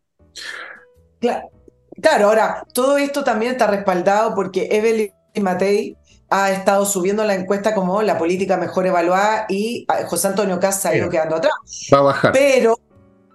Claro, 1.19 1.49
claro 2.01 2.27
ahora, 2.27 2.65
todo 2.73 2.97
esto 2.97 3.23
también 3.23 3.53
está 3.53 3.67
respaldado 3.67 4.33
porque 4.35 4.69
Evelyn 4.71 5.11
Matei 5.41 5.97
ha 6.31 6.49
estado 6.51 6.85
subiendo 6.85 7.25
la 7.25 7.35
encuesta 7.35 7.75
como 7.75 8.01
la 8.01 8.17
política 8.17 8.55
mejor 8.55 8.87
evaluada 8.87 9.45
y 9.49 9.85
ah, 9.89 10.05
José 10.07 10.29
Antonio 10.29 10.59
Casa 10.59 10.89
ha 10.89 10.95
ido 10.95 11.09
quedando 11.09 11.35
atrás. 11.35 11.53
Va 11.93 11.99
a 11.99 12.01
bajar. 12.01 12.31
Pero. 12.31 12.79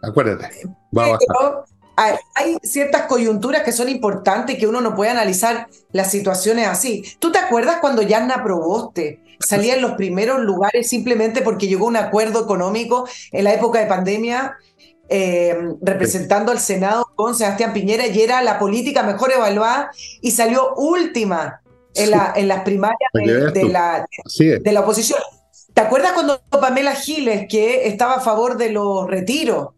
Acuérdate, 0.02 0.62
va 0.96 1.04
a 1.04 1.08
bajar. 1.10 2.16
hay, 2.34 2.56
ciertas 2.62 3.02
coyunturas 3.02 3.62
que 3.62 3.72
son 3.72 3.90
importantes 3.90 4.58
que 4.58 4.66
uno 4.66 4.80
no 4.80 4.96
puede 4.96 5.10
analizar 5.10 5.68
las 5.92 6.10
situaciones 6.10 6.68
así. 6.68 7.04
¿Tú 7.18 7.30
te 7.30 7.38
acuerdas 7.38 7.78
cuando 7.82 8.00
Yanna 8.00 8.42
Proboste 8.42 9.20
salía 9.40 9.74
en 9.74 9.82
los 9.82 9.92
primeros 9.92 10.40
lugares 10.40 10.88
simplemente 10.88 11.42
porque 11.42 11.68
llegó 11.68 11.84
a 11.84 11.90
un 11.90 11.96
acuerdo 11.96 12.42
económico 12.42 13.06
en 13.30 13.44
la 13.44 13.52
época 13.52 13.78
de 13.78 13.86
pandemia 13.86 14.56
eh, 15.10 15.54
representando 15.82 16.50
al 16.50 16.58
Senado 16.58 17.06
con 17.14 17.34
Sebastián 17.34 17.74
Piñera 17.74 18.06
y 18.06 18.22
era 18.22 18.40
la 18.40 18.58
política 18.58 19.02
mejor 19.02 19.32
evaluada 19.32 19.90
y 20.22 20.30
salió 20.30 20.74
última 20.76 21.60
en, 21.96 22.10
la, 22.10 22.32
en 22.36 22.48
las 22.48 22.62
primarias 22.62 23.10
de, 23.12 23.64
la, 23.68 24.06
de 24.38 24.72
la 24.72 24.80
oposición. 24.80 25.20
¿Te 25.76 25.82
acuerdas 25.82 26.12
cuando 26.12 26.40
Pamela 26.48 26.94
Giles, 26.94 27.46
que 27.50 27.86
estaba 27.86 28.14
a 28.14 28.20
favor 28.20 28.56
de 28.56 28.70
los 28.70 29.06
retiros, 29.06 29.74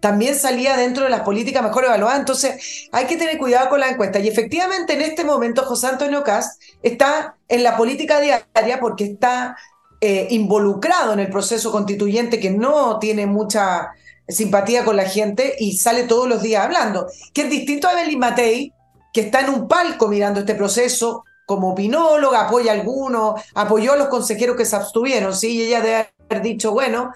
también 0.00 0.34
salía 0.34 0.78
dentro 0.78 1.04
de 1.04 1.10
las 1.10 1.20
políticas 1.20 1.62
mejor 1.62 1.84
evaluadas? 1.84 2.18
Entonces, 2.20 2.88
hay 2.90 3.04
que 3.04 3.16
tener 3.16 3.36
cuidado 3.36 3.68
con 3.68 3.80
la 3.80 3.90
encuesta. 3.90 4.18
Y 4.18 4.28
efectivamente, 4.28 4.94
en 4.94 5.02
este 5.02 5.24
momento, 5.24 5.66
José 5.66 5.88
Antonio 5.88 6.22
Cast 6.22 6.62
está 6.82 7.36
en 7.48 7.62
la 7.62 7.76
política 7.76 8.18
diaria 8.18 8.80
porque 8.80 9.04
está 9.04 9.58
eh, 10.00 10.26
involucrado 10.30 11.12
en 11.12 11.20
el 11.20 11.28
proceso 11.28 11.70
constituyente 11.70 12.40
que 12.40 12.50
no 12.50 12.98
tiene 12.98 13.26
mucha 13.26 13.90
simpatía 14.26 14.84
con 14.86 14.96
la 14.96 15.04
gente 15.04 15.54
y 15.58 15.76
sale 15.76 16.04
todos 16.04 16.26
los 16.26 16.40
días 16.40 16.64
hablando. 16.64 17.08
Que 17.34 17.42
es 17.42 17.50
distinto 17.50 17.88
a 17.88 17.92
Evelyn 17.92 18.18
Matei, 18.18 18.72
que 19.12 19.20
está 19.20 19.40
en 19.40 19.50
un 19.50 19.68
palco 19.68 20.08
mirando 20.08 20.40
este 20.40 20.54
proceso 20.54 21.24
como 21.46 21.72
opinóloga, 21.72 22.46
apoya 22.46 22.72
a 22.72 22.74
algunos, 22.74 23.40
apoyó 23.54 23.92
a 23.92 23.96
los 23.96 24.08
consejeros 24.08 24.56
que 24.56 24.64
se 24.64 24.76
abstuvieron, 24.76 25.34
¿sí? 25.34 25.52
Y 25.52 25.62
ella 25.62 25.80
debe 25.80 26.12
haber 26.28 26.42
dicho, 26.42 26.72
bueno, 26.72 27.12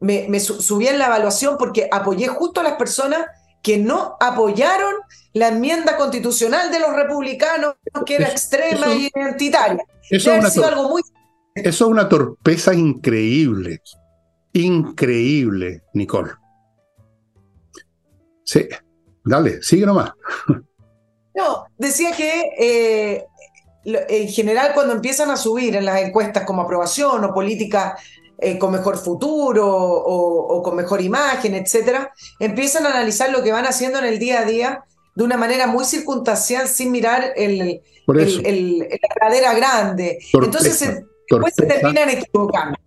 me, 0.00 0.40
subí 0.40 0.88
en 0.88 0.98
la 0.98 1.06
evaluación 1.06 1.56
porque 1.58 1.88
apoyé 1.92 2.26
justo 2.28 2.60
a 2.60 2.64
las 2.64 2.74
personas 2.74 3.26
que 3.62 3.76
no 3.76 4.16
apoyaron 4.18 4.94
la 5.34 5.48
enmienda 5.48 5.96
constitucional 5.96 6.72
de 6.72 6.80
los 6.80 6.94
republicanos, 6.94 7.74
que 8.06 8.16
era 8.16 8.28
extrema 8.28 8.88
y 8.88 9.10
identitaria. 9.14 9.84
Eso 10.08 10.32
es, 10.32 10.58
algo 10.58 10.88
muy... 10.88 11.02
eso 11.54 11.84
es 11.84 11.90
una 11.90 12.08
torpeza 12.08 12.74
increíble 12.74 13.82
increíble, 14.52 15.82
Nicole. 15.94 16.32
Sí, 18.44 18.68
dale, 19.24 19.62
sigue 19.62 19.86
nomás. 19.86 20.12
No, 21.34 21.64
decía 21.78 22.12
que 22.12 22.50
eh, 22.58 23.24
en 23.84 24.28
general 24.28 24.72
cuando 24.74 24.92
empiezan 24.92 25.30
a 25.30 25.36
subir 25.36 25.76
en 25.76 25.84
las 25.84 26.00
encuestas 26.02 26.44
como 26.44 26.62
aprobación 26.62 27.24
o 27.24 27.32
política 27.32 27.96
eh, 28.38 28.58
con 28.58 28.72
mejor 28.72 28.98
futuro 28.98 29.66
o, 29.66 30.62
con 30.62 30.76
mejor 30.76 31.00
imagen, 31.00 31.54
etcétera, 31.54 32.12
empiezan 32.38 32.86
a 32.86 32.90
analizar 32.90 33.30
lo 33.30 33.42
que 33.42 33.52
van 33.52 33.66
haciendo 33.66 33.98
en 33.98 34.06
el 34.06 34.18
día 34.18 34.40
a 34.40 34.44
día 34.44 34.84
de 35.14 35.24
una 35.24 35.36
manera 35.36 35.66
muy 35.66 35.84
circunstancial 35.84 36.68
sin 36.68 36.90
mirar 36.90 37.32
el, 37.36 37.80
la 38.06 39.14
cadera 39.20 39.54
grande. 39.54 40.18
Entonces 40.32 41.04
después 41.28 41.54
se 41.54 41.66
terminan 41.66 42.10
equivocando. 42.10 42.78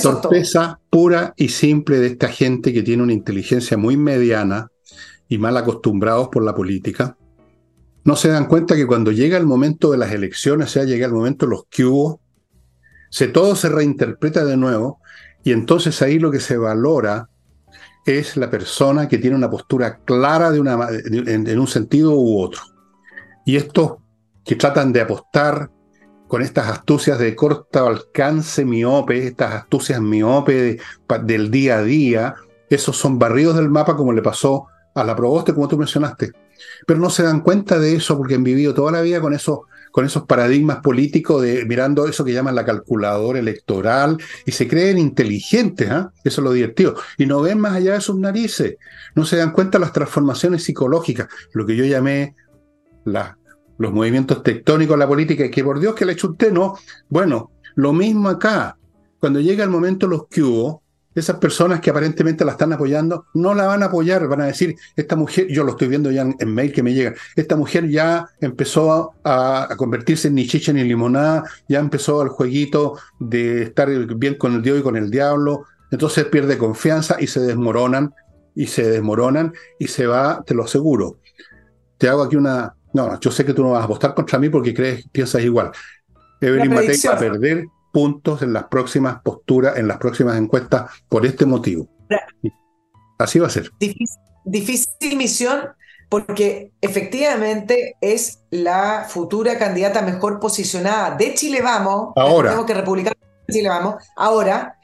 Torpeza 0.00 0.78
pura 0.88 1.34
y 1.36 1.48
simple 1.48 1.98
de 1.98 2.06
esta 2.06 2.28
gente 2.28 2.72
que 2.72 2.82
tiene 2.82 3.02
una 3.02 3.12
inteligencia 3.12 3.76
muy 3.76 3.96
mediana 3.96 4.70
y 5.28 5.38
mal 5.38 5.56
acostumbrados 5.56 6.28
por 6.28 6.44
la 6.44 6.54
política. 6.54 7.16
No 8.04 8.16
se 8.16 8.28
dan 8.28 8.46
cuenta 8.46 8.76
que 8.76 8.86
cuando 8.86 9.12
llega 9.12 9.36
el 9.36 9.46
momento 9.46 9.90
de 9.90 9.98
las 9.98 10.12
elecciones, 10.12 10.68
o 10.68 10.70
sea, 10.70 10.84
llega 10.84 11.06
el 11.06 11.12
momento 11.12 11.46
de 11.46 11.50
los 11.50 11.64
que 11.68 11.84
hubo, 11.84 12.20
se, 13.10 13.28
todo 13.28 13.56
se 13.56 13.68
reinterpreta 13.68 14.44
de 14.44 14.56
nuevo 14.56 15.00
y 15.44 15.52
entonces 15.52 16.00
ahí 16.02 16.18
lo 16.18 16.30
que 16.30 16.40
se 16.40 16.56
valora 16.56 17.28
es 18.06 18.36
la 18.36 18.50
persona 18.50 19.08
que 19.08 19.18
tiene 19.18 19.36
una 19.36 19.50
postura 19.50 19.98
clara 20.04 20.50
de 20.50 20.60
una, 20.60 20.88
en 20.90 21.58
un 21.58 21.66
sentido 21.66 22.14
u 22.14 22.40
otro. 22.40 22.62
Y 23.44 23.56
estos 23.56 23.96
que 24.44 24.56
tratan 24.56 24.92
de 24.92 25.00
apostar 25.00 25.70
con 26.30 26.42
estas 26.42 26.68
astucias 26.68 27.18
de 27.18 27.34
corto 27.34 27.86
alcance 27.86 28.64
miope, 28.64 29.26
estas 29.26 29.54
astucias 29.54 30.00
miope 30.00 30.78
del 31.24 31.50
día 31.50 31.78
a 31.78 31.82
día, 31.82 32.34
esos 32.68 32.96
son 32.96 33.18
barridos 33.18 33.56
del 33.56 33.68
mapa 33.68 33.96
como 33.96 34.12
le 34.12 34.22
pasó 34.22 34.66
a 34.94 35.02
la 35.02 35.16
Proboste, 35.16 35.52
como 35.52 35.66
tú 35.66 35.76
mencionaste. 35.76 36.30
Pero 36.86 37.00
no 37.00 37.10
se 37.10 37.22
dan 37.22 37.40
cuenta 37.40 37.78
de 37.78 37.96
eso 37.96 38.16
porque 38.16 38.34
han 38.34 38.44
vivido 38.44 38.74
toda 38.74 38.92
la 38.92 39.00
vida 39.00 39.20
con, 39.20 39.34
eso, 39.34 39.66
con 39.90 40.04
esos 40.04 40.24
paradigmas 40.24 40.78
políticos 40.78 41.42
de 41.42 41.64
mirando 41.64 42.06
eso 42.06 42.24
que 42.24 42.32
llaman 42.32 42.54
la 42.54 42.64
calculadora 42.64 43.38
electoral 43.38 44.18
y 44.46 44.52
se 44.52 44.68
creen 44.68 44.98
inteligentes, 44.98 45.90
¿ah? 45.90 46.12
eso 46.24 46.40
es 46.40 46.44
lo 46.44 46.52
divertido, 46.52 46.96
y 47.18 47.26
no 47.26 47.40
ven 47.40 47.60
más 47.60 47.74
allá 47.74 47.94
de 47.94 48.00
sus 48.00 48.16
narices, 48.18 48.76
no 49.14 49.24
se 49.24 49.36
dan 49.36 49.52
cuenta 49.52 49.78
de 49.78 49.82
las 49.82 49.92
transformaciones 49.92 50.64
psicológicas, 50.64 51.28
lo 51.52 51.66
que 51.66 51.76
yo 51.76 51.84
llamé 51.84 52.34
la 53.04 53.36
los 53.80 53.94
movimientos 53.94 54.42
tectónicos, 54.42 54.98
la 54.98 55.08
política, 55.08 55.46
y 55.46 55.50
que 55.50 55.64
por 55.64 55.80
Dios 55.80 55.94
que 55.94 56.04
le 56.04 56.12
usted, 56.12 56.52
no. 56.52 56.76
Bueno, 57.08 57.52
lo 57.76 57.94
mismo 57.94 58.28
acá. 58.28 58.76
Cuando 59.18 59.40
llega 59.40 59.64
el 59.64 59.70
momento 59.70 60.06
los 60.06 60.26
que 60.28 60.42
hubo, 60.42 60.82
esas 61.14 61.36
personas 61.36 61.80
que 61.80 61.90
aparentemente 61.90 62.44
la 62.44 62.52
están 62.52 62.72
apoyando, 62.72 63.26
no 63.34 63.54
la 63.54 63.66
van 63.66 63.82
a 63.82 63.86
apoyar, 63.86 64.28
van 64.28 64.42
a 64.42 64.46
decir, 64.46 64.76
esta 64.94 65.16
mujer, 65.16 65.48
yo 65.48 65.64
lo 65.64 65.72
estoy 65.72 65.88
viendo 65.88 66.10
ya 66.10 66.22
en, 66.22 66.54
mail 66.54 66.72
que 66.72 66.82
me 66.82 66.94
llega, 66.94 67.14
esta 67.34 67.56
mujer 67.56 67.88
ya 67.88 68.28
empezó 68.40 69.12
a, 69.24 69.68
convertirse 69.76 70.28
en 70.28 70.36
ni 70.36 70.46
chicha 70.46 70.72
ni 70.72 70.84
limonada, 70.84 71.44
ya 71.68 71.80
empezó 71.80 72.22
el 72.22 72.28
jueguito 72.28 72.98
de 73.18 73.62
estar 73.62 73.88
bien 74.16 74.36
con 74.36 74.54
el 74.54 74.62
Dios 74.62 74.80
y 74.80 74.82
con 74.82 74.96
el 74.96 75.10
diablo, 75.10 75.64
entonces 75.90 76.26
pierde 76.26 76.58
confianza 76.58 77.16
y 77.20 77.26
se 77.26 77.40
desmoronan, 77.40 78.14
y 78.54 78.66
se 78.66 78.88
desmoronan, 78.88 79.52
y 79.78 79.88
se 79.88 80.06
va, 80.06 80.42
te 80.46 80.54
lo 80.54 80.64
aseguro. 80.64 81.18
Te 81.98 82.08
hago 82.08 82.22
aquí 82.22 82.36
una, 82.36 82.74
no, 82.92 83.18
yo 83.18 83.30
sé 83.30 83.44
que 83.44 83.52
tú 83.52 83.62
no 83.62 83.72
vas 83.72 83.82
a 83.82 83.84
apostar 83.84 84.14
contra 84.14 84.38
mí 84.38 84.48
porque 84.48 84.72
crees, 84.72 85.08
piensas 85.10 85.42
igual. 85.42 85.72
Evelyn 86.40 86.72
Matei 86.72 86.98
va 87.06 87.14
a 87.14 87.18
perder 87.18 87.66
puntos 87.92 88.42
en 88.42 88.52
las 88.52 88.64
próximas 88.64 89.20
posturas, 89.22 89.76
en 89.76 89.88
las 89.88 89.98
próximas 89.98 90.36
encuestas, 90.36 90.90
por 91.08 91.26
este 91.26 91.46
motivo. 91.46 91.88
Así 93.18 93.38
va 93.38 93.48
a 93.48 93.50
ser. 93.50 93.70
Difícil, 94.44 95.16
misión 95.16 95.70
porque 96.08 96.72
efectivamente 96.80 97.96
es 98.00 98.40
la 98.50 99.06
futura 99.08 99.58
candidata 99.58 100.02
mejor 100.02 100.40
posicionada 100.40 101.16
de 101.16 101.34
Chile 101.34 101.62
Vamos. 101.62 102.12
Ahora. 102.16 102.50
Tengo 102.50 102.66
que 102.66 102.74
republicar 102.74 103.16
Chile 103.48 103.68
Vamos. 103.68 103.94
Ahora, 104.16 104.76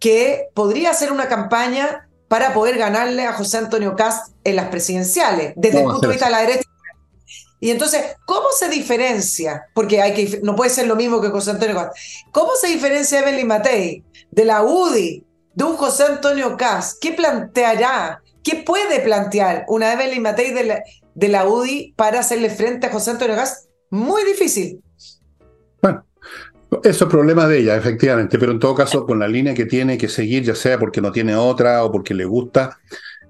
que 0.00 0.48
podría 0.54 0.90
hacer 0.90 1.12
una 1.12 1.28
campaña 1.28 2.08
para 2.26 2.52
poder 2.52 2.78
ganarle 2.78 3.26
a 3.26 3.32
José 3.32 3.58
Antonio 3.58 3.94
Cast 3.94 4.34
en 4.42 4.56
las 4.56 4.66
presidenciales, 4.66 5.52
desde 5.54 5.78
el 5.78 5.84
punto 5.84 6.00
de 6.00 6.08
vista 6.08 6.26
de 6.26 6.32
la 6.32 6.40
derecha 6.40 6.68
y 7.66 7.72
entonces, 7.72 8.00
¿cómo 8.26 8.46
se 8.56 8.68
diferencia? 8.68 9.66
Porque 9.74 10.38
no 10.44 10.54
puede 10.54 10.70
ser 10.70 10.86
lo 10.86 10.94
mismo 10.94 11.20
que 11.20 11.30
José 11.30 11.50
Antonio 11.50 11.74
Cast. 11.74 11.96
¿Cómo 12.30 12.52
se 12.54 12.68
diferencia 12.68 13.18
Evelyn 13.18 13.48
Matei 13.48 14.04
de 14.30 14.44
la 14.44 14.62
UDI, 14.62 15.26
de 15.52 15.64
un 15.64 15.76
José 15.76 16.04
Antonio 16.04 16.56
Cast? 16.56 17.02
¿Qué 17.02 17.10
planteará? 17.10 18.22
¿Qué 18.44 18.62
puede 18.64 19.00
plantear 19.00 19.64
una 19.66 19.92
Evelyn 19.94 20.22
Matei 20.22 20.52
de 20.52 20.62
la, 20.62 20.84
de 21.16 21.44
UDI 21.44 21.92
para 21.96 22.20
hacerle 22.20 22.50
frente 22.50 22.86
a 22.86 22.92
José 22.92 23.10
Antonio 23.10 23.34
Cast? 23.34 23.68
Muy 23.90 24.22
difícil. 24.22 24.80
Bueno, 25.82 26.06
eso 26.84 27.04
es 27.06 27.10
problema 27.10 27.48
de 27.48 27.58
ella, 27.58 27.74
efectivamente, 27.74 28.38
pero 28.38 28.52
en 28.52 28.60
todo 28.60 28.76
caso, 28.76 29.04
con 29.04 29.18
la 29.18 29.26
línea 29.26 29.54
que 29.54 29.66
tiene 29.66 29.98
que 29.98 30.08
seguir, 30.08 30.44
ya 30.44 30.54
sea 30.54 30.78
porque 30.78 31.00
no 31.00 31.10
tiene 31.10 31.34
otra 31.34 31.82
o 31.82 31.90
porque 31.90 32.14
le 32.14 32.26
gusta, 32.26 32.78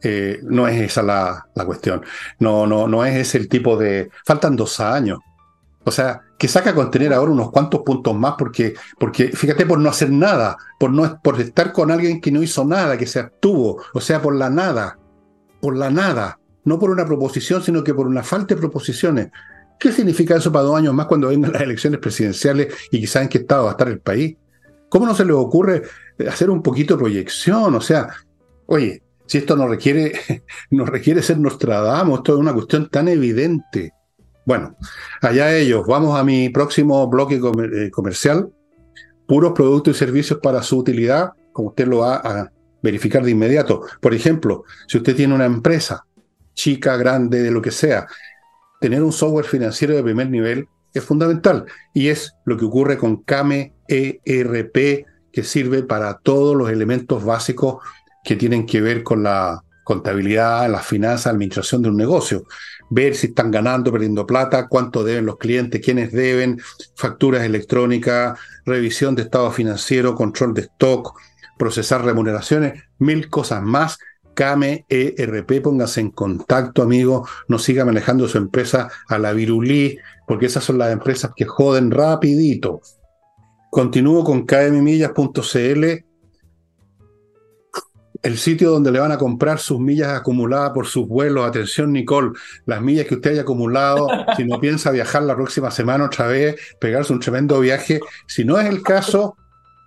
eh, 0.03 0.41
no 0.43 0.69
es 0.69 0.81
esa 0.81 1.03
la, 1.03 1.47
cuestión. 1.65 2.03
No, 2.39 2.67
no, 2.67 2.87
no 2.87 3.05
es 3.05 3.17
ese 3.17 3.39
el 3.39 3.49
tipo 3.49 3.77
de. 3.77 4.11
Faltan 4.25 4.57
dos 4.57 4.81
años. 4.81 5.19
O 5.85 5.91
sea, 5.91 6.21
que 6.37 6.49
saca 6.49 6.75
con 6.75 6.91
tener 6.91 7.13
ahora 7.13 7.31
unos 7.31 7.51
cuantos 7.51 7.83
puntos 7.83 8.15
más, 8.15 8.35
porque, 8.37 8.75
porque 8.99 9.29
fíjate, 9.29 9.67
por 9.67 9.79
no 9.79 9.89
hacer 9.89 10.11
nada, 10.11 10.57
por, 10.81 10.91
no, 10.91 11.21
por 11.23 11.41
estar 11.41 11.73
con 11.73 11.91
alguien 11.91 12.21
que 12.21 12.33
no 12.33 12.43
hizo 12.43 12.65
nada, 12.65 12.99
que 12.99 13.07
se 13.07 13.21
abstuvo, 13.21 13.81
o 13.95 14.01
sea, 14.01 14.21
por 14.21 14.35
la 14.35 14.51
nada, 14.51 14.99
por 15.61 15.77
la 15.77 15.91
nada, 15.91 16.41
no 16.65 16.79
por 16.79 16.91
una 16.91 17.07
proposición, 17.07 17.63
sino 17.63 17.85
que 17.85 17.95
por 17.95 18.09
una 18.09 18.25
falta 18.25 18.55
de 18.55 18.61
proposiciones. 18.61 19.31
¿Qué 19.79 19.93
significa 19.93 20.37
eso 20.37 20.51
para 20.51 20.65
dos 20.65 20.77
años 20.77 20.93
más 20.93 21.07
cuando 21.07 21.29
vengan 21.29 21.53
las 21.53 21.63
elecciones 21.63 22.01
presidenciales 22.01 22.75
y 22.91 23.01
quizás 23.01 23.23
en 23.23 23.29
qué 23.29 23.39
estado 23.39 23.65
va 23.65 23.71
a 23.71 23.73
estar 23.73 23.89
el 23.89 24.01
país? 24.01 24.37
¿Cómo 24.89 25.07
no 25.07 25.15
se 25.15 25.25
le 25.25 25.33
ocurre 25.33 25.83
hacer 26.29 26.51
un 26.51 26.63
poquito 26.63 26.95
de 26.95 27.01
proyección? 27.01 27.75
O 27.75 27.81
sea, 27.81 28.09
oye, 28.67 29.03
si 29.27 29.39
esto 29.39 29.57
no 29.57 29.69
requiere, 29.69 30.13
no 30.71 30.85
requiere 30.85 31.23
ser 31.23 31.39
Nostradamus, 31.39 32.19
esto 32.19 32.35
es 32.35 32.39
una 32.39 32.55
cuestión 32.55 32.89
tan 32.89 33.09
evidente. 33.09 33.93
Bueno, 34.45 34.77
allá 35.23 35.57
ellos. 35.57 35.85
Vamos 35.87 36.19
a 36.19 36.23
mi 36.23 36.49
próximo 36.51 37.07
bloque 37.09 37.35
eh, 37.35 37.91
comercial. 37.91 38.49
Puros 39.27 39.53
productos 39.53 39.97
y 39.97 39.99
servicios 39.99 40.39
para 40.41 40.63
su 40.63 40.79
utilidad, 40.79 41.33
como 41.53 41.71
usted 41.71 41.89
lo 41.89 41.99
va 41.99 42.17
a 42.17 42.53
verificar 42.81 43.25
de 43.25 43.33
inmediato. 43.33 43.83
Por 44.01 44.15
ejemplo, 44.15 44.63
si 44.87 44.99
usted 44.99 45.17
tiene 45.17 45.35
una 45.35 45.47
empresa, 45.47 46.07
chica, 46.55 46.97
grande, 46.97 47.43
de 47.43 47.51
lo 47.51 47.61
que 47.61 47.73
sea, 47.73 48.07
tener 48.81 49.03
un 49.03 49.13
software 49.13 49.47
financiero 49.47 49.97
de 49.97 50.05
primer 50.05 50.31
nivel 50.31 50.69
es 50.95 51.03
fundamental. 51.03 51.67
Y 51.93 52.09
es 52.09 52.35
lo 52.45 52.57
que 52.57 52.65
ocurre 52.65 52.97
con 52.97 53.23
Kame 53.23 53.75
ERP, 53.89 55.07
que 55.33 55.43
sirve 55.43 55.83
para 55.83 56.19
todos 56.19 56.57
los 56.57 56.71
elementos 56.71 57.25
básicos 57.25 57.83
que 58.27 58.37
tienen 58.37 58.67
que 58.67 58.81
ver 58.83 59.03
con 59.03 59.23
la, 59.23 59.63
contabilidad, 59.87 60.69
las 60.69 60.85
finanzas, 60.85 61.29
administración 61.29 61.81
de 61.81 61.91
un 61.91 61.97
negocio. 61.97 62.45
Ver 62.91 63.15
si 63.15 63.29
están 63.29 63.53
ganando, 63.53 63.93
perdiendo 63.93 64.27
plata, 64.27 64.67
cuánto 64.67 65.05
deben 65.05 65.27
los 65.27 65.37
clientes, 65.37 65.81
quiénes 65.81 66.11
deben, 66.11 66.61
facturas 66.97 67.45
electrónicas, 67.45 68.37
revisión 68.65 69.15
de 69.15 69.23
estado 69.23 69.53
financiero, 69.53 70.17
control 70.17 70.55
de 70.55 70.63
stock, 70.63 71.17
procesar 71.57 72.05
remuneraciones, 72.05 72.83
mil 72.99 73.31
cosas 73.31 73.63
más. 73.63 73.97
Came 74.35 74.85
ERP, 74.89 75.63
póngase 75.63 76.01
en 76.01 76.11
contacto, 76.11 76.83
amigo, 76.83 77.29
no 77.47 77.61
siga 77.61 77.85
manejando 77.85 78.27
su 78.27 78.39
empresa 78.39 78.89
a 79.07 79.19
la 79.21 79.33
virulí, 79.33 79.99
porque 80.27 80.47
esas 80.47 80.65
son 80.65 80.79
las 80.79 80.93
empresas 80.93 81.31
que 81.37 81.45
joden 81.45 81.93
rapidito. 81.93 82.81
Continúo 83.71 84.25
con 84.25 84.47
kmmillas.cl, 84.47 85.85
el 88.27 88.39
sitio 88.39 88.73
donde 88.73 88.91
le 88.91 88.99
van 88.99 89.13
a 89.13 89.19
comprar 89.19 89.61
sus 89.61 89.79
millas 89.79 90.09
acumuladas 90.09 90.73
por 90.73 90.89
sus 90.89 91.07
vuelos. 91.07 91.47
Atención, 91.47 91.93
Nicole, 91.93 92.33
las 92.65 92.83
millas 92.83 93.07
que 93.07 93.15
usted 93.15 93.31
haya 93.31 93.43
acumulado, 93.43 94.09
si 94.37 94.45
no 94.45 94.59
piensa 94.59 94.91
viajar 94.91 95.23
la 95.23 95.37
próxima 95.37 95.71
semana 95.71 96.07
otra 96.07 96.27
vez, 96.27 96.57
pegarse 96.81 97.13
un 97.13 97.21
tremendo 97.21 97.61
viaje. 97.61 98.01
Si 98.27 98.45
no 98.45 98.59
es 98.59 98.67
el 98.67 98.83
caso, 98.83 99.37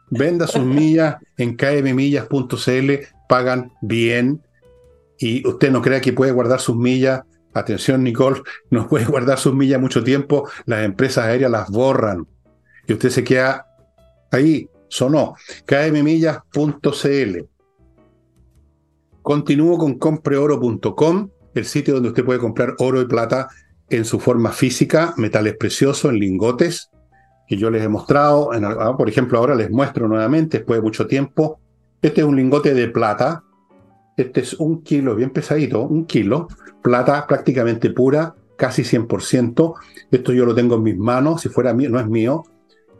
venda 0.09 0.47
sus 0.47 0.63
millas 0.79 1.17
en 1.37 1.57
kmmillas.cl, 1.57 2.91
pagan 3.27 3.73
bien 3.81 4.41
y 5.17 5.45
usted 5.45 5.69
no 5.69 5.81
crea 5.81 5.99
que 5.99 6.13
puede 6.13 6.31
guardar 6.31 6.61
sus 6.61 6.77
millas. 6.77 7.23
Atención, 7.53 8.05
Nicole, 8.05 8.41
no 8.69 8.87
puede 8.87 9.03
guardar 9.03 9.37
sus 9.37 9.53
millas 9.53 9.81
mucho 9.81 10.01
tiempo, 10.01 10.49
las 10.65 10.85
empresas 10.85 11.25
aéreas 11.25 11.51
las 11.51 11.69
borran 11.69 12.25
y 12.87 12.93
usted 12.93 13.09
se 13.09 13.25
queda 13.25 13.65
ahí, 14.31 14.69
sonó, 14.87 15.35
kmmillas.cl. 15.65 17.49
Continúo 19.21 19.77
con 19.77 19.97
compreoro.com, 19.97 21.29
el 21.53 21.65
sitio 21.65 21.95
donde 21.95 22.09
usted 22.09 22.25
puede 22.25 22.39
comprar 22.39 22.75
oro 22.79 23.01
y 23.01 23.05
plata 23.05 23.49
en 23.89 24.05
su 24.05 24.19
forma 24.19 24.51
física, 24.51 25.13
metales 25.17 25.57
preciosos, 25.57 26.11
en 26.11 26.19
lingotes, 26.19 26.89
que 27.47 27.57
yo 27.57 27.69
les 27.69 27.83
he 27.83 27.89
mostrado. 27.89 28.51
Ah, 28.53 28.95
por 28.95 29.09
ejemplo, 29.09 29.39
ahora 29.39 29.55
les 29.55 29.71
muestro 29.71 30.07
nuevamente, 30.07 30.59
después 30.59 30.79
de 30.79 30.83
mucho 30.83 31.07
tiempo. 31.07 31.59
Este 32.01 32.21
es 32.21 32.27
un 32.27 32.35
lingote 32.35 32.73
de 32.73 32.87
plata. 32.87 33.43
Este 34.15 34.41
es 34.41 34.53
un 34.53 34.83
kilo, 34.83 35.15
bien 35.15 35.31
pesadito, 35.31 35.81
un 35.81 36.05
kilo. 36.05 36.47
Plata 36.81 37.25
prácticamente 37.27 37.89
pura, 37.89 38.35
casi 38.55 38.83
100%. 38.83 39.73
Esto 40.11 40.33
yo 40.33 40.45
lo 40.45 40.53
tengo 40.53 40.75
en 40.75 40.83
mis 40.83 40.97
manos, 40.97 41.41
si 41.41 41.49
fuera 41.49 41.73
mío, 41.73 41.89
no 41.89 41.99
es 41.99 42.07
mío. 42.07 42.43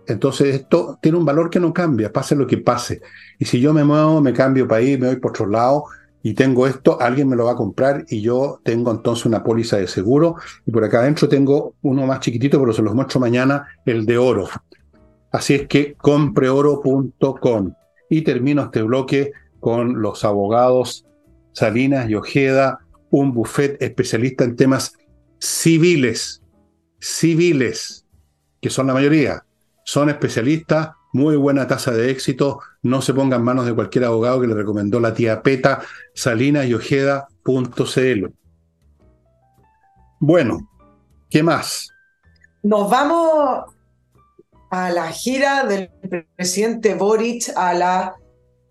Entonces 0.07 0.55
esto 0.55 0.97
tiene 0.99 1.20
un 1.20 1.26
valor 1.26 1.51
que 1.51 1.59
no 1.59 1.72
cambia, 1.72 2.11
pase 2.11 2.36
lo 2.36 2.47
que 2.47 2.57
pase. 2.57 3.01
Y 3.38 3.45
si 3.45 3.59
yo 3.59 3.74
me 3.74 3.84
muevo, 3.84 4.22
me 4.22 4.34
cambio 4.34 4.67
país, 4.67 4.99
me 4.99 5.07
voy 5.07 5.17
por 5.17 5.32
otro 5.32 5.45
lado, 5.45 5.86
y 6.22 6.34
tengo 6.34 6.67
esto, 6.67 6.99
alguien 6.99 7.30
me 7.30 7.36
lo 7.36 7.45
va 7.45 7.53
a 7.53 7.55
comprar 7.55 8.05
y 8.09 8.22
yo 8.22 8.59
tengo 8.63 8.91
entonces 8.91 9.26
una 9.26 9.43
póliza 9.43 9.78
de 9.78 9.88
seguro 9.88 10.36
y 10.65 10.72
por 10.72 10.84
acá 10.84 10.99
adentro 10.99 11.30
tengo 11.30 11.76
uno 11.82 12.05
más 12.05 12.20
chiquitito, 12.20 12.59
pero 12.59 12.74
se 12.74 12.82
los 12.82 12.93
muestro 12.93 13.20
mañana, 13.20 13.67
el 13.86 14.05
de 14.05 14.17
oro. 14.17 14.49
Así 15.32 15.53
es 15.53 15.67
que 15.67 15.93
compreoro.com 15.95 17.74
y 18.09 18.22
termino 18.24 18.63
este 18.63 18.82
bloque 18.82 19.32
con 19.59 20.01
los 20.01 20.26
abogados 20.26 21.05
Salinas 21.53 22.09
y 22.09 22.15
Ojeda, 22.15 22.80
un 23.11 23.34
buffet 23.34 23.82
especialista 23.82 24.43
en 24.43 24.55
temas 24.55 24.93
civiles, 25.39 26.41
civiles, 26.99 28.05
que 28.61 28.70
son 28.70 28.88
la 28.88 28.93
mayoría, 28.93 29.45
son 29.84 30.09
especialistas 30.09 30.89
muy 31.12 31.36
buena 31.36 31.68
tasa 31.68 31.91
de 31.91 32.12
éxito. 32.12 32.60
No 32.82 33.01
se 33.01 33.14
ponga 33.14 33.38
en 33.38 33.43
manos 33.43 33.66
de 33.66 33.74
cualquier 33.74 34.05
abogado 34.05 34.41
que 34.41 34.47
le 34.47 34.55
recomendó 34.55 34.99
la 34.99 35.14
tía 35.14 35.41
Peta, 35.41 35.82
salinasyojeda.cl. 36.14 38.34
Bueno, 40.20 40.70
¿qué 41.30 41.43
más? 41.43 41.89
Nos 42.64 42.89
vamos 42.89 43.66
a 44.70 44.91
la 44.91 45.12
gira 45.12 45.64
del 45.64 45.89
presidente 46.36 46.93
Boric 46.93 47.51
a 47.55 47.74
la 47.74 48.16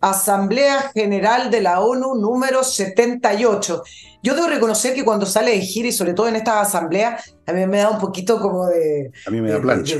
Asamblea 0.01 0.93
General 0.95 1.51
de 1.51 1.61
la 1.61 1.80
ONU 1.80 2.14
número 2.14 2.62
78. 2.62 3.82
Yo 4.22 4.34
debo 4.34 4.47
reconocer 4.47 4.95
que 4.95 5.05
cuando 5.05 5.26
sale 5.26 5.53
de 5.53 5.61
gira 5.61 5.89
y 5.89 5.93
sobre 5.93 6.14
todo 6.14 6.28
en 6.28 6.36
esta 6.36 6.61
asamblea, 6.61 7.18
a 7.47 7.53
mí 7.53 7.66
me 7.66 7.78
da 7.78 7.91
un 7.91 7.99
poquito 7.99 8.41
como 8.41 8.66
de... 8.66 9.11
A 9.26 9.30
mí 9.30 9.41
me 9.41 9.51
da 9.51 9.61
plancha. 9.61 9.97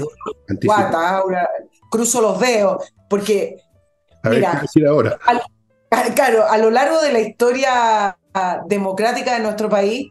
Cruzo 1.91 2.21
los 2.21 2.39
dedos, 2.41 2.93
porque... 3.09 3.57
A 4.23 4.29
ver, 4.29 4.39
mira, 4.39 4.59
decir 4.61 4.87
ahora? 4.87 5.19
claro, 6.15 6.49
a 6.49 6.59
lo 6.59 6.71
largo 6.71 7.01
de 7.01 7.13
la 7.13 7.21
historia 7.21 8.19
democrática 8.67 9.35
de 9.35 9.41
nuestro 9.41 9.69
país, 9.69 10.11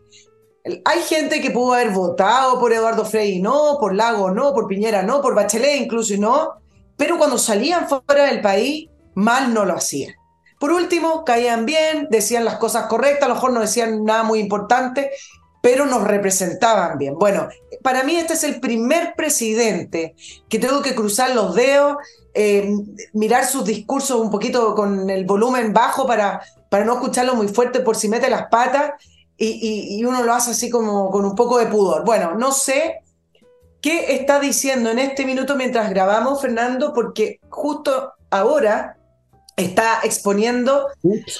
hay 0.84 1.02
gente 1.02 1.42
que 1.42 1.52
pudo 1.52 1.74
haber 1.74 1.92
votado 1.92 2.60
por 2.60 2.74
Eduardo 2.74 3.06
Frei 3.06 3.42
no, 3.42 3.78
por 3.80 3.96
Lago 3.96 4.32
no, 4.32 4.54
por 4.54 4.68
Piñera 4.68 5.02
no, 5.04 5.22
por 5.22 5.34
Bachelet 5.34 5.82
incluso 5.82 6.16
no, 6.18 6.56
pero 6.98 7.18
cuando 7.18 7.38
salían 7.38 7.88
fuera 7.88 8.26
del 8.26 8.42
país 8.42 8.90
mal 9.16 9.54
no 9.54 9.66
lo 9.66 9.74
hacían. 9.74 10.14
Por 10.60 10.72
último, 10.72 11.24
caían 11.24 11.66
bien, 11.66 12.08
decían 12.10 12.44
las 12.44 12.58
cosas 12.58 12.88
correctas, 12.88 13.26
a 13.26 13.28
lo 13.30 13.36
mejor 13.36 13.54
no 13.54 13.60
decían 13.60 14.04
nada 14.04 14.24
muy 14.24 14.40
importante, 14.40 15.12
pero 15.62 15.86
nos 15.86 16.04
representaban 16.04 16.98
bien. 16.98 17.16
Bueno, 17.18 17.50
para 17.82 18.04
mí 18.04 18.16
este 18.16 18.34
es 18.34 18.44
el 18.44 18.60
primer 18.60 19.14
presidente 19.16 20.16
que 20.50 20.60
tengo 20.60 20.82
que 20.82 20.96
cruzar 20.96 21.34
los 21.36 21.56
dedos, 21.56 21.98
eh, 22.34 22.70
mirar 23.14 23.46
sus 23.46 23.66
discursos 23.66 24.20
un 24.20 24.30
poquito 24.30 24.76
con 24.76 25.10
el 25.10 25.26
volumen 25.26 25.74
bajo 25.74 26.06
para, 26.06 26.42
para 26.70 26.86
no 26.86 26.94
escucharlo 26.94 27.36
muy 27.36 27.48
fuerte 27.48 27.80
por 27.80 27.96
si 27.96 28.10
mete 28.10 28.30
las 28.30 28.48
patas 28.50 28.94
y, 29.38 29.98
y 29.98 30.04
uno 30.04 30.24
lo 30.24 30.34
hace 30.34 30.52
así 30.52 30.70
como 30.70 31.12
con 31.12 31.26
un 31.26 31.36
poco 31.36 31.58
de 31.60 31.68
pudor. 31.68 32.06
Bueno, 32.06 32.36
no 32.36 32.52
sé 32.52 33.02
qué 33.82 34.16
está 34.16 34.40
diciendo 34.40 34.90
en 34.90 35.00
este 35.00 35.26
minuto 35.26 35.56
mientras 35.56 35.90
grabamos, 35.90 36.42
Fernando, 36.42 36.94
porque 36.94 37.40
justo 37.50 38.14
ahora 38.30 38.98
está 39.56 40.02
exponiendo 40.04 40.88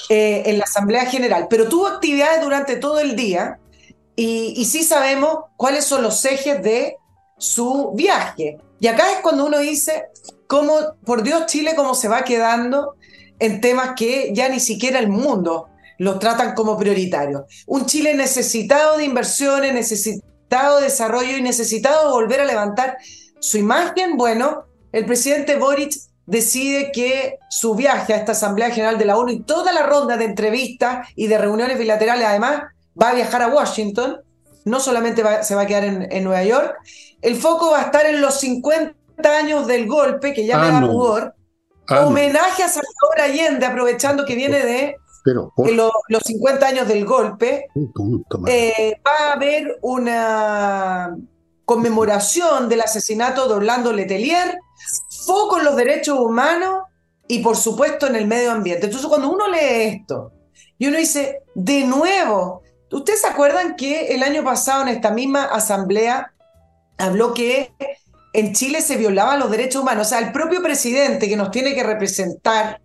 eh, 0.08 0.42
en 0.46 0.58
la 0.58 0.64
Asamblea 0.64 1.06
General, 1.06 1.46
pero 1.48 1.68
tuvo 1.68 1.86
actividades 1.86 2.42
durante 2.42 2.76
todo 2.76 2.98
el 2.98 3.14
día 3.14 3.58
y, 4.20 4.64
sí 4.64 4.82
sabemos 4.82 5.44
cuáles 5.56 5.84
son 5.84 6.02
los 6.02 6.24
ejes 6.24 6.60
de 6.60 6.96
su 7.36 7.92
viaje. 7.94 8.58
Y 8.80 8.88
acá 8.88 9.12
es 9.12 9.18
cuando 9.20 9.46
uno 9.46 9.58
dice, 9.58 10.06
cómo, 10.48 10.74
por 11.06 11.22
Dios, 11.22 11.46
Chile, 11.46 11.74
cómo 11.76 11.94
se 11.94 12.08
va 12.08 12.24
quedando 12.24 12.96
en 13.38 13.60
temas 13.60 13.90
que 13.96 14.32
ya 14.34 14.48
ni 14.48 14.58
siquiera 14.58 14.98
el 14.98 15.08
mundo 15.08 15.68
los 15.98 16.18
tratan 16.18 16.54
como 16.54 16.76
prioritarios. 16.76 17.42
Un 17.68 17.86
Chile 17.86 18.14
necesitado 18.14 18.96
de 18.96 19.04
inversiones, 19.04 19.72
necesitado 19.72 20.78
de 20.78 20.84
desarrollo 20.84 21.36
y 21.36 21.42
necesitado 21.42 22.08
de 22.08 22.12
volver 22.12 22.40
a 22.40 22.44
levantar 22.44 22.98
su 23.38 23.56
imagen. 23.56 24.16
Bueno, 24.16 24.64
el 24.90 25.06
presidente 25.06 25.58
Boric 25.58 25.94
decide 26.26 26.90
que 26.90 27.38
su 27.50 27.76
viaje 27.76 28.14
a 28.14 28.16
esta 28.16 28.32
Asamblea 28.32 28.70
General 28.70 28.98
de 28.98 29.04
la 29.04 29.16
ONU 29.16 29.30
y 29.30 29.42
toda 29.44 29.72
la 29.72 29.84
ronda 29.84 30.16
de 30.16 30.24
entrevistas 30.24 31.06
y 31.14 31.28
de 31.28 31.38
reuniones 31.38 31.78
bilaterales, 31.78 32.26
además, 32.26 32.62
va 33.00 33.10
a 33.10 33.14
viajar 33.14 33.42
a 33.42 33.48
Washington, 33.48 34.20
no 34.64 34.80
solamente 34.80 35.22
se 35.42 35.54
va 35.54 35.62
a 35.62 35.66
quedar 35.66 35.84
en, 35.84 36.24
Nueva 36.24 36.44
York, 36.44 36.76
el 37.22 37.36
foco 37.36 37.70
va 37.70 37.80
a 37.80 37.82
estar 37.84 38.06
en 38.06 38.20
los 38.20 38.40
50 38.40 38.94
años 39.38 39.66
del 39.66 39.86
golpe, 39.86 40.32
que 40.32 40.46
ya 40.46 40.58
me 40.58 40.70
da 40.70 40.80
pudor, 40.80 41.34
homenaje 41.88 42.62
a 42.62 42.68
Salvador 42.68 43.20
Allende, 43.22 43.66
aprovechando 43.66 44.24
que 44.24 44.34
viene 44.34 44.64
de 44.64 44.96
los 46.08 46.22
50 46.24 46.66
años 46.66 46.88
del 46.88 47.04
golpe, 47.04 47.66
eh, 48.46 49.00
va 49.06 49.28
a 49.28 49.32
haber 49.32 49.78
una 49.82 51.16
conmemoración 51.64 52.68
del 52.68 52.80
asesinato 52.80 53.46
de 53.46 53.54
Orlando 53.54 53.92
Letelier, 53.92 54.58
foco 55.26 55.58
en 55.58 55.64
los 55.64 55.76
derechos 55.76 56.18
humanos 56.18 56.84
y 57.26 57.40
por 57.40 57.56
supuesto 57.56 58.06
en 58.06 58.16
el 58.16 58.26
medio 58.26 58.52
ambiente. 58.52 58.86
Entonces 58.86 59.08
cuando 59.08 59.30
uno 59.30 59.48
lee 59.48 59.98
esto 60.00 60.32
y 60.78 60.86
uno 60.86 60.96
dice, 60.96 61.42
de 61.54 61.84
nuevo, 61.84 62.62
¿ustedes 62.90 63.20
se 63.20 63.26
acuerdan 63.26 63.76
que 63.76 64.14
el 64.14 64.22
año 64.22 64.44
pasado 64.44 64.82
en 64.82 64.88
esta 64.88 65.10
misma 65.10 65.44
asamblea 65.44 66.32
habló 66.96 67.34
que 67.34 67.72
en 68.32 68.54
Chile 68.54 68.82
se 68.82 68.96
violaban 68.96 69.38
los 69.38 69.50
derechos 69.50 69.82
humanos? 69.82 70.06
O 70.06 70.10
sea, 70.10 70.18
el 70.18 70.32
propio 70.32 70.62
presidente 70.62 71.28
que 71.28 71.36
nos 71.36 71.50
tiene 71.50 71.74
que 71.74 71.82
representar 71.82 72.80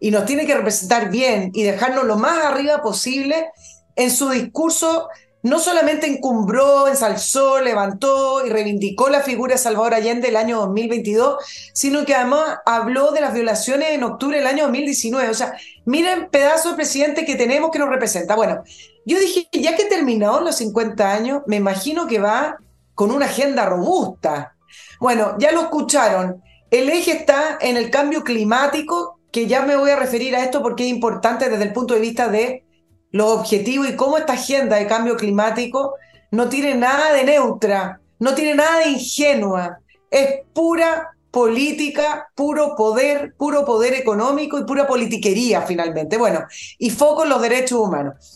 y 0.00 0.10
nos 0.10 0.26
tiene 0.26 0.46
que 0.46 0.54
representar 0.54 1.10
bien 1.10 1.50
y 1.54 1.62
dejarnos 1.62 2.04
lo 2.04 2.16
más 2.16 2.44
arriba 2.44 2.82
posible, 2.82 3.48
en 3.96 4.10
su 4.10 4.28
discurso 4.30 5.08
no 5.44 5.58
solamente 5.58 6.06
encumbró, 6.06 6.88
ensalzó, 6.88 7.60
levantó 7.60 8.46
y 8.46 8.48
reivindicó 8.48 9.10
la 9.10 9.20
figura 9.20 9.52
de 9.54 9.58
Salvador 9.58 9.92
Allende 9.92 10.28
el 10.28 10.36
año 10.36 10.60
2022, 10.60 11.36
sino 11.74 12.06
que 12.06 12.14
además 12.14 12.60
habló 12.64 13.12
de 13.12 13.20
las 13.20 13.34
violaciones 13.34 13.90
en 13.90 14.04
octubre 14.04 14.38
del 14.38 14.46
año 14.46 14.64
2019. 14.64 15.28
O 15.28 15.34
sea, 15.34 15.54
miren 15.84 16.30
pedazo 16.30 16.70
de 16.70 16.76
presidente 16.76 17.26
que 17.26 17.36
tenemos 17.36 17.70
que 17.70 17.78
nos 17.78 17.90
representa. 17.90 18.34
Bueno, 18.36 18.62
yo 19.04 19.18
dije, 19.18 19.48
ya 19.52 19.76
que 19.76 19.84
terminó 19.84 20.40
los 20.40 20.56
50 20.56 21.12
años, 21.12 21.42
me 21.46 21.56
imagino 21.56 22.06
que 22.06 22.18
va 22.18 22.58
con 22.94 23.10
una 23.10 23.26
agenda 23.26 23.66
robusta. 23.66 24.56
Bueno, 25.00 25.36
ya 25.38 25.52
lo 25.52 25.62
escucharon. 25.62 26.42
El 26.70 26.88
eje 26.88 27.12
está 27.12 27.58
en 27.60 27.76
el 27.76 27.90
cambio 27.90 28.24
climático, 28.24 29.20
que 29.30 29.46
ya 29.46 29.62
me 29.62 29.76
voy 29.76 29.90
a 29.90 29.96
referir 29.96 30.34
a 30.36 30.44
esto 30.44 30.62
porque 30.62 30.84
es 30.84 30.90
importante 30.90 31.50
desde 31.50 31.64
el 31.64 31.72
punto 31.72 31.94
de 31.94 32.00
vista 32.00 32.28
de 32.28 32.64
los 33.10 33.30
objetivos 33.30 33.88
y 33.88 33.96
cómo 33.96 34.18
esta 34.18 34.32
agenda 34.32 34.76
de 34.76 34.86
cambio 34.86 35.16
climático 35.16 35.94
no 36.30 36.48
tiene 36.48 36.74
nada 36.74 37.12
de 37.12 37.24
neutra, 37.24 38.00
no 38.18 38.34
tiene 38.34 38.54
nada 38.54 38.80
de 38.80 38.90
ingenua, 38.90 39.78
es 40.10 40.40
pura 40.52 41.10
política, 41.30 42.28
puro 42.34 42.76
poder, 42.76 43.34
puro 43.36 43.64
poder 43.64 43.94
económico 43.94 44.58
y 44.58 44.64
pura 44.64 44.86
politiquería 44.86 45.62
finalmente. 45.62 46.16
Bueno, 46.16 46.44
y 46.78 46.90
foco 46.90 47.24
en 47.24 47.30
los 47.30 47.42
derechos 47.42 47.80
humanos. 47.80 48.33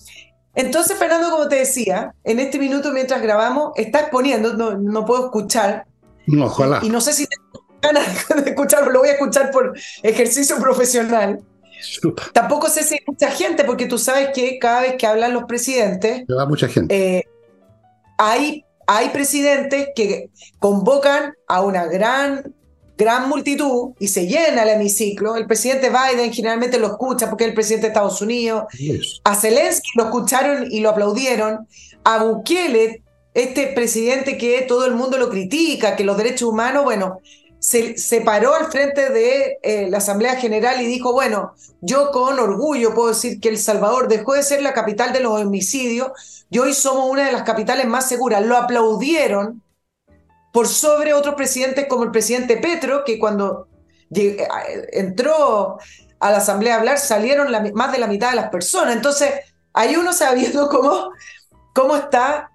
Entonces, 0.59 0.99
Fernando, 0.99 1.31
como 1.31 1.49
te 1.49 1.55
decía, 1.55 2.13
en 2.25 2.41
este 2.41 2.59
minuto 2.59 2.91
mientras 2.93 3.23
grabamos, 3.23 3.71
está 3.77 4.01
exponiendo, 4.01 4.55
no, 4.55 5.07
puedo 5.07 5.27
escuchar. 5.27 5.87
No, 6.27 6.47
ojalá. 6.47 6.81
Y, 6.83 6.89
no 6.89 7.01
sé 7.01 7.13
si 7.13 7.29
tengo 7.29 7.65
ganas 7.81 8.27
de 8.45 8.51
escucharlo, 8.51 8.91
lo 8.91 8.99
voy 8.99 9.11
a 9.11 9.13
escuchar 9.13 9.53
por 9.53 9.79
ejercicio 10.03 10.59
profesional. 10.59 11.39
Tampoco 12.33 12.69
sé 12.69 12.83
si 12.83 12.95
hay 12.95 13.01
mucha 13.07 13.31
gente, 13.31 13.63
porque 13.63 13.87
tú 13.87 13.99
sabes 13.99 14.31
que 14.35 14.59
cada 14.59 14.81
vez 14.81 14.97
que 14.99 15.07
hablan 15.07 15.33
los 15.33 15.45
presidentes. 15.45 16.25
Va 16.25 16.45
mucha 16.45 16.67
gente. 16.67 17.19
Eh, 17.19 17.25
hay, 18.17 18.65
hay 18.89 19.11
presidentes 19.11 19.91
que 19.95 20.29
convocan 20.59 21.35
a 21.47 21.63
una 21.63 21.87
gran, 21.87 22.53
gran 22.99 23.29
multitud 23.29 23.93
y 24.01 24.09
se 24.09 24.27
llena 24.27 24.65
el 24.65 24.71
hemiciclo. 24.71 25.37
El 25.37 25.47
presidente 25.47 25.89
Biden 25.89 26.33
generalmente 26.33 26.79
lo 26.79 26.89
escucha 26.89 27.31
porque 27.31 27.45
es 27.45 27.49
el 27.49 27.55
presidente 27.55 27.87
de 27.87 27.93
Estados 27.93 28.21
Unidos. 28.21 28.65
A 29.25 29.37
Zelensky 29.37 29.91
lo 29.97 30.05
escucharon 30.07 30.67
y 30.71 30.81
lo 30.81 30.91
aplaudieron. 30.91 31.69
A 32.03 32.25
Bukele, 32.25 33.03
este 33.35 33.69
presidente 33.69 34.37
que 34.37 34.63
todo 34.63 34.85
el 34.85 34.95
mundo 34.95 35.17
lo 35.17 35.31
critica, 35.31 35.95
que 35.95 36.03
los 36.03 36.17
derechos 36.17 36.49
humanos, 36.49 36.83
bueno, 36.83 37.21
se, 37.61 38.21
paró 38.25 38.55
al 38.55 38.67
frente 38.67 39.11
de 39.11 39.59
eh, 39.63 39.89
la 39.91 39.99
Asamblea 39.99 40.37
General 40.37 40.81
y 40.81 40.87
dijo, 40.87 41.13
bueno, 41.13 41.55
yo 41.81 42.11
con 42.11 42.39
orgullo 42.41 42.95
puedo 42.95 43.09
decir 43.09 43.39
que 43.39 43.49
El 43.49 43.59
Salvador 43.59 44.09
dejó 44.09 44.35
de 44.35 44.43
ser 44.43 44.61
la 44.61 44.73
capital 44.73 45.13
de 45.13 45.21
los 45.21 45.41
homicidios 45.41 46.47
y 46.51 46.59
hoy 46.59 46.75
somos 46.75 47.09
una 47.09 47.27
de 47.27 47.33
las 47.33 47.43
capitales 47.43 47.87
más 47.87 48.09
seguras. 48.09 48.45
Lo 48.45 48.57
aplaudieron 48.57 49.63
por 50.53 50.69
sobre 50.69 51.15
otros 51.15 51.35
presidentes 51.35 51.87
como 51.87 52.05
el 52.05 52.11
presidente 52.11 52.57
Petro, 52.57 53.05
que 53.05 53.19
cuando 53.19 53.69
eh, 54.15 54.47
entró 54.93 55.79
a 56.21 56.31
la 56.31 56.39
Asamblea 56.39 56.75
a 56.75 56.79
hablar 56.79 56.99
salieron 56.99 57.49
más 57.75 57.93
de 57.93 57.99
la 57.99 58.07
mitad 58.07 58.31
de 58.31 58.37
las 58.37 58.51
personas. 58.51 58.97
Entonces, 58.97 59.31
ahí 59.73 59.97
uno 59.97 60.13
sabiendo 60.13 60.69
cómo, 60.71 61.11
cómo 61.75 61.97
está 61.97 62.51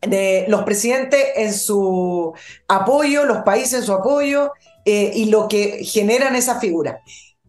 de 0.00 0.44
los 0.48 0.62
presidentes 0.64 1.24
en 1.36 1.52
su 1.52 2.32
apoyo, 2.68 3.24
los 3.24 3.38
países 3.38 3.80
en 3.80 3.82
su 3.84 3.92
apoyo 3.92 4.52
eh, 4.84 5.10
y 5.14 5.26
lo 5.26 5.48
que 5.48 5.84
generan 5.84 6.36
esa 6.36 6.60
figura. 6.60 7.00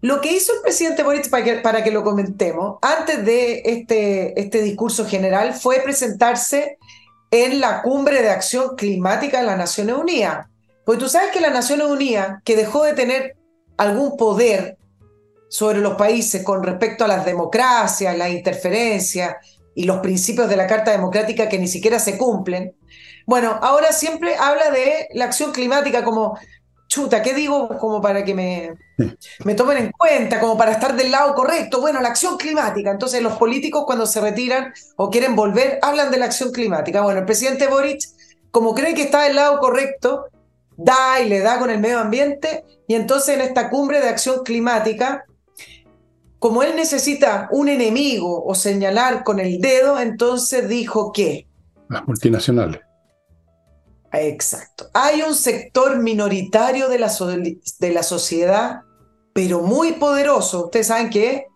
Lo 0.02 0.22
que 0.22 0.32
hizo 0.32 0.54
el 0.54 0.62
presidente 0.62 1.04
Boric, 1.04 1.30
para 1.30 1.44
que, 1.44 1.54
para 1.56 1.84
que 1.84 1.92
lo 1.92 2.04
comentemos, 2.04 2.78
antes 2.82 3.26
de 3.26 3.62
este, 3.66 4.40
este 4.40 4.62
discurso 4.62 5.06
general, 5.06 5.54
fue 5.54 5.80
presentarse 5.80 6.77
en 7.32 7.60
la 7.60 7.82
cumbre 7.82 8.22
de 8.22 8.30
acción 8.30 8.76
climática 8.76 9.40
de 9.40 9.46
las 9.46 9.58
Naciones 9.58 9.96
Unidas. 9.96 10.48
Porque 10.86 11.02
tú 11.02 11.10
sabes 11.10 11.32
que 11.32 11.42
las 11.42 11.54
Naciones 11.54 11.88
Unidas, 11.88 12.42
que 12.44 12.56
dejó 12.56 12.84
de 12.84 12.94
tener 12.94 13.36
algún 13.78 14.18
poder 14.18 14.78
sobre 15.50 15.80
los 15.80 15.96
países 15.96 16.44
con 16.44 16.64
respecto 16.64 17.06
a 17.06 17.08
las 17.08 17.26
democracias, 17.26 18.18
la 18.18 18.30
interferencia, 18.30 19.38
y 19.78 19.84
los 19.84 20.00
principios 20.00 20.50
de 20.50 20.58
la 20.58 20.66
Carta 20.66 20.90
Democrática 20.90 21.48
que 21.48 21.60
ni 21.60 21.68
siquiera 21.68 22.00
se 22.00 22.18
cumplen. 22.18 22.76
Bueno, 23.28 23.60
ahora 23.62 23.92
siempre 23.92 24.36
habla 24.36 24.72
de 24.72 25.08
la 25.14 25.26
acción 25.26 25.52
climática 25.52 26.04
como, 26.04 26.40
chuta, 26.88 27.22
¿qué 27.22 27.34
digo? 27.34 27.68
Como 27.80 28.02
para 28.02 28.24
que 28.24 28.34
me, 28.34 28.74
me 29.44 29.54
tomen 29.56 29.78
en 29.78 29.92
cuenta, 29.92 30.40
como 30.40 30.58
para 30.58 30.72
estar 30.72 30.96
del 30.96 31.12
lado 31.12 31.34
correcto. 31.36 31.82
Bueno, 31.82 32.02
la 32.02 32.10
acción 32.10 32.38
climática. 32.38 32.92
Entonces 32.92 33.22
los 33.22 33.38
políticos 33.38 33.84
cuando 33.86 34.06
se 34.06 34.22
retiran 34.22 34.74
o 34.96 35.10
quieren 35.10 35.36
volver, 35.36 35.80
hablan 35.82 36.12
de 36.12 36.18
la 36.18 36.26
acción 36.26 36.52
climática. 36.52 37.02
Bueno, 37.02 37.20
el 37.20 37.26
presidente 37.26 37.68
Boric, 37.68 38.02
como 38.52 38.74
cree 38.74 38.94
que 38.94 39.04
está 39.04 39.24
del 39.24 39.36
lado 39.36 39.60
correcto, 39.60 40.26
da 40.76 41.20
y 41.20 41.30
le 41.30 41.40
da 41.40 41.60
con 41.60 41.70
el 41.70 41.80
medio 41.80 42.00
ambiente 42.00 42.64
y 42.88 42.96
entonces 42.96 43.36
en 43.36 43.42
esta 43.42 43.70
cumbre 43.70 44.00
de 44.00 44.10
acción 44.10 44.44
climática 44.44 45.26
como 46.40 46.62
él 46.62 46.76
necesita 46.76 47.48
un 47.52 47.68
enemigo 47.68 48.44
o 48.46 48.54
señalar 48.54 49.24
con 49.24 49.40
el 49.40 49.60
dedo, 49.60 50.00
entonces 50.00 50.70
dijo 50.70 51.12
que... 51.12 51.48
Las 51.90 52.08
multinacionales. 52.08 52.82
Exacto. 54.12 54.90
Hay 54.94 55.22
un 55.22 55.36
sector 55.36 55.98
minoritario 56.00 56.88
de 56.90 57.00
la, 57.00 57.12
de 57.80 57.92
la 57.92 58.04
sociedad, 58.04 58.82
pero 59.34 59.62
muy 59.62 59.94
poderoso. 59.94 60.66
Ustedes 60.66 60.88
saben 60.88 61.10
que 61.10 61.48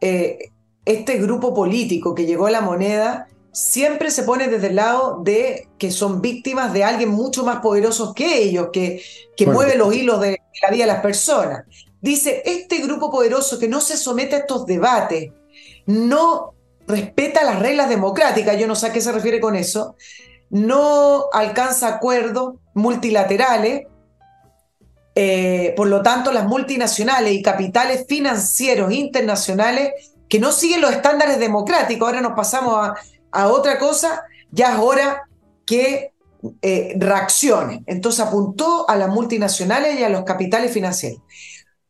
eh, 0.00 0.50
este 0.84 1.18
grupo 1.18 1.52
político 1.54 2.14
que 2.14 2.26
llegó 2.26 2.46
a 2.46 2.50
la 2.50 2.60
moneda 2.60 3.28
siempre 3.52 4.10
se 4.10 4.22
pone 4.22 4.48
desde 4.48 4.68
el 4.68 4.76
lado 4.76 5.20
de 5.22 5.68
que 5.78 5.90
son 5.90 6.20
víctimas 6.20 6.72
de 6.72 6.84
alguien 6.84 7.10
mucho 7.10 7.44
más 7.44 7.60
poderoso 7.60 8.14
que 8.14 8.42
ellos, 8.42 8.68
que, 8.72 9.02
que 9.36 9.46
mueve 9.46 9.76
los 9.76 9.94
hilos 9.94 10.20
de 10.20 10.40
la 10.62 10.70
vida 10.70 10.84
de 10.84 10.92
las 10.92 11.02
personas. 11.02 11.64
Dice, 12.00 12.42
este 12.44 12.78
grupo 12.78 13.10
poderoso 13.10 13.58
que 13.58 13.68
no 13.68 13.80
se 13.80 13.96
somete 13.96 14.36
a 14.36 14.38
estos 14.38 14.64
debates, 14.64 15.32
no 15.86 16.54
respeta 16.86 17.44
las 17.44 17.58
reglas 17.58 17.88
democráticas, 17.88 18.58
yo 18.58 18.66
no 18.66 18.76
sé 18.76 18.86
a 18.86 18.92
qué 18.92 19.00
se 19.00 19.12
refiere 19.12 19.40
con 19.40 19.56
eso, 19.56 19.96
no 20.50 21.24
alcanza 21.32 21.88
acuerdos 21.88 22.54
multilaterales, 22.74 23.86
eh, 25.14 25.74
por 25.76 25.88
lo 25.88 26.02
tanto 26.02 26.32
las 26.32 26.46
multinacionales 26.46 27.32
y 27.34 27.42
capitales 27.42 28.06
financieros 28.08 28.92
internacionales 28.92 29.92
que 30.28 30.38
no 30.38 30.52
siguen 30.52 30.80
los 30.80 30.92
estándares 30.92 31.38
democráticos, 31.38 32.06
ahora 32.06 32.20
nos 32.20 32.34
pasamos 32.34 32.90
a, 33.32 33.48
otra 33.48 33.78
cosa, 33.78 34.22
ya 34.50 34.74
es 34.74 34.78
hora 34.78 35.22
que 35.66 36.12
eh. 36.62 36.98
Entonces 37.86 38.20
apuntó 38.20 38.88
a 38.88 38.96
las 38.96 39.08
multinacionales 39.08 39.98
y 39.98 40.04
a 40.04 40.08
los 40.08 40.22
capitales 40.22 40.72
financieros. 40.72 41.20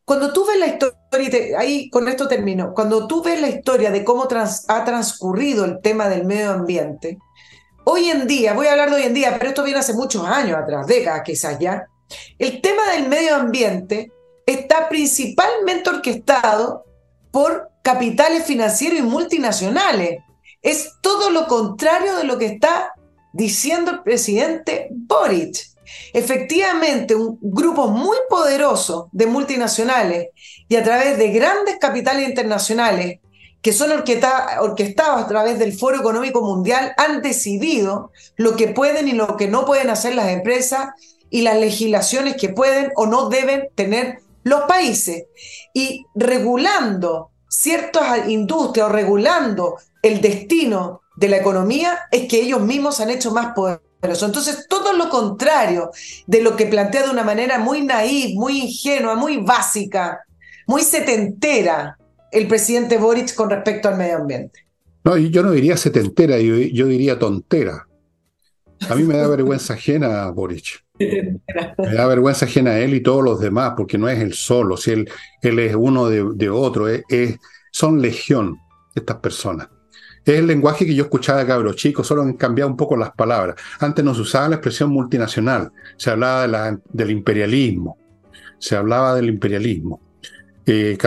Cuando 0.04 0.32
tú 0.32 0.46
ves 0.46 0.58
la 0.58 0.68
historia, 0.68 1.58
ahí 1.58 1.90
con 1.90 2.08
esto 2.08 2.28
termino, 2.28 2.72
cuando 2.72 3.06
tú 3.06 3.22
ves 3.22 3.40
la 3.42 3.48
historia 3.48 3.90
de 3.90 4.04
cómo 4.04 4.26
ha 4.68 4.84
transcurrido 4.84 5.66
el 5.66 5.80
tema 5.82 6.08
del 6.08 6.24
medio 6.24 6.52
ambiente, 6.52 7.18
hoy 7.90 8.10
en 8.10 8.26
día, 8.26 8.52
voy 8.52 8.66
a 8.66 8.72
hablar 8.72 8.90
de 8.90 8.96
hoy 8.96 9.02
en 9.04 9.14
día, 9.14 9.36
pero 9.38 9.48
esto 9.48 9.64
viene 9.64 9.80
hace 9.80 9.94
muchos 9.94 10.22
años 10.26 10.58
atrás, 10.58 10.86
décadas 10.86 11.22
quizás 11.24 11.58
ya, 11.58 11.86
el 12.38 12.60
tema 12.60 12.90
del 12.92 13.08
medio 13.08 13.34
ambiente 13.34 14.12
está 14.44 14.90
principalmente 14.90 15.88
orquestado 15.88 16.84
por 17.30 17.70
capitales 17.82 18.44
financieros 18.44 18.98
y 18.98 19.02
multinacionales. 19.02 20.18
Es 20.60 20.92
todo 21.00 21.30
lo 21.30 21.46
contrario 21.46 22.16
de 22.16 22.24
lo 22.24 22.36
que 22.36 22.46
está 22.46 22.92
diciendo 23.32 23.90
el 23.90 24.02
presidente 24.02 24.88
Boric. 24.90 25.56
Efectivamente, 26.12 27.14
un 27.14 27.38
grupo 27.40 27.88
muy 27.88 28.16
poderoso 28.28 29.08
de 29.12 29.26
multinacionales 29.26 30.28
y 30.68 30.76
a 30.76 30.82
través 30.82 31.16
de 31.16 31.30
grandes 31.30 31.78
capitales 31.78 32.28
internacionales 32.28 33.20
que 33.62 33.72
son 33.72 33.90
orquestados 33.90 35.22
a 35.22 35.26
través 35.28 35.58
del 35.58 35.72
Foro 35.72 35.98
Económico 35.98 36.42
Mundial 36.42 36.92
han 36.96 37.22
decidido 37.22 38.12
lo 38.36 38.56
que 38.56 38.68
pueden 38.68 39.08
y 39.08 39.12
lo 39.12 39.36
que 39.36 39.48
no 39.48 39.64
pueden 39.64 39.90
hacer 39.90 40.14
las 40.14 40.28
empresas 40.28 40.90
y 41.30 41.42
las 41.42 41.58
legislaciones 41.58 42.36
que 42.36 42.48
pueden 42.48 42.92
o 42.96 43.06
no 43.06 43.28
deben 43.28 43.68
tener 43.74 44.20
los 44.44 44.62
países. 44.62 45.24
Y 45.74 46.06
regulando 46.14 47.30
ciertas 47.48 48.28
industrias 48.28 48.88
o 48.88 48.92
regulando 48.92 49.76
el 50.02 50.20
destino 50.20 51.02
de 51.16 51.28
la 51.28 51.38
economía 51.38 51.98
es 52.10 52.28
que 52.28 52.40
ellos 52.40 52.60
mismos 52.60 53.00
han 53.00 53.10
hecho 53.10 53.32
más 53.32 53.54
poder 53.54 53.80
entonces, 54.00 54.66
todo 54.68 54.92
lo 54.92 55.10
contrario 55.10 55.90
de 56.26 56.40
lo 56.40 56.54
que 56.54 56.66
plantea 56.66 57.02
de 57.02 57.10
una 57.10 57.24
manera 57.24 57.58
muy 57.58 57.82
naïf, 57.82 58.34
muy 58.36 58.60
ingenua, 58.62 59.16
muy 59.16 59.38
básica, 59.38 60.24
muy 60.66 60.82
setentera 60.82 61.98
el 62.32 62.46
presidente 62.46 62.98
Boric 62.98 63.34
con 63.34 63.50
respecto 63.50 63.88
al 63.88 63.96
medio 63.96 64.16
ambiente. 64.18 64.66
No, 65.04 65.16
yo 65.16 65.42
no 65.42 65.52
diría 65.52 65.76
setentera, 65.76 66.38
yo, 66.38 66.56
yo 66.56 66.86
diría 66.86 67.18
tontera. 67.18 67.86
A 68.88 68.94
mí 68.94 69.04
me 69.04 69.16
da 69.16 69.26
vergüenza 69.28 69.74
ajena 69.74 70.30
Boric. 70.30 70.84
Me 70.98 71.94
da 71.94 72.06
vergüenza 72.06 72.46
ajena 72.46 72.72
a 72.72 72.78
él 72.80 72.94
y 72.94 73.02
todos 73.02 73.22
los 73.22 73.40
demás, 73.40 73.74
porque 73.76 73.98
no 73.98 74.08
es 74.08 74.20
él 74.20 74.34
solo, 74.34 74.76
si 74.76 74.92
él, 74.92 75.10
él 75.42 75.58
es 75.60 75.74
uno 75.74 76.08
de, 76.08 76.50
otro, 76.50 76.88
es, 76.88 77.38
son 77.70 78.02
legión 78.02 78.58
estas 78.94 79.16
personas. 79.16 79.68
Es 80.24 80.38
el 80.38 80.46
lenguaje 80.46 80.84
que 80.84 80.94
yo 80.94 81.04
escuchaba 81.04 81.38
de 81.38 81.46
cabros 81.46 81.76
chicos, 81.76 82.06
solo 82.06 82.22
han 82.22 82.34
cambiado 82.34 82.70
un 82.70 82.76
poco 82.76 82.96
las 82.96 83.12
palabras. 83.12 83.56
Antes 83.80 84.04
no 84.04 84.14
se 84.14 84.20
usaba 84.22 84.48
la 84.48 84.56
expresión 84.56 84.90
multinacional, 84.90 85.72
se 85.96 86.10
hablaba 86.10 86.76
del 86.92 87.10
imperialismo, 87.10 87.96
se 88.58 88.76
hablaba 88.76 89.14
del 89.14 89.28
imperialismo. 89.28 90.07
Eh, 90.70 90.98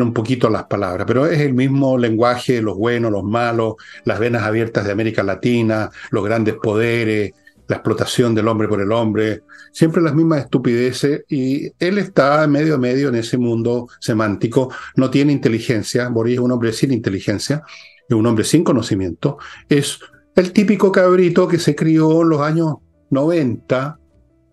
un 0.00 0.12
poquito 0.14 0.48
las 0.48 0.66
palabras, 0.66 1.04
pero 1.04 1.26
es 1.26 1.40
el 1.40 1.52
mismo 1.52 1.98
lenguaje, 1.98 2.62
los 2.62 2.76
buenos, 2.76 3.10
los 3.10 3.24
malos, 3.24 3.74
las 4.04 4.20
venas 4.20 4.44
abiertas 4.44 4.84
de 4.84 4.92
América 4.92 5.24
Latina, 5.24 5.90
los 6.12 6.24
grandes 6.24 6.54
poderes, 6.54 7.32
la 7.66 7.76
explotación 7.76 8.36
del 8.36 8.46
hombre 8.46 8.68
por 8.68 8.80
el 8.80 8.92
hombre, 8.92 9.42
siempre 9.72 10.00
las 10.00 10.14
mismas 10.14 10.44
estupideces 10.44 11.24
y 11.28 11.72
él 11.80 11.98
está 11.98 12.46
medio 12.46 12.76
a 12.76 12.78
medio 12.78 13.08
en 13.08 13.16
ese 13.16 13.36
mundo 13.36 13.88
semántico, 13.98 14.72
no 14.94 15.10
tiene 15.10 15.32
inteligencia, 15.32 16.08
Boris 16.08 16.34
es 16.34 16.40
un 16.40 16.52
hombre 16.52 16.72
sin 16.72 16.92
inteligencia, 16.92 17.64
es 18.08 18.14
un 18.14 18.26
hombre 18.26 18.44
sin 18.44 18.62
conocimiento, 18.62 19.38
es 19.68 19.98
el 20.36 20.52
típico 20.52 20.92
cabrito 20.92 21.48
que 21.48 21.58
se 21.58 21.74
crió 21.74 22.22
en 22.22 22.28
los 22.28 22.40
años 22.42 22.74
90, 23.10 23.98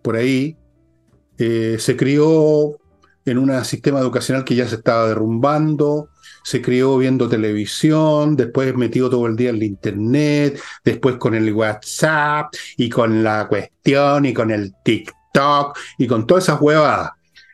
por 0.01 0.15
ahí, 0.15 0.57
eh, 1.37 1.75
se 1.77 1.95
crió 1.95 2.79
en 3.31 3.37
un 3.37 3.65
sistema 3.65 3.99
educacional 3.99 4.43
que 4.43 4.55
ya 4.55 4.67
se 4.67 4.75
estaba 4.75 5.07
derrumbando, 5.07 6.09
se 6.43 6.61
crió 6.61 6.97
viendo 6.97 7.27
televisión, 7.27 8.37
después 8.37 8.73
metido 8.75 9.09
todo 9.09 9.27
el 9.27 9.35
día 9.35 9.49
en 9.49 9.57
el 9.57 9.63
internet, 9.63 10.59
después 10.83 11.17
con 11.17 11.35
el 11.35 11.51
WhatsApp 11.53 12.53
y 12.77 12.89
con 12.89 13.23
la 13.23 13.47
cuestión 13.49 14.25
y 14.25 14.33
con 14.33 14.49
el 14.51 14.73
TikTok 14.83 15.77
y 15.97 16.07
con 16.07 16.25
todas 16.25 16.45
esas 16.45 16.61
huevadas. 16.61 17.11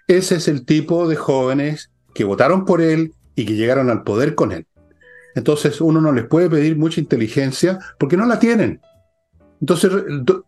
Ese 0.07 0.36
es 0.36 0.47
el 0.47 0.63
tipo 0.63 1.07
de 1.07 1.15
jóvenes 1.15 1.89
que 2.13 2.24
votaron 2.24 2.65
por 2.65 2.82
él 2.82 3.13
y 3.36 3.45
que 3.45 3.55
llegaron 3.55 3.89
al 3.89 4.03
poder 4.03 4.36
con 4.36 4.51
él. 4.51 4.67
Entonces 5.34 5.82
uno 5.82 5.99
no 5.99 6.11
les 6.11 6.26
puede 6.26 6.49
pedir 6.49 6.78
mucha 6.78 7.01
inteligencia 7.01 7.80
porque 7.97 8.17
no 8.17 8.28
la 8.28 8.38
tienen. 8.38 8.80
Entonces 9.59 9.91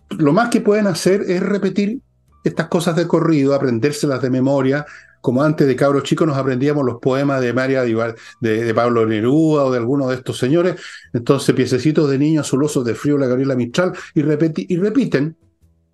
lo 0.10 0.34
más 0.34 0.50
que 0.50 0.62
pueden 0.62 0.86
hacer 0.86 1.24
es 1.28 1.42
repetir 1.42 2.00
estas 2.44 2.68
cosas 2.68 2.96
de 2.96 3.08
corrido, 3.08 3.56
aprendérselas 3.56 4.22
de 4.22 4.30
memoria, 4.30 4.86
como 5.26 5.42
antes 5.42 5.66
de 5.66 5.76
cabros 5.76 6.04
chicos 6.04 6.28
nos 6.28 6.38
aprendíamos 6.38 6.86
los 6.86 7.00
poemas 7.02 7.42
de 7.42 7.52
María 7.52 7.82
de, 7.82 8.74
Pablo 8.76 9.08
Neruda 9.08 9.64
o 9.64 9.72
de 9.72 9.80
alguno 9.80 10.08
de 10.08 10.18
estos 10.18 10.38
señores. 10.38 10.80
Entonces, 11.14 11.56
piececitos 11.56 12.08
de 12.12 12.20
niños 12.20 12.46
azulosos 12.46 12.86
de 12.86 12.94
frío, 12.94 13.18
la 13.18 13.26
Gabriela 13.26 13.56
Mistral, 13.56 13.94
y, 14.14 14.20
y 14.22 14.78
repiten 14.78 15.36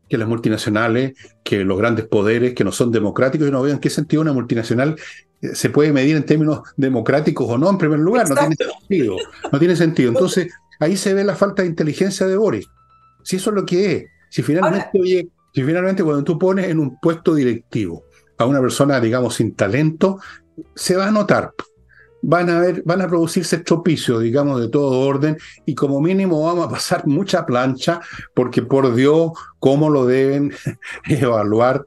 que 0.10 0.18
las 0.18 0.28
multinacionales, 0.28 1.14
que 1.46 1.64
los 1.64 1.78
grandes 1.78 2.10
poderes, 2.10 2.54
que 2.54 2.66
no 2.66 2.74
son 2.74 2.92
democráticos, 2.92 3.48
y 3.48 3.52
no 3.52 3.62
veo 3.62 3.72
en 3.72 3.80
qué 3.80 3.90
sentido 3.90 4.22
una 4.22 4.34
multinacional 4.34 4.98
eh, 5.42 5.56
se 5.56 5.70
puede 5.70 5.94
medir 5.94 6.18
en 6.18 6.26
términos 6.26 6.64
democráticos 6.76 7.48
o 7.50 7.58
no, 7.58 7.70
en 7.70 7.78
primer 7.78 8.00
lugar, 8.00 8.28
no 8.28 8.36
tiene 8.36 8.56
sentido. 8.58 9.16
No 9.50 9.60
tiene 9.60 9.78
sentido. 9.78 10.10
Entonces, 10.10 10.52
ahí 10.82 10.98
se 10.98 11.14
ve 11.14 11.24
la 11.24 11.36
falta 11.36 11.62
de 11.62 11.70
inteligencia 11.70 12.28
de 12.28 12.36
Boris. 12.36 12.68
Si 13.24 13.38
eso 13.38 13.52
es 13.52 13.56
lo 13.56 13.66
que 13.66 13.96
es, 13.96 14.06
si 14.30 14.44
finalmente, 14.44 15.00
oye, 15.00 15.30
si 15.56 15.64
finalmente 15.64 16.04
cuando 16.04 16.22
tú 16.22 16.38
pones 16.38 16.68
en 16.68 16.80
un 16.80 17.00
puesto 17.00 17.34
directivo 17.34 18.11
a 18.44 18.48
una 18.48 18.62
persona, 18.62 19.00
digamos, 19.00 19.36
sin 19.36 19.56
talento, 19.56 20.20
se 20.76 20.96
va 20.96 21.08
a 21.08 21.12
notar. 21.12 21.54
Van 22.24 22.50
a, 22.52 22.60
ver, 22.60 22.84
van 22.86 23.02
a 23.02 23.08
producirse 23.08 23.56
estropicios, 23.56 24.22
digamos, 24.22 24.62
de 24.62 24.70
todo 24.70 25.00
orden, 25.00 25.38
y 25.66 25.74
como 25.74 26.00
mínimo 26.02 26.44
vamos 26.44 26.68
a 26.68 26.70
pasar 26.70 27.08
mucha 27.08 27.46
plancha, 27.46 28.00
porque 28.36 28.62
por 28.62 28.94
Dios, 28.94 29.32
cómo 29.60 29.90
lo 29.90 30.06
deben 30.06 30.54
evaluar 31.06 31.84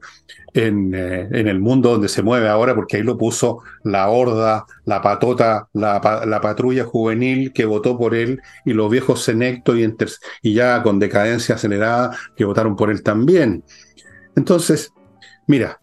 en, 0.53 0.93
eh, 0.93 1.27
en, 1.31 1.47
el 1.47 1.59
mundo 1.59 1.91
donde 1.91 2.09
se 2.09 2.21
mueve 2.21 2.49
ahora, 2.49 2.75
porque 2.75 2.97
ahí 2.97 3.03
lo 3.03 3.17
puso 3.17 3.59
la 3.83 4.09
horda, 4.09 4.65
la 4.83 5.01
patota, 5.01 5.69
la, 5.73 6.23
la 6.25 6.41
patrulla 6.41 6.83
juvenil 6.83 7.53
que 7.53 7.65
votó 7.65 7.97
por 7.97 8.13
él, 8.13 8.41
y 8.65 8.73
los 8.73 8.89
viejos 8.89 9.23
senectos 9.23 9.77
y, 9.77 9.85
y 10.41 10.53
ya 10.53 10.83
con 10.83 10.99
decadencia 10.99 11.55
acelerada 11.55 12.17
que 12.35 12.43
votaron 12.43 12.75
por 12.75 12.89
él 12.89 13.03
también. 13.03 13.63
Entonces, 14.35 14.91
mira, 15.47 15.79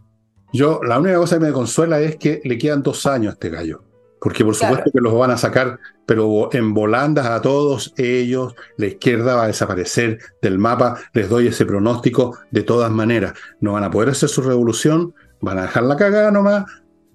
yo, 0.52 0.80
la 0.82 0.98
única 0.98 1.16
cosa 1.16 1.38
que 1.38 1.46
me 1.46 1.52
consuela 1.52 2.00
es 2.00 2.16
que 2.16 2.40
le 2.44 2.58
quedan 2.58 2.82
dos 2.82 3.06
años 3.06 3.30
a 3.30 3.34
este 3.34 3.50
gallo. 3.50 3.84
Porque 4.20 4.44
por 4.44 4.54
supuesto 4.54 4.90
que 4.92 5.00
los 5.00 5.14
van 5.14 5.32
a 5.32 5.36
sacar, 5.36 5.80
pero 6.06 6.48
en 6.52 6.74
volandas 6.74 7.26
a 7.26 7.42
todos 7.42 7.92
ellos, 7.96 8.54
la 8.76 8.86
izquierda 8.86 9.34
va 9.34 9.44
a 9.44 9.46
desaparecer 9.48 10.20
del 10.40 10.58
mapa, 10.58 11.00
les 11.12 11.28
doy 11.28 11.48
ese 11.48 11.66
pronóstico 11.66 12.38
de 12.52 12.62
todas 12.62 12.92
maneras. 12.92 13.34
No 13.60 13.72
van 13.72 13.82
a 13.82 13.90
poder 13.90 14.10
hacer 14.10 14.28
su 14.28 14.42
revolución, 14.42 15.12
van 15.40 15.58
a 15.58 15.62
dejar 15.62 15.82
la 15.82 15.96
cagada 15.96 16.30
nomás, 16.30 16.66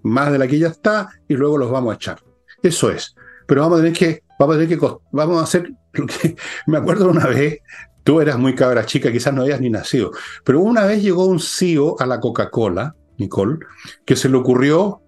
más 0.04 0.34
de 0.34 0.38
la 0.38 0.48
que 0.48 0.60
ya 0.60 0.68
está, 0.68 1.10
y 1.30 1.36
luego 1.36 1.58
los 1.58 1.72
vamos 1.72 1.94
a 1.94 1.96
echar. 1.96 2.20
Eso 2.62 2.92
es. 2.92 3.16
Pero 3.46 3.62
vamos 3.62 3.80
a 3.80 3.84
tener 3.84 3.98
que, 3.98 4.24
vamos 4.38 4.56
a 4.56 4.60
tener 4.60 4.78
que, 4.78 4.88
vamos 5.12 5.40
a 5.40 5.44
hacer 5.44 5.72
lo 5.94 6.06
que, 6.06 6.36
me 6.68 6.78
acuerdo 6.78 7.10
una 7.10 7.28
vez, 7.28 7.60
tú 8.04 8.20
eras 8.20 8.38
muy 8.38 8.54
cabra 8.54 8.86
chica, 8.86 9.12
quizás 9.12 9.34
no 9.34 9.44
habías 9.44 9.62
ni 9.62 9.70
nacido, 9.70 10.12
pero 10.44 10.60
una 10.60 10.86
vez 10.86 11.02
llegó 11.02 11.26
un 11.26 11.40
CEO 11.40 11.96
a 12.00 12.06
la 12.06 12.20
Coca-Cola, 12.20 12.96
Nicole, 13.18 13.59
que 14.05 14.15
se 14.15 14.30
le 14.30 14.38
ocurrió 14.38 15.01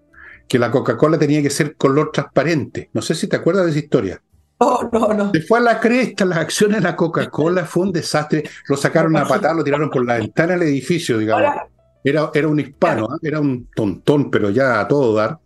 que 0.47 0.59
la 0.59 0.71
Coca-Cola 0.71 1.19
tenía 1.19 1.41
que 1.41 1.49
ser 1.49 1.75
color 1.75 2.11
transparente. 2.11 2.89
No 2.93 3.01
sé 3.01 3.15
si 3.15 3.27
te 3.27 3.35
acuerdas 3.35 3.65
de 3.65 3.71
esa 3.71 3.79
historia. 3.79 4.21
Oh, 4.57 4.89
no, 4.91 5.13
no. 5.13 5.31
Se 5.31 5.41
fue 5.41 5.59
a 5.59 5.61
la 5.61 5.79
cresta, 5.79 6.25
las 6.25 6.39
acciones 6.39 6.77
de 6.77 6.83
la 6.83 6.95
Coca-Cola 6.95 7.65
fue 7.65 7.83
un 7.83 7.91
desastre. 7.93 8.43
Lo 8.67 8.75
sacaron 8.75 9.15
a 9.15 9.25
patar, 9.25 9.55
lo 9.55 9.63
tiraron 9.63 9.89
por 9.89 10.05
la 10.05 10.15
ventana 10.15 10.53
del 10.53 10.63
edificio, 10.63 11.17
digamos. 11.17 11.55
Era, 12.03 12.31
era 12.33 12.47
un 12.47 12.59
hispano, 12.59 13.05
¿eh? 13.05 13.19
era 13.21 13.39
un 13.39 13.69
tontón, 13.75 14.31
pero 14.31 14.49
ya 14.49 14.81
a 14.81 14.87
todo 14.87 15.13
dar. 15.15 15.39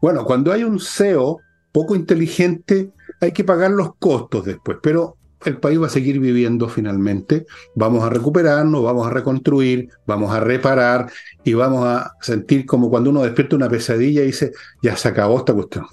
Bueno, 0.00 0.24
cuando 0.24 0.52
hay 0.52 0.64
un 0.64 0.80
CEO 0.80 1.40
poco 1.72 1.96
inteligente, 1.96 2.92
hay 3.20 3.32
que 3.32 3.44
pagar 3.44 3.70
los 3.70 3.96
costos 3.96 4.44
después, 4.44 4.78
pero 4.82 5.16
el 5.44 5.58
país 5.58 5.80
va 5.80 5.86
a 5.86 5.90
seguir 5.90 6.18
viviendo 6.18 6.68
finalmente. 6.68 7.46
Vamos 7.74 8.04
a 8.04 8.10
recuperarnos, 8.10 8.82
vamos 8.82 9.06
a 9.06 9.10
reconstruir, 9.10 9.88
vamos 10.06 10.34
a 10.34 10.40
reparar 10.40 11.10
y 11.44 11.54
vamos 11.54 11.84
a 11.86 12.12
sentir 12.20 12.66
como 12.66 12.90
cuando 12.90 13.10
uno 13.10 13.22
despierta 13.22 13.56
una 13.56 13.68
pesadilla 13.68 14.22
y 14.22 14.26
dice, 14.26 14.52
ya 14.82 14.96
se 14.96 15.08
acabó 15.08 15.38
esta 15.38 15.52
cuestión. 15.52 15.86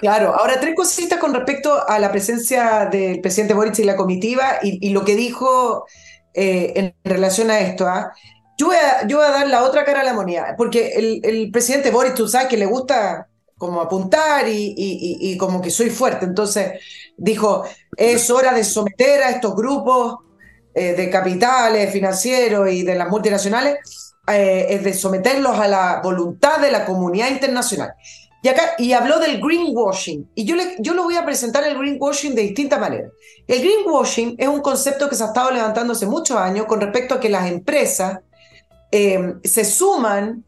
Claro, 0.00 0.34
ahora 0.34 0.58
tres 0.60 0.74
cositas 0.74 1.18
con 1.18 1.34
respecto 1.34 1.86
a 1.86 1.98
la 1.98 2.10
presencia 2.10 2.88
del 2.90 3.20
presidente 3.20 3.54
Boric 3.54 3.78
y 3.78 3.84
la 3.84 3.96
comitiva 3.96 4.58
y, 4.62 4.90
lo 4.90 5.04
que 5.04 5.14
dijo 5.14 5.84
eh, 6.34 6.72
en 6.76 6.94
relación 7.04 7.50
a 7.50 7.60
esto. 7.60 7.86
¿ah? 7.86 8.12
Yo, 8.56 8.66
voy 8.66 8.76
a, 8.76 9.30
dar 9.30 9.48
la 9.48 9.64
otra 9.64 9.84
cara 9.84 10.00
a 10.00 10.04
la 10.04 10.14
moneda, 10.14 10.54
porque 10.56 11.20
el, 11.22 11.50
presidente 11.50 11.90
Boric, 11.90 12.14
tú 12.14 12.28
sabes 12.28 12.48
que 12.48 12.56
le 12.56 12.66
gusta 12.66 13.28
como 13.58 13.80
apuntar 13.80 14.46
y, 14.48 15.36
como 15.38 15.60
que 15.60 15.70
soy 15.70 15.90
fuerte. 15.90 16.24
Entonces 16.24 16.80
dijo, 17.16 17.64
es 17.96 18.30
hora 18.30 18.52
de 18.52 18.64
someter 18.64 19.22
a 19.22 19.30
estos 19.30 19.54
grupos 19.54 20.18
eh, 20.74 20.94
de 20.94 21.10
capitales 21.10 21.92
financieros 21.92 22.70
y 22.70 22.82
de 22.82 22.94
las 22.94 23.08
multinacionales, 23.08 24.14
eh, 24.26 24.66
es 24.70 24.84
de 24.84 24.94
someterlos 24.94 25.58
a 25.58 25.68
la 25.68 26.00
voluntad 26.02 26.58
de 26.60 26.70
la 26.70 26.84
comunidad 26.84 27.30
internacional. 27.30 27.92
Y, 28.42 28.48
acá, 28.48 28.72
y 28.78 28.92
habló 28.92 29.18
del 29.20 29.40
greenwashing. 29.40 30.30
Y 30.34 30.44
yo, 30.44 30.56
le, 30.56 30.76
yo 30.80 30.94
lo 30.94 31.04
voy 31.04 31.16
a 31.16 31.24
presentar 31.24 31.64
el 31.64 31.78
greenwashing 31.78 32.34
de 32.34 32.42
distinta 32.42 32.78
manera. 32.78 33.08
El 33.46 33.60
greenwashing 33.60 34.34
es 34.38 34.48
un 34.48 34.60
concepto 34.60 35.08
que 35.08 35.14
se 35.14 35.22
ha 35.22 35.28
estado 35.28 35.50
levantando 35.50 35.92
hace 35.92 36.06
muchos 36.06 36.36
años 36.36 36.66
con 36.66 36.80
respecto 36.80 37.14
a 37.14 37.20
que 37.20 37.28
las 37.28 37.48
empresas 37.48 38.18
eh, 38.90 39.34
se 39.44 39.64
suman 39.64 40.44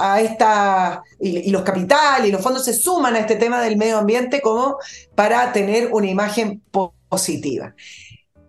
a 0.00 0.20
esta, 0.20 1.02
y, 1.20 1.50
los 1.50 1.62
capitales 1.62 2.28
y 2.28 2.32
los 2.32 2.42
fondos 2.42 2.64
se 2.64 2.74
suman 2.74 3.14
a 3.14 3.20
este 3.20 3.36
tema 3.36 3.60
del 3.60 3.76
medio 3.76 3.98
ambiente 3.98 4.40
como 4.40 4.78
para 5.14 5.52
tener 5.52 5.90
una 5.92 6.08
imagen 6.08 6.62
positiva. 7.08 7.74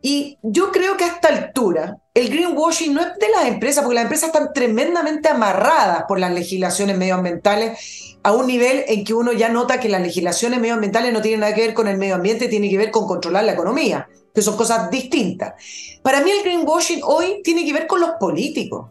Y 0.02 0.40
yo 0.42 0.72
creo 0.72 0.98
que 0.98 1.04
a 1.04 1.08
esta 1.08 1.28
altura 1.28 1.98
el 2.14 2.30
greenwashing 2.30 2.94
no 2.94 3.02
es 3.02 3.08
de 3.20 3.30
las 3.30 3.46
empresas, 3.46 3.84
porque 3.84 3.96
las 3.96 4.04
empresas 4.04 4.28
están 4.28 4.52
tremendamente 4.54 5.30
amarradas 5.30 6.06
por 6.08 6.20
las 6.20 6.34
legislaciones 6.34 6.98
medioambientales 6.98 8.18
a 8.24 8.34
un 8.34 8.48
nivel 8.48 8.84
en 8.88 9.04
que 9.04 9.14
uno 9.14 9.32
ya 9.32 9.50
nota 9.50 9.80
que 9.80 9.90
las 9.90 10.02
legislaciones 10.02 10.60
medioambientales 10.60 11.14
no 11.14 11.22
tienen 11.22 11.42
nada 11.42 11.54
que 11.54 11.62
ver 11.62 11.74
con 11.74 11.88
el 11.88 11.98
medio 11.98 12.16
ambiente, 12.16 12.48
tienen 12.48 12.70
que 12.70 12.78
ver 12.78 12.92
con 12.92 13.08
controlar 13.08 13.44
la 13.44 13.54
economía, 13.54 14.10
que 14.34 14.42
son 14.42 14.58
cosas 14.58 14.90
distintas. 14.90 15.54
Para 16.02 16.22
mí 16.22 16.32
el 16.32 16.44
greenwashing 16.44 17.02
hoy 17.04 17.42
tiene 17.44 17.64
que 17.64 17.74
ver 17.74 17.88
con 17.88 18.02
los 18.02 18.12
políticos. 18.20 18.90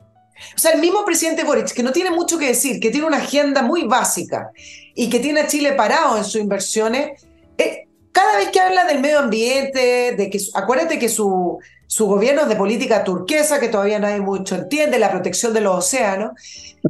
O 0.55 0.59
sea, 0.59 0.73
el 0.73 0.81
mismo 0.81 1.05
presidente 1.05 1.45
Boric, 1.45 1.73
que 1.73 1.83
no 1.83 1.93
tiene 1.93 2.11
mucho 2.11 2.39
que 2.39 2.47
decir, 2.47 2.81
que 2.81 2.91
tiene 2.91 3.07
una 3.07 3.19
agenda 3.19 3.63
muy 3.63 3.85
básica 3.85 4.51
y 4.95 5.09
que 5.09 5.21
tiene 5.21 5.41
a 5.41 5.47
Chile 5.47 5.73
parado 5.73 6.17
en 6.19 6.25
sus 6.25 6.41
inversiones, 6.41 7.27
eh, 7.59 7.87
cada 8.13 8.37
vez 8.37 8.51
que 8.51 8.61
habla 8.61 8.85
del 8.85 9.01
medio 9.01 9.21
ambiente, 9.21 10.15
de 10.17 10.31
que 10.31 10.39
acuérdate 10.55 10.99
que 10.99 11.09
su, 11.09 11.59
su 11.87 12.07
gobierno 12.07 12.43
es 12.43 12.49
de 12.49 12.57
política 12.57 13.05
turquesa, 13.05 13.61
que 13.61 13.69
todavía 13.69 13.99
nadie 13.99 14.21
mucho 14.21 14.55
entiende, 14.55 14.99
la 14.99 15.11
protección 15.11 15.53
de 15.53 15.61
los 15.61 15.79
océanos, 15.79 16.33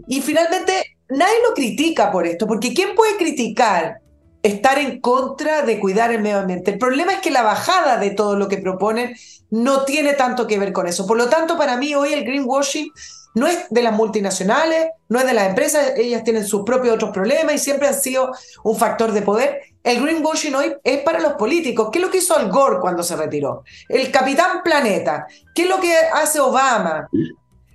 y 0.06 0.20
finalmente 0.22 0.96
nadie 1.08 1.34
lo 1.46 1.54
critica 1.54 2.10
por 2.10 2.26
esto, 2.26 2.46
porque 2.46 2.72
¿quién 2.72 2.94
puede 2.94 3.16
criticar 3.16 4.00
estar 4.42 4.78
en 4.78 5.00
contra 5.00 5.62
de 5.62 5.78
cuidar 5.78 6.12
el 6.12 6.22
medio 6.22 6.38
ambiente? 6.38 6.70
El 6.70 6.78
problema 6.78 7.12
es 7.12 7.20
que 7.20 7.30
la 7.30 7.42
bajada 7.42 7.98
de 7.98 8.10
todo 8.10 8.36
lo 8.36 8.48
que 8.48 8.58
proponen 8.58 9.14
no 9.50 9.84
tiene 9.84 10.14
tanto 10.14 10.46
que 10.46 10.58
ver 10.58 10.72
con 10.72 10.86
eso. 10.86 11.06
Por 11.06 11.16
lo 11.16 11.28
tanto, 11.28 11.58
para 11.58 11.76
mí 11.76 11.94
hoy 11.94 12.12
el 12.12 12.24
greenwashing 12.24 12.90
no 13.34 13.46
es 13.46 13.68
de 13.70 13.82
las 13.82 13.92
multinacionales, 13.92 14.88
no 15.08 15.18
es 15.18 15.26
de 15.26 15.34
las 15.34 15.48
empresas, 15.48 15.92
ellas 15.96 16.24
tienen 16.24 16.46
sus 16.46 16.62
propios 16.64 16.94
otros 16.94 17.10
problemas 17.12 17.54
y 17.54 17.58
siempre 17.58 17.88
han 17.88 17.94
sido 17.94 18.32
un 18.64 18.76
factor 18.76 19.12
de 19.12 19.22
poder. 19.22 19.60
El 19.82 20.02
greenwashing 20.02 20.54
hoy 20.54 20.76
es 20.82 21.02
para 21.02 21.20
los 21.20 21.34
políticos. 21.34 21.88
¿Qué 21.92 21.98
es 21.98 22.04
lo 22.04 22.10
que 22.10 22.18
hizo 22.18 22.36
Al 22.36 22.50
Gore 22.50 22.80
cuando 22.80 23.02
se 23.02 23.16
retiró? 23.16 23.64
El 23.88 24.10
Capitán 24.10 24.62
Planeta. 24.62 25.26
¿Qué 25.54 25.62
es 25.62 25.68
lo 25.68 25.80
que 25.80 25.94
hace 25.96 26.40
Obama? 26.40 27.08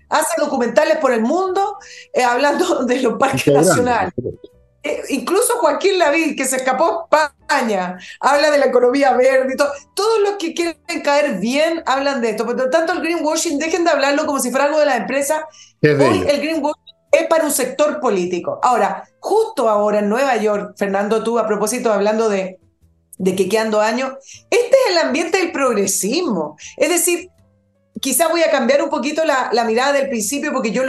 Hace 0.09 0.39
documentales 0.39 0.97
por 0.97 1.11
el 1.11 1.21
mundo 1.21 1.77
eh, 2.13 2.23
hablando 2.23 2.83
de 2.85 3.01
los 3.01 3.17
parques 3.17 3.53
nacionales. 3.53 4.13
Eh, 4.86 5.01
incluso 5.09 5.57
Joaquín 5.57 5.97
Lavín, 5.97 6.36
que 6.36 6.45
se 6.45 6.57
escapó 6.57 7.07
a 7.09 7.33
España, 7.41 7.97
habla 8.19 8.51
de 8.51 8.59
la 8.59 8.67
economía 8.67 9.13
verde 9.13 9.53
y 9.53 9.57
todo. 9.57 9.71
Todos 9.95 10.21
los 10.21 10.31
que 10.33 10.53
quieren 10.53 10.77
caer 11.03 11.39
bien 11.39 11.81
hablan 11.88 12.21
de 12.21 12.29
esto. 12.29 12.45
Por 12.45 12.55
lo 12.55 12.69
tanto, 12.69 12.93
el 12.93 13.01
greenwashing, 13.01 13.57
dejen 13.57 13.83
de 13.83 13.89
hablarlo 13.89 14.27
como 14.27 14.39
si 14.39 14.51
fuera 14.51 14.65
algo 14.65 14.79
de 14.79 14.86
la 14.86 14.97
empresa. 14.97 15.47
Hoy 15.81 16.23
el 16.27 16.39
greenwashing 16.39 16.83
es 17.11 17.25
para 17.27 17.45
un 17.45 17.51
sector 17.51 17.99
político. 17.99 18.59
Ahora, 18.61 19.09
justo 19.19 19.67
ahora 19.67 19.99
en 19.99 20.09
Nueva 20.09 20.38
York, 20.38 20.75
Fernando, 20.77 21.23
tú 21.23 21.39
a 21.39 21.47
propósito 21.47 21.91
hablando 21.91 22.29
de 22.29 22.59
de 23.17 23.36
que 23.36 23.49
quedan 23.49 23.71
dos 23.71 23.81
años. 23.81 24.13
Este 24.49 24.75
es 24.86 24.91
el 24.91 24.97
ambiente 24.97 25.38
del 25.38 25.51
progresismo. 25.51 26.57
Es 26.77 26.89
decir, 26.89 27.29
quizás 28.05 28.29
voy 28.29 28.43
a 28.43 28.51
cambiar 28.51 28.83
un 28.83 28.89
poquito 28.91 29.23
la, 29.25 29.63
mirada 29.65 29.91
del 29.93 30.09
principio, 30.09 30.53
porque 30.53 30.69
yo 30.69 30.83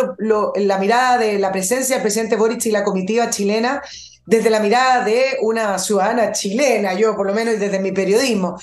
la 0.55 0.77
mirada 0.77 1.17
de 1.17 1.39
la 1.39 1.51
presencia 1.51 1.97
del 1.97 2.03
presidente 2.03 2.37
Boric 2.37 2.67
y 2.67 2.71
la 2.71 2.85
comitiva 2.85 3.31
chilena, 3.31 3.81
desde 4.27 4.51
la 4.51 4.61
mirada 4.61 5.03
de 5.03 5.39
una 5.41 5.79
ciudadana 5.79 6.33
chilena, 6.33 6.93
yo 6.93 7.17
por 7.17 7.27
lo 7.27 7.33
menos 7.33 7.59
desde 7.59 7.79
mi 7.79 7.91
periodismo. 7.91 8.61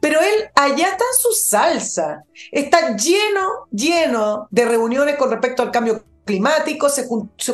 Pero 0.00 0.20
él 0.20 0.48
allá 0.54 0.86
está 0.86 1.02
en 1.04 1.20
su 1.20 1.32
salsa, 1.32 2.22
está 2.52 2.94
lleno, 2.94 3.66
lleno 3.72 4.46
de 4.52 4.66
reuniones 4.66 5.16
con 5.16 5.28
respecto 5.28 5.64
al 5.64 5.72
cambio 5.72 6.04
climático, 6.24 6.88
se, 6.88 7.08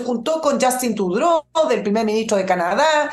juntó 0.05 0.43
con 0.43 0.61
Justin 0.61 0.95
Trudeau, 0.95 1.45
del 1.67 1.83
primer 1.83 2.05
ministro 2.05 2.37
de 2.37 2.45
Canadá. 2.45 3.11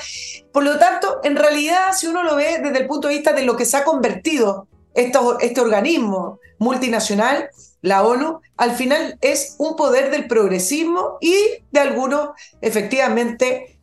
Por 0.51 0.63
lo 0.63 0.77
tanto, 0.77 1.21
en 1.23 1.37
realidad, 1.37 1.93
si 1.93 2.07
uno 2.07 2.21
lo 2.21 2.35
ve 2.35 2.59
desde 2.61 2.79
el 2.79 2.87
punto 2.87 3.07
de 3.07 3.13
vista 3.13 3.31
de 3.31 3.43
lo 3.43 3.55
que 3.55 3.63
se 3.63 3.77
ha 3.77 3.85
convertido 3.85 4.67
este 4.93 5.61
organismo 5.61 6.39
multinacional, 6.59 7.49
la 7.81 8.03
ONU, 8.03 8.41
al 8.57 8.71
final 8.71 9.17
es 9.21 9.55
un 9.57 9.75
poder 9.75 10.11
del 10.11 10.27
progresismo 10.27 11.17
y 11.21 11.33
de 11.71 11.79
algunos, 11.79 12.29
efectivamente, 12.61 13.79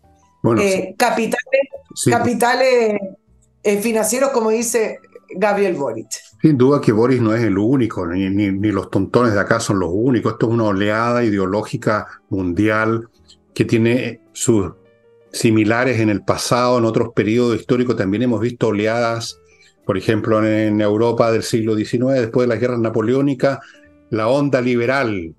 eh, 0.59 0.94
capitales, 0.98 1.62
capitales 2.11 2.98
eh, 3.62 3.78
financieros, 3.78 4.30
como 4.30 4.50
dice 4.50 5.00
Gabriel 5.34 5.74
Boric. 5.74 6.09
Sin 6.42 6.59
duda 6.59 6.80
que 6.80 6.92
Boris 6.92 7.20
no 7.20 7.34
es 7.34 7.42
el 7.42 7.59
único, 7.59 8.07
ni, 8.07 8.28
ni, 8.28 8.70
los 8.70 8.90
tontones 8.90 9.32
de 9.32 9.40
acá 9.40 9.59
son 9.59 9.80
los 9.80 9.90
únicos. 9.92 10.34
Esto 10.34 10.46
es 10.46 10.52
una 10.52 10.64
oleada 10.64 11.24
ideológica 11.24 12.07
mundial 12.28 13.09
que 13.54 13.64
tiene 13.64 14.20
sus 14.32 14.72
similares 15.32 16.00
en 16.00 16.11
el 16.11 16.22
pasado, 16.22 16.78
en 16.78 16.84
otros 16.84 17.12
periodos 17.14 17.59
históricos 17.59 17.96
también 17.96 18.22
hemos 18.22 18.40
visto 18.40 18.68
oleadas, 18.68 19.40
por 19.87 19.97
ejemplo, 19.97 20.45
en 20.45 20.80
Europa 20.80 21.30
del 21.30 21.45
siglo 21.45 21.76
XIX, 21.76 22.14
después 22.14 22.47
de 22.47 22.55
las 22.55 22.61
guerras 22.61 22.80
napoleónicas, 22.80 23.61
la 24.11 24.28
onda 24.28 24.61
liberal. 24.61 25.34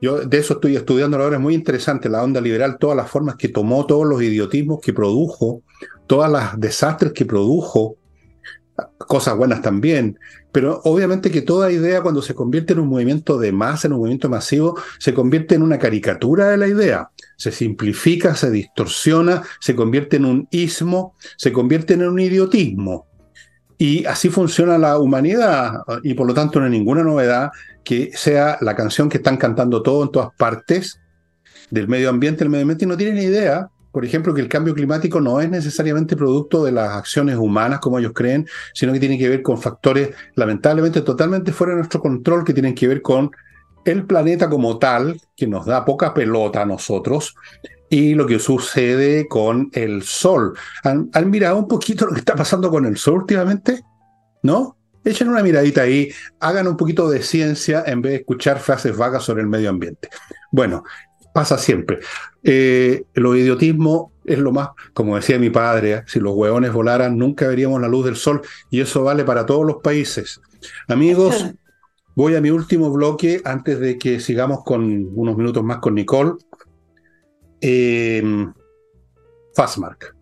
Yo 0.00 0.18
de 0.20 0.38
eso 0.38 0.54
estoy 0.54 0.76
estudiando 0.76 1.16
ahora, 1.16 1.36
es 1.36 1.42
muy 1.42 1.54
interesante 1.54 2.08
la 2.08 2.22
onda 2.22 2.40
liberal, 2.40 2.76
todas 2.78 2.96
las 2.96 3.08
formas 3.08 3.36
que 3.36 3.48
tomó, 3.48 3.86
todos 3.86 4.06
los 4.06 4.20
idiotismos 4.20 4.80
que 4.80 4.92
produjo, 4.92 5.62
todas 6.06 6.30
las 6.30 6.58
desastres 6.58 7.12
que 7.12 7.24
produjo 7.24 7.96
cosas 8.96 9.36
buenas 9.36 9.62
también, 9.62 10.18
pero 10.52 10.80
obviamente 10.84 11.30
que 11.30 11.42
toda 11.42 11.72
idea 11.72 12.02
cuando 12.02 12.22
se 12.22 12.34
convierte 12.34 12.72
en 12.72 12.80
un 12.80 12.88
movimiento 12.88 13.38
de 13.38 13.52
masa, 13.52 13.88
en 13.88 13.92
un 13.94 14.00
movimiento 14.00 14.28
masivo, 14.28 14.78
se 14.98 15.14
convierte 15.14 15.54
en 15.54 15.62
una 15.62 15.78
caricatura 15.78 16.48
de 16.48 16.56
la 16.56 16.68
idea, 16.68 17.10
se 17.36 17.50
simplifica, 17.50 18.34
se 18.34 18.50
distorsiona, 18.50 19.42
se 19.60 19.74
convierte 19.74 20.16
en 20.16 20.24
un 20.24 20.48
ismo, 20.50 21.14
se 21.36 21.52
convierte 21.52 21.94
en 21.94 22.06
un 22.06 22.20
idiotismo. 22.20 23.07
Y 23.78 24.04
así 24.06 24.28
funciona 24.28 24.76
la 24.76 24.98
humanidad 24.98 25.82
y 26.02 26.14
por 26.14 26.26
lo 26.26 26.34
tanto 26.34 26.58
no 26.58 26.66
hay 26.66 26.72
ninguna 26.72 27.04
novedad 27.04 27.50
que 27.84 28.10
sea 28.12 28.58
la 28.60 28.74
canción 28.74 29.08
que 29.08 29.18
están 29.18 29.36
cantando 29.36 29.82
todos 29.82 30.06
en 30.06 30.12
todas 30.12 30.30
partes 30.36 31.00
del 31.70 31.86
medio 31.86 32.10
ambiente, 32.10 32.42
el 32.42 32.50
medio 32.50 32.62
ambiente 32.62 32.84
y 32.84 32.88
no 32.88 32.96
tienen 32.96 33.18
idea 33.18 33.70
por 33.98 34.04
ejemplo, 34.04 34.34
que 34.34 34.40
el 34.40 34.48
cambio 34.48 34.74
climático 34.74 35.20
no 35.20 35.40
es 35.40 35.50
necesariamente 35.50 36.14
producto 36.14 36.64
de 36.64 36.72
las 36.72 36.90
acciones 36.90 37.36
humanas, 37.36 37.80
como 37.80 37.98
ellos 37.98 38.12
creen, 38.14 38.46
sino 38.74 38.92
que 38.92 39.00
tiene 39.00 39.18
que 39.18 39.28
ver 39.28 39.42
con 39.42 39.60
factores 39.60 40.10
lamentablemente 40.34 41.00
totalmente 41.00 41.52
fuera 41.52 41.72
de 41.72 41.78
nuestro 41.78 42.00
control, 42.00 42.44
que 42.44 42.52
tienen 42.52 42.74
que 42.74 42.86
ver 42.86 43.02
con 43.02 43.30
el 43.84 44.04
planeta 44.04 44.48
como 44.48 44.78
tal, 44.78 45.20
que 45.34 45.46
nos 45.46 45.66
da 45.66 45.84
poca 45.84 46.12
pelota 46.12 46.62
a 46.62 46.66
nosotros, 46.66 47.34
y 47.90 48.14
lo 48.14 48.26
que 48.26 48.38
sucede 48.38 49.28
con 49.28 49.70
el 49.72 50.02
Sol. 50.02 50.56
¿Han, 50.84 51.30
mirado 51.30 51.58
un 51.58 51.68
poquito 51.68 52.06
lo 52.06 52.12
que 52.12 52.20
está 52.20 52.34
pasando 52.34 52.70
con 52.70 52.86
el 52.86 52.96
Sol 52.96 53.14
últimamente? 53.14 53.82
¿No? 54.42 54.76
Echen 55.04 55.28
una 55.28 55.42
miradita 55.42 55.82
ahí, 55.82 56.10
hagan 56.40 56.66
un 56.66 56.76
poquito 56.76 57.08
de 57.08 57.22
ciencia 57.22 57.82
en 57.86 58.02
vez 58.02 58.12
de 58.12 58.18
escuchar 58.18 58.58
frases 58.58 58.96
vagas 58.96 59.22
sobre 59.22 59.42
el 59.42 59.48
medio 59.48 59.70
ambiente. 59.70 60.08
Bueno, 60.50 60.84
pasa 61.32 61.56
siempre. 61.56 62.00
Eh, 62.42 63.04
lo 63.14 63.34
idiotismo 63.34 64.12
es 64.24 64.38
lo 64.38 64.52
más, 64.52 64.70
como 64.92 65.16
decía 65.16 65.38
mi 65.38 65.50
padre, 65.50 65.92
¿eh? 65.92 66.02
si 66.06 66.20
los 66.20 66.34
hueones 66.34 66.72
volaran 66.72 67.16
nunca 67.16 67.48
veríamos 67.48 67.80
la 67.80 67.88
luz 67.88 68.04
del 68.04 68.16
sol 68.16 68.42
y 68.70 68.80
eso 68.80 69.04
vale 69.04 69.24
para 69.24 69.46
todos 69.46 69.64
los 69.64 69.76
países. 69.76 70.40
Amigos, 70.88 71.46
voy 72.14 72.34
a 72.34 72.40
mi 72.40 72.50
último 72.50 72.90
bloque 72.90 73.40
antes 73.44 73.80
de 73.80 73.98
que 73.98 74.20
sigamos 74.20 74.64
con 74.64 75.08
unos 75.14 75.36
minutos 75.36 75.62
más 75.62 75.78
con 75.78 75.94
Nicole. 75.94 76.32
Eh, 77.60 78.22
Fastmark, 79.54 80.14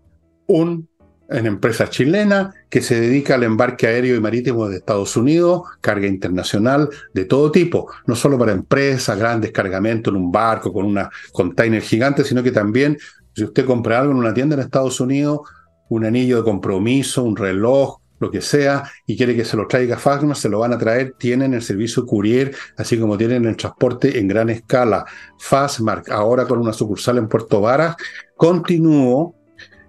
un 0.47 0.89
en 1.28 1.47
empresa 1.47 1.89
chilena 1.91 2.55
que 2.68 2.80
se 2.80 3.01
dedica 3.01 3.34
al 3.34 3.43
embarque 3.43 3.87
aéreo 3.87 4.16
y 4.16 4.20
marítimo 4.20 4.68
de 4.68 4.76
Estados 4.76 5.16
Unidos, 5.16 5.62
carga 5.80 6.07
internacional 6.07 6.89
de 7.12 7.24
todo 7.24 7.51
tipo, 7.51 7.91
no 8.07 8.14
solo 8.14 8.39
para 8.39 8.53
empresas, 8.53 9.18
grandes 9.18 9.51
cargamentos 9.51 10.12
en 10.12 10.20
un 10.20 10.30
barco 10.30 10.72
con 10.72 10.87
una 10.87 11.11
container 11.32 11.82
gigante, 11.82 12.24
sino 12.24 12.43
que 12.43 12.53
también 12.53 12.97
si 13.34 13.45
usted 13.45 13.64
compra 13.64 14.01
algo 14.01 14.12
en 14.12 14.18
una 14.18 14.32
tienda 14.32 14.55
en 14.55 14.62
Estados 14.62 15.01
Unidos, 15.01 15.41
un 15.89 16.05
anillo 16.05 16.39
de 16.39 16.45
compromiso, 16.45 17.22
un 17.22 17.37
reloj, 17.37 17.99
lo 18.18 18.30
que 18.30 18.40
sea, 18.40 18.84
y 19.06 19.16
quiere 19.16 19.36
que 19.36 19.44
se 19.44 19.56
lo 19.56 19.66
traiga 19.66 19.98
Fastmark, 19.98 20.38
se 20.38 20.48
lo 20.48 20.60
van 20.60 20.72
a 20.72 20.78
traer, 20.78 21.14
tienen 21.18 21.54
el 21.54 21.62
servicio 21.62 22.06
courier, 22.06 22.54
así 22.76 22.98
como 22.98 23.18
tienen 23.18 23.44
el 23.44 23.56
transporte 23.56 24.18
en 24.18 24.28
gran 24.28 24.50
escala. 24.50 25.04
Fastmark, 25.38 26.10
ahora 26.10 26.46
con 26.46 26.58
una 26.58 26.72
sucursal 26.72 27.18
en 27.18 27.28
Puerto 27.28 27.60
Varas, 27.60 27.96
continúo 28.36 29.34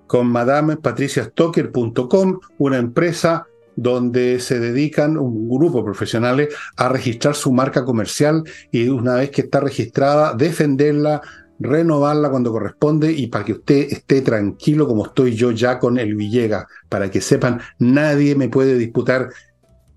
con 0.08 0.28
madamepatriciastocker.com, 0.28 2.40
una 2.58 2.78
empresa 2.78 3.46
donde 3.76 4.40
se 4.40 4.60
dedican 4.60 5.18
un 5.18 5.48
grupo 5.48 5.78
de 5.78 5.84
profesionales 5.84 6.56
a 6.76 6.90
registrar 6.90 7.36
su 7.36 7.54
marca 7.54 7.86
comercial 7.86 8.42
y 8.72 8.90
una 8.90 9.14
vez 9.16 9.30
que 9.30 9.42
está 9.42 9.60
registrada, 9.60 10.34
defenderla, 10.34 11.22
renovarla 11.60 12.30
cuando 12.30 12.52
corresponde 12.52 13.12
y 13.12 13.28
para 13.28 13.46
que 13.46 13.54
usted 13.54 13.88
esté 13.92 14.22
tranquilo 14.22 14.88
como 14.88 15.06
estoy 15.06 15.36
yo 15.36 15.52
ya 15.52 15.80
con 15.80 15.98
el 15.98 16.16
Villega, 16.16 16.68
para 16.90 17.10
que 17.10 17.22
sepan, 17.22 17.62
nadie 17.80 18.36
me 18.36 18.50
puede 18.50 18.78
disputar 18.78 19.30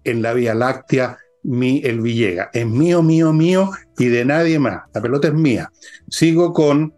en 0.05 0.23
la 0.23 0.33
Vía 0.33 0.55
Láctea 0.55 1.19
mi 1.43 1.81
el 1.85 2.01
Villega. 2.01 2.51
Es 2.53 2.67
mío, 2.67 3.03
mío, 3.03 3.33
mío 3.33 3.71
y 3.99 4.07
de 4.07 4.25
nadie 4.25 4.59
más. 4.59 4.83
La 4.93 5.01
pelota 5.01 5.29
es 5.29 5.35
mía. 5.35 5.71
Sigo 6.09 6.53
con 6.53 6.95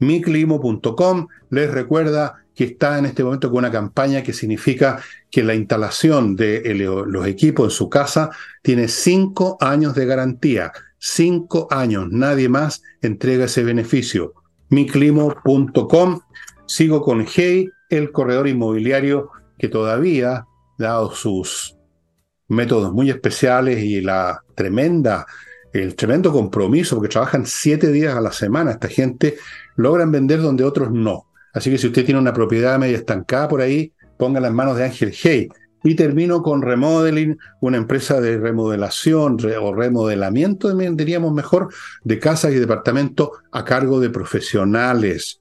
miclimo.com. 0.00 1.26
Les 1.50 1.70
recuerda 1.70 2.46
que 2.54 2.64
está 2.64 2.98
en 2.98 3.06
este 3.06 3.22
momento 3.22 3.50
con 3.50 3.58
una 3.58 3.70
campaña 3.70 4.22
que 4.22 4.32
significa 4.32 4.98
que 5.30 5.42
la 5.42 5.54
instalación 5.54 6.36
de 6.36 6.62
los 7.06 7.26
equipos 7.26 7.66
en 7.66 7.70
su 7.70 7.90
casa 7.90 8.30
tiene 8.62 8.88
cinco 8.88 9.58
años 9.60 9.94
de 9.94 10.06
garantía. 10.06 10.72
Cinco 11.08 11.68
años, 11.70 12.08
nadie 12.10 12.48
más 12.48 12.82
entrega 13.00 13.44
ese 13.44 13.62
beneficio. 13.62 14.34
miclimo.com. 14.70 16.20
Sigo 16.66 17.00
con 17.00 17.24
Hey, 17.32 17.68
el 17.88 18.10
corredor 18.10 18.48
inmobiliario 18.48 19.30
que 19.56 19.68
todavía, 19.68 20.46
dado 20.76 21.12
sus 21.12 21.76
métodos 22.48 22.92
muy 22.92 23.08
especiales 23.08 23.84
y 23.84 24.00
la 24.00 24.42
tremenda, 24.56 25.26
el 25.72 25.94
tremendo 25.94 26.32
compromiso, 26.32 26.96
porque 26.96 27.12
trabajan 27.12 27.46
siete 27.46 27.92
días 27.92 28.16
a 28.16 28.20
la 28.20 28.32
semana, 28.32 28.72
esta 28.72 28.88
gente 28.88 29.36
logran 29.76 30.10
vender 30.10 30.42
donde 30.42 30.64
otros 30.64 30.90
no. 30.90 31.28
Así 31.54 31.70
que 31.70 31.78
si 31.78 31.86
usted 31.86 32.04
tiene 32.04 32.20
una 32.20 32.32
propiedad 32.32 32.80
media 32.80 32.96
estancada 32.96 33.46
por 33.46 33.60
ahí, 33.60 33.92
póngala 34.18 34.48
en 34.48 34.54
manos 34.54 34.76
de 34.76 34.84
Ángel 34.84 35.14
Hey. 35.14 35.48
Y 35.86 35.94
termino 35.94 36.42
con 36.42 36.62
Remodeling, 36.62 37.38
una 37.60 37.76
empresa 37.76 38.20
de 38.20 38.38
remodelación 38.38 39.38
o 39.60 39.72
remodelamiento, 39.72 40.74
diríamos 40.74 41.32
mejor, 41.32 41.72
de 42.02 42.18
casas 42.18 42.52
y 42.52 42.56
departamentos 42.56 43.30
a 43.52 43.64
cargo 43.64 44.00
de 44.00 44.10
profesionales, 44.10 45.40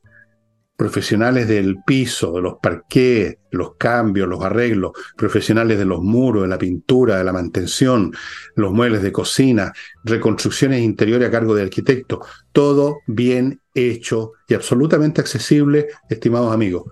profesionales 0.77 1.47
del 1.47 1.77
piso, 1.83 2.33
de 2.33 2.43
los 2.43 2.57
parqués, 2.61 3.37
los 3.49 3.75
cambios, 3.77 4.27
los 4.27 4.43
arreglos, 4.43 4.91
profesionales 5.17 5.79
de 5.79 5.85
los 5.85 6.03
muros, 6.03 6.43
de 6.43 6.49
la 6.49 6.59
pintura, 6.59 7.17
de 7.17 7.23
la 7.23 7.33
mantención, 7.33 8.13
los 8.55 8.71
muebles 8.71 9.01
de 9.01 9.11
cocina, 9.11 9.73
reconstrucciones 10.03 10.83
interiores 10.83 11.27
a 11.27 11.31
cargo 11.31 11.55
de 11.55 11.63
arquitecto, 11.63 12.21
todo 12.51 12.99
bien 13.07 13.61
hecho 13.73 14.33
y 14.47 14.53
absolutamente 14.53 15.21
accesible, 15.21 15.87
estimados 16.07 16.53
amigos. 16.53 16.83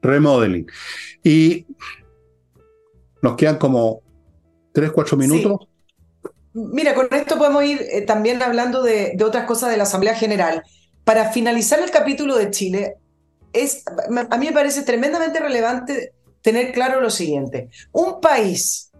Remodeling. 0.00 0.66
Y 1.24 1.66
nos 3.22 3.36
quedan 3.36 3.58
como 3.58 4.02
tres, 4.72 4.90
cuatro 4.92 5.16
minutos. 5.16 5.68
Mira, 6.52 6.94
con 6.94 7.08
esto 7.10 7.38
podemos 7.38 7.64
ir 7.64 7.80
eh, 7.90 8.02
también 8.02 8.42
hablando 8.42 8.82
de, 8.82 9.12
de 9.14 9.24
otras 9.24 9.44
cosas 9.44 9.70
de 9.70 9.76
la 9.76 9.84
Asamblea 9.84 10.14
General 10.14 10.62
para 11.04 11.32
finalizar 11.32 11.80
el 11.80 11.90
capítulo 11.90 12.36
de 12.36 12.50
Chile, 12.50 12.96
es, 13.54 13.82
a 13.86 14.36
mí 14.36 14.46
me 14.46 14.52
parece 14.52 14.82
tremendamente 14.82 15.40
relevante 15.40 16.12
tener 16.42 16.72
claro 16.72 17.00
lo 17.00 17.08
siguiente. 17.08 17.70
Un 17.92 18.20
país 18.20 18.90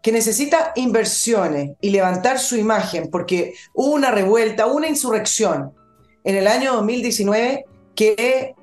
que 0.00 0.12
necesita 0.12 0.72
inversiones 0.76 1.72
y 1.80 1.90
levantar 1.90 2.38
su 2.38 2.56
imagen 2.56 3.10
porque 3.10 3.54
hubo 3.74 3.94
una 3.94 4.12
revuelta, 4.12 4.66
una 4.66 4.88
insurrección 4.88 5.72
en 6.22 6.36
el 6.36 6.46
año 6.46 6.74
2019 6.74 7.64
que 7.96 8.54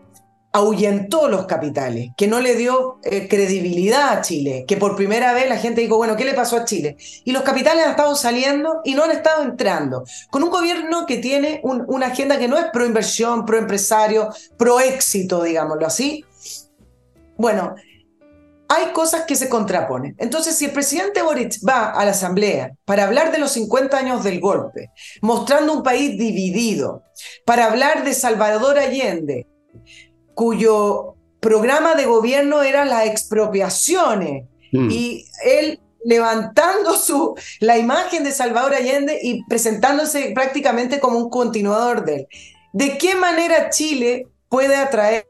ahuyentó 0.54 1.28
los 1.28 1.48
capitales, 1.48 2.12
que 2.16 2.28
no 2.28 2.40
le 2.40 2.56
dio 2.56 3.00
eh, 3.04 3.28
credibilidad 3.28 4.10
a 4.12 4.22
Chile, 4.22 4.66
que 4.68 4.78
por 4.78 4.96
primera 4.96 5.34
vez 5.34 5.50
la 5.50 5.58
gente 5.58 5.82
dijo, 5.82 5.98
bueno, 5.98 6.16
¿qué 6.16 6.26
le 6.26 6.36
pasó 6.36 6.58
a 6.58 6.66
Chile? 6.66 6.96
Y 7.26 7.32
los 7.32 7.42
capitales 7.42 7.84
han 7.84 7.90
estado 7.92 8.16
saliendo 8.16 8.82
y 8.84 8.94
no 8.94 9.04
han 9.04 9.12
estado 9.12 9.44
entrando, 9.44 10.04
con 10.30 10.44
un 10.44 10.52
gobierno 10.52 11.08
que 11.08 11.18
tiene 11.18 11.60
una 11.64 12.08
agenda 12.08 12.38
que 12.38 12.48
no 12.48 12.58
es 12.58 12.66
pro 12.72 12.86
inversión, 12.86 13.46
pro 13.46 13.58
empresario, 13.58 14.30
pro 14.56 14.80
éxito, 14.80 15.42
digámoslo 15.42 15.88
así. 15.88 16.24
Bueno, 17.36 17.74
hay 18.70 18.92
cosas 18.94 19.24
que 19.24 19.36
se 19.36 19.50
contraponen. 19.50 20.16
Entonces, 20.20 20.56
si 20.56 20.66
el 20.66 20.72
presidente 20.72 21.24
Boric 21.24 21.56
va 21.68 21.92
a 21.92 22.06
la 22.06 22.12
Asamblea 22.12 22.74
para 22.86 23.06
hablar 23.06 23.32
de 23.32 23.40
los 23.40 23.52
50 23.52 23.98
años 23.98 24.24
del 24.24 24.40
golpe, 24.40 24.92
mostrando 25.22 25.74
un 25.74 25.84
país 25.84 26.16
dividido, 26.18 27.02
para 27.44 27.66
hablar 27.66 28.04
de 28.04 28.14
Salvador 28.14 28.78
Allende, 28.78 29.48
cuyo 30.34 31.16
programa 31.40 31.96
de 31.96 32.06
gobierno 32.06 32.64
era 32.64 32.86
las 32.86 33.06
expropiaciones. 33.06 34.46
Mm. 34.72 34.90
Y 34.90 35.26
él 35.46 35.80
levantando 36.04 36.96
su, 36.98 37.36
la 37.60 37.78
imagen 37.78 38.24
de 38.24 38.32
Salvador 38.32 38.74
Allende 38.74 39.20
y 39.22 39.44
presentándose 39.46 40.32
prácticamente 40.34 41.00
como 41.00 41.18
un 41.18 41.30
continuador 41.30 42.06
de 42.06 42.16
él. 42.16 42.28
¿De 42.72 42.98
qué 42.98 43.16
manera 43.16 43.70
Chile 43.70 44.28
puede 44.50 44.76
atraer 44.76 45.28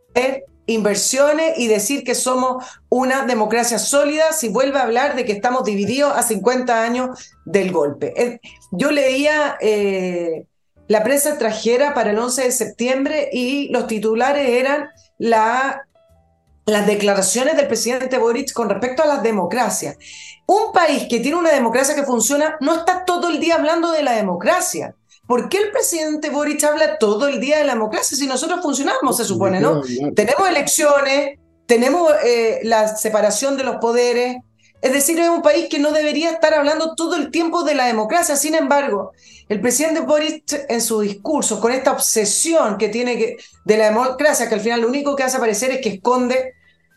inversiones 0.65 1.57
y 1.57 1.67
decir 1.67 2.05
que 2.05 2.15
somos 2.15 2.63
una 2.87 3.25
democracia 3.25 3.79
sólida 3.79 4.31
si 4.31 4.47
vuelve 4.47 4.79
a 4.79 4.83
hablar 4.83 5.17
de 5.17 5.25
que 5.25 5.33
estamos 5.33 5.65
divididos 5.65 6.15
a 6.15 6.23
50 6.23 6.81
años 6.81 7.33
del 7.45 7.73
golpe? 7.73 8.13
Eh, 8.15 8.39
yo 8.71 8.91
leía 8.91 9.57
eh, 9.59 10.45
la 10.87 11.03
prensa 11.03 11.29
extranjera 11.29 11.93
para 11.93 12.11
el 12.11 12.19
11 12.19 12.43
de 12.43 12.51
septiembre 12.51 13.29
y 13.31 13.69
los 13.69 13.87
titulares 13.87 14.49
eran 14.49 14.89
la, 15.17 15.87
las 16.65 16.85
declaraciones 16.85 17.55
del 17.55 17.67
presidente 17.67 18.17
Boric 18.17 18.51
con 18.53 18.69
respecto 18.69 19.03
a 19.03 19.07
las 19.07 19.23
democracias. 19.23 19.97
Un 20.45 20.71
país 20.73 21.07
que 21.09 21.19
tiene 21.19 21.37
una 21.37 21.51
democracia 21.51 21.95
que 21.95 22.03
funciona 22.03 22.57
no 22.59 22.75
está 22.75 23.05
todo 23.05 23.29
el 23.29 23.39
día 23.39 23.55
hablando 23.55 23.91
de 23.91 24.03
la 24.03 24.13
democracia. 24.13 24.95
¿Por 25.25 25.47
qué 25.47 25.57
el 25.57 25.71
presidente 25.71 26.29
Boric 26.29 26.63
habla 26.65 26.97
todo 26.97 27.27
el 27.27 27.39
día 27.39 27.57
de 27.57 27.63
la 27.63 27.73
democracia 27.73 28.17
si 28.17 28.27
nosotros 28.27 28.61
funcionamos, 28.61 29.15
se 29.15 29.23
supone, 29.23 29.61
¿no? 29.61 29.81
Tenemos 30.13 30.49
elecciones, 30.49 31.39
tenemos 31.65 32.11
eh, 32.25 32.59
la 32.63 32.95
separación 32.95 33.55
de 33.55 33.63
los 33.63 33.77
poderes, 33.77 34.37
es 34.83 34.91
decir, 34.91 35.17
es 35.17 35.29
un 35.29 35.41
país 35.41 35.67
que 35.69 35.79
no 35.79 35.93
debería 35.93 36.29
estar 36.29 36.53
hablando 36.53 36.93
todo 36.93 37.15
el 37.15 37.31
tiempo 37.31 37.63
de 37.63 37.73
la 37.73 37.85
democracia. 37.85 38.35
Sin 38.35 38.53
embargo, 38.53 39.13
el 39.47 39.61
presidente 39.61 40.01
Boris 40.01 40.43
en 40.67 40.81
su 40.81 40.99
discurso, 40.99 41.61
con 41.61 41.71
esta 41.71 41.93
obsesión 41.93 42.77
que 42.77 42.89
tiene 42.89 43.17
que, 43.17 43.37
de 43.63 43.77
la 43.77 43.85
democracia, 43.85 44.49
que 44.49 44.55
al 44.55 44.59
final 44.59 44.81
lo 44.81 44.89
único 44.89 45.15
que 45.15 45.23
hace 45.23 45.37
aparecer 45.37 45.71
es 45.71 45.79
que 45.79 45.87
esconde 45.87 46.55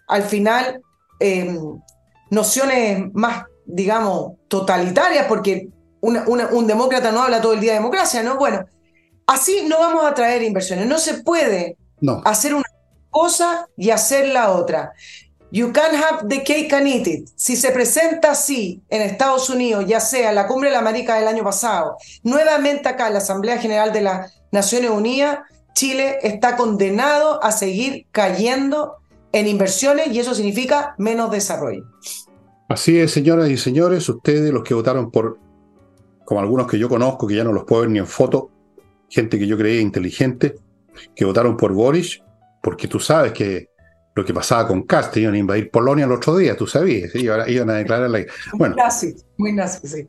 al 0.08 0.24
final 0.24 0.82
em, 1.20 1.80
nociones 2.28 3.04
más, 3.14 3.44
digamos, 3.64 4.32
totalitarias, 4.48 5.26
porque 5.28 5.68
un 6.00 6.66
demócrata 6.66 7.12
no 7.12 7.22
habla 7.22 7.40
todo 7.40 7.52
el 7.52 7.60
día 7.60 7.74
de 7.74 7.78
democracia, 7.78 8.20
¿no? 8.24 8.36
Bueno, 8.36 8.66
así 9.28 9.64
no 9.68 9.78
vamos 9.78 10.04
a 10.04 10.12
traer 10.12 10.42
inversiones. 10.42 10.88
No 10.88 10.98
se 10.98 11.22
puede 11.22 11.76
hacer 12.24 12.52
una 12.52 12.66
cosa 13.10 13.68
y 13.76 13.90
hacer 13.90 14.26
la 14.26 14.50
otra. 14.50 14.92
You 15.52 15.72
can't 15.72 15.94
have 15.94 16.28
the 16.28 16.42
cake 16.42 16.72
and 16.72 16.88
eat 16.88 17.06
it. 17.06 17.28
Si 17.36 17.56
se 17.56 17.70
presenta 17.70 18.32
así 18.32 18.82
en 18.88 19.02
Estados 19.02 19.48
Unidos, 19.48 19.84
ya 19.86 20.00
sea 20.00 20.30
en 20.30 20.34
la 20.34 20.46
Cumbre 20.46 20.70
de 20.70 20.74
la 20.74 20.80
América 20.80 21.16
del 21.16 21.28
año 21.28 21.44
pasado, 21.44 21.96
nuevamente 22.24 22.88
acá 22.88 23.06
en 23.06 23.12
la 23.12 23.20
Asamblea 23.20 23.58
General 23.58 23.92
de 23.92 24.02
las 24.02 24.40
Naciones 24.50 24.90
Unidas, 24.90 25.38
Chile 25.74 26.18
está 26.22 26.56
condenado 26.56 27.42
a 27.44 27.52
seguir 27.52 28.06
cayendo 28.10 28.96
en 29.32 29.46
inversiones 29.46 30.08
y 30.08 30.18
eso 30.18 30.34
significa 30.34 30.94
menos 30.98 31.30
desarrollo. 31.30 31.84
Así 32.68 32.98
es, 32.98 33.12
señoras 33.12 33.48
y 33.48 33.56
señores, 33.56 34.08
ustedes 34.08 34.52
los 34.52 34.64
que 34.64 34.74
votaron 34.74 35.10
por, 35.10 35.38
como 36.24 36.40
algunos 36.40 36.66
que 36.66 36.78
yo 36.78 36.88
conozco, 36.88 37.26
que 37.26 37.36
ya 37.36 37.44
no 37.44 37.52
los 37.52 37.64
puedo 37.64 37.82
ver 37.82 37.90
ni 37.90 37.98
en 37.98 38.06
foto, 38.06 38.50
gente 39.08 39.38
que 39.38 39.46
yo 39.46 39.56
creía 39.56 39.80
inteligente, 39.80 40.56
que 41.14 41.24
votaron 41.24 41.56
por 41.56 41.72
Boris, 41.72 42.22
porque 42.62 42.88
tú 42.88 42.98
sabes 42.98 43.32
que 43.32 43.68
lo 44.16 44.24
que 44.24 44.32
pasaba 44.32 44.66
con 44.66 44.82
Cast, 44.84 45.14
iban 45.18 45.34
a 45.34 45.38
invadir 45.38 45.70
Polonia 45.70 46.06
el 46.06 46.12
otro 46.12 46.38
día, 46.38 46.56
tú 46.56 46.66
sabías, 46.66 47.14
iban 47.14 47.68
a 47.70 47.74
declarar 47.74 48.08
la... 48.08 48.24
Bueno, 48.54 48.74
muy 48.74 48.82
nazi, 48.82 49.16
muy 49.36 49.52
nazi, 49.52 49.86
sí. 49.86 50.08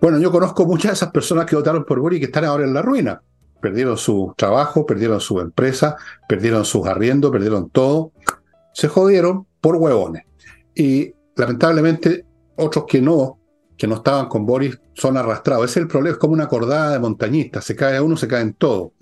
Bueno, 0.00 0.18
yo 0.20 0.30
conozco 0.30 0.64
muchas 0.66 0.92
de 0.92 0.94
esas 0.94 1.10
personas 1.10 1.46
que 1.46 1.56
votaron 1.56 1.84
por 1.84 1.98
Boric 1.98 2.20
que 2.20 2.26
están 2.26 2.44
ahora 2.44 2.64
en 2.64 2.72
la 2.72 2.80
ruina. 2.80 3.20
Perdieron 3.60 3.98
su 3.98 4.32
trabajo, 4.36 4.86
perdieron 4.86 5.20
su 5.20 5.40
empresa, 5.40 5.96
perdieron 6.28 6.64
sus 6.64 6.86
arriendos, 6.86 7.32
perdieron 7.32 7.70
todo. 7.70 8.12
Se 8.72 8.86
jodieron 8.86 9.46
por 9.60 9.76
huevones. 9.76 10.22
Y 10.74 11.12
lamentablemente 11.34 12.24
otros 12.56 12.84
que 12.86 13.02
no, 13.02 13.40
que 13.76 13.88
no 13.88 13.96
estaban 13.96 14.28
con 14.28 14.46
Boris, 14.46 14.80
son 14.94 15.16
arrastrados. 15.16 15.64
Ese 15.64 15.80
es 15.80 15.82
el 15.82 15.88
problema, 15.88 16.12
es 16.12 16.18
como 16.18 16.34
una 16.34 16.46
cordada 16.46 16.92
de 16.92 17.00
montañistas. 17.00 17.64
Se 17.64 17.74
cae 17.74 18.00
uno, 18.00 18.16
se 18.16 18.28
caen 18.28 18.54
todos. 18.54 18.92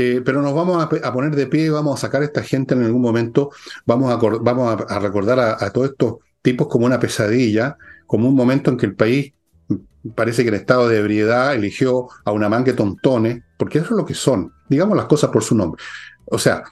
Eh, 0.00 0.22
pero 0.24 0.40
nos 0.40 0.54
vamos 0.54 0.80
a, 0.80 1.12
poner 1.12 1.34
de 1.34 1.48
pie, 1.48 1.70
vamos 1.70 1.98
a 1.98 2.06
sacar 2.06 2.22
a 2.22 2.24
esta 2.24 2.40
gente 2.40 2.72
en 2.72 2.84
algún 2.84 3.02
momento, 3.02 3.50
vamos 3.84 4.12
a, 4.12 5.00
recordar 5.00 5.40
a, 5.40 5.70
todos 5.70 5.90
estos 5.90 6.18
tipos 6.40 6.68
como 6.68 6.86
una 6.86 7.00
pesadilla, 7.00 7.76
como 8.06 8.28
un 8.28 8.36
momento 8.36 8.70
en 8.70 8.76
que 8.76 8.86
el 8.86 8.94
país 8.94 9.32
mm, 9.66 10.10
parece 10.14 10.44
que 10.44 10.50
en 10.50 10.54
estado 10.54 10.88
de 10.88 11.00
ebriedad 11.00 11.52
eligió 11.52 12.06
a 12.24 12.30
una 12.30 12.48
manga 12.48 12.76
tontones, 12.76 13.42
porque 13.58 13.78
eso 13.78 13.86
es 13.86 13.96
lo 13.96 14.06
que 14.06 14.14
son, 14.14 14.52
digamos 14.68 14.96
las 14.96 15.06
cosas 15.06 15.30
por 15.30 15.42
su 15.42 15.56
nombre. 15.56 15.82
O 16.26 16.38
sea, 16.38 16.62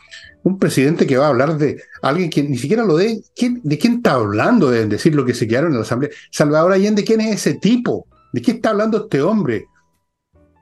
un 0.45 0.61
presidente 0.61 1.05
que 1.05 1.17
va 1.17 1.27
a 1.27 1.31
hablar 1.31 1.59
de 1.59 1.83
alguien 2.03 2.31
que 2.31 2.45
ni 2.45 2.57
siquiera 2.57 2.85
lo 2.85 2.97
de, 2.97 3.25
¿quién, 3.35 3.61
¿de 3.65 3.77
quién 3.77 3.95
está 3.95 4.13
hablando 4.13 4.71
de 4.71 4.87
decir 4.87 5.17
lo 5.17 5.25
que 5.25 5.35
se 5.35 5.49
quedaron 5.49 5.73
en 5.73 5.79
la 5.79 5.83
Asamblea? 5.83 6.13
Salvador 6.31 6.71
Allende, 6.71 7.03
¿quién 7.03 7.21
es 7.23 7.45
ese 7.45 7.55
tipo? 7.55 8.07
¿De 8.33 8.41
qué 8.41 8.53
está 8.53 8.71
hablando 8.71 8.99
este 8.99 9.21
hombre? 9.21 9.67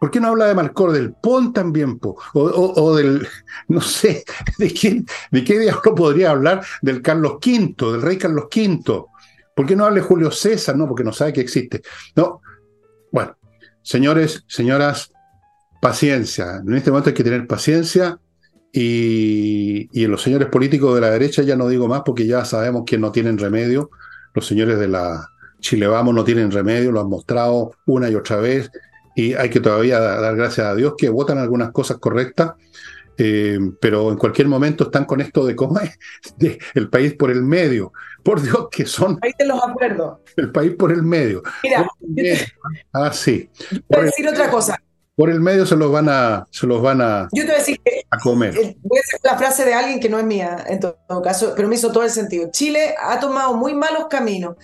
¿Por 0.04 0.10
qué 0.10 0.20
no 0.20 0.28
habla 0.28 0.48
de 0.48 0.54
Marcor 0.54 0.92
del 0.92 1.14
Pon 1.14 1.54
también? 1.54 1.98
O, 2.34 2.94
del, 2.94 3.26
no 3.68 3.80
sé, 3.80 4.22
¿de, 4.58 4.70
quién, 4.70 5.06
¿de 5.30 5.42
qué 5.42 5.58
diablo 5.58 5.94
podría 5.94 6.32
hablar 6.32 6.62
del 6.82 7.00
Carlos 7.00 7.36
V, 7.36 7.74
del 7.90 8.02
rey 8.02 8.18
Carlos 8.18 8.48
V? 8.54 9.06
¿Por 9.56 9.64
qué 9.64 9.74
no 9.74 9.86
habla 9.86 10.02
de 10.02 10.02
Julio 10.02 10.30
César? 10.30 10.76
No, 10.76 10.86
porque 10.86 11.04
no 11.04 11.12
sabe 11.14 11.32
que 11.32 11.40
existe. 11.40 11.80
No. 12.14 12.42
Bueno, 13.12 13.38
señores, 13.80 14.44
señoras, 14.46 15.10
paciencia. 15.80 16.56
En 16.56 16.74
este 16.74 16.90
momento 16.90 17.08
hay 17.08 17.14
que 17.14 17.24
tener 17.24 17.46
paciencia 17.46 18.18
y, 18.74 19.88
y 19.90 20.06
los 20.06 20.20
señores 20.20 20.48
políticos 20.48 20.94
de 20.94 21.00
la 21.00 21.12
derecha 21.12 21.40
ya 21.40 21.56
no 21.56 21.66
digo 21.66 21.88
más 21.88 22.02
porque 22.04 22.26
ya 22.26 22.44
sabemos 22.44 22.82
que 22.84 22.98
no 22.98 23.10
tienen 23.10 23.38
remedio. 23.38 23.88
Los 24.34 24.46
señores 24.46 24.78
de 24.78 24.88
la 24.88 25.30
Chile 25.60 25.86
Vamos 25.86 26.14
no 26.14 26.24
tienen 26.24 26.50
remedio, 26.50 26.92
lo 26.92 27.00
han 27.00 27.08
mostrado 27.08 27.70
una 27.86 28.10
y 28.10 28.14
otra 28.16 28.36
vez 28.36 28.70
y 29.14 29.34
hay 29.34 29.50
que 29.50 29.60
todavía 29.60 30.00
dar 30.00 30.36
gracias 30.36 30.66
a 30.66 30.74
Dios 30.74 30.94
que 30.96 31.08
votan 31.08 31.38
algunas 31.38 31.70
cosas 31.70 31.98
correctas, 31.98 32.54
eh, 33.16 33.58
pero 33.80 34.10
en 34.10 34.16
cualquier 34.16 34.48
momento 34.48 34.84
están 34.84 35.04
con 35.04 35.20
esto 35.20 35.46
de 35.46 35.54
cómo 35.54 35.78
es 35.78 35.98
el 36.74 36.88
país 36.90 37.14
por 37.14 37.30
el 37.30 37.42
medio. 37.42 37.92
Por 38.22 38.40
Dios, 38.40 38.68
que 38.70 38.86
son. 38.86 39.18
Ahí 39.22 39.32
te 39.36 39.44
los 39.44 39.62
acuerdo. 39.62 40.22
El 40.36 40.50
país 40.50 40.74
por 40.76 40.90
el 40.90 41.02
medio. 41.02 41.42
Mira, 41.62 41.86
ah, 42.92 43.12
sí. 43.12 43.50
Voy 43.88 44.00
a 44.00 44.04
decir 44.04 44.26
otra 44.26 44.50
cosa. 44.50 44.80
Por 45.16 45.30
el 45.30 45.40
medio 45.40 45.64
se 45.64 45.76
los 45.76 45.92
van 45.92 46.08
a, 46.08 46.44
se 46.50 46.66
los 46.66 46.82
van 46.82 47.00
a, 47.00 47.28
Yo 47.32 47.42
te 47.42 47.48
voy 47.48 47.54
a, 47.54 47.58
decir 47.58 47.78
que, 47.84 48.02
a 48.10 48.18
comer. 48.18 48.52
Voy 48.54 48.98
a 48.98 49.00
decir 49.00 49.20
la 49.22 49.38
frase 49.38 49.64
de 49.64 49.72
alguien 49.72 50.00
que 50.00 50.08
no 50.08 50.18
es 50.18 50.24
mía, 50.24 50.64
en 50.66 50.80
todo 50.80 51.22
caso, 51.22 51.52
pero 51.54 51.68
me 51.68 51.76
hizo 51.76 51.92
todo 51.92 52.02
el 52.02 52.10
sentido. 52.10 52.50
Chile 52.50 52.96
ha 53.00 53.20
tomado 53.20 53.54
muy 53.54 53.74
malos 53.74 54.06
caminos, 54.10 54.56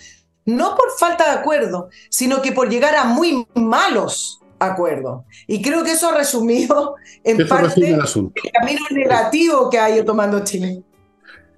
no 0.44 0.74
por 0.74 0.90
falta 0.98 1.26
de 1.26 1.38
acuerdo, 1.38 1.90
sino 2.08 2.42
que 2.42 2.50
por 2.50 2.68
llegar 2.68 2.96
a 2.96 3.04
muy 3.04 3.46
malos 3.54 4.39
acuerdo. 4.60 5.24
Y 5.46 5.60
creo 5.60 5.82
que 5.82 5.92
eso 5.92 6.10
ha 6.10 6.16
resumido 6.16 6.94
en 7.24 7.48
parte 7.48 7.88
el, 7.88 7.98
camino 7.98 8.80
negativo 8.90 9.68
que 9.70 9.78
ha 9.78 9.90
ido 9.90 10.04
tomando 10.04 10.44
Chile. 10.44 10.82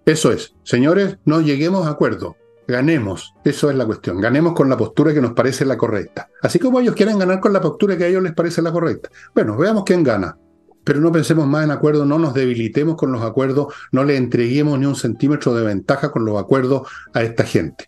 Eso 0.06 0.32
es. 0.32 0.54
Señores, 0.62 1.18
no 1.24 1.40
lleguemos 1.40 1.86
a 1.86 1.90
acuerdo. 1.90 2.36
Ganemos. 2.66 3.34
Eso 3.44 3.70
es 3.70 3.76
la 3.76 3.84
cuestión. 3.84 4.20
Ganemos 4.20 4.54
con 4.54 4.68
la 4.68 4.76
postura 4.76 5.12
que 5.12 5.20
nos 5.20 5.32
parece 5.32 5.64
la 5.64 5.76
correcta. 5.76 6.30
Así 6.40 6.58
como 6.58 6.80
ellos 6.80 6.94
quieren 6.94 7.18
ganar 7.18 7.40
con 7.40 7.52
la 7.52 7.60
postura 7.60 7.98
que 7.98 8.04
a 8.04 8.06
ellos 8.06 8.22
les 8.22 8.32
parece 8.32 8.62
la 8.62 8.72
correcta. 8.72 9.10
Bueno, 9.34 9.56
veamos 9.56 9.84
quién 9.84 10.02
gana. 10.02 10.38
Pero 10.84 11.00
no 11.00 11.12
pensemos 11.12 11.46
más 11.46 11.62
en 11.62 11.70
acuerdos, 11.70 12.06
no 12.08 12.18
nos 12.18 12.34
debilitemos 12.34 12.96
con 12.96 13.12
los 13.12 13.22
acuerdos, 13.22 13.72
no 13.92 14.02
le 14.02 14.16
entreguemos 14.16 14.76
ni 14.80 14.86
un 14.86 14.96
centímetro 14.96 15.54
de 15.54 15.62
ventaja 15.62 16.10
con 16.10 16.24
los 16.24 16.40
acuerdos 16.40 16.88
a 17.14 17.22
esta 17.22 17.44
gente. 17.44 17.86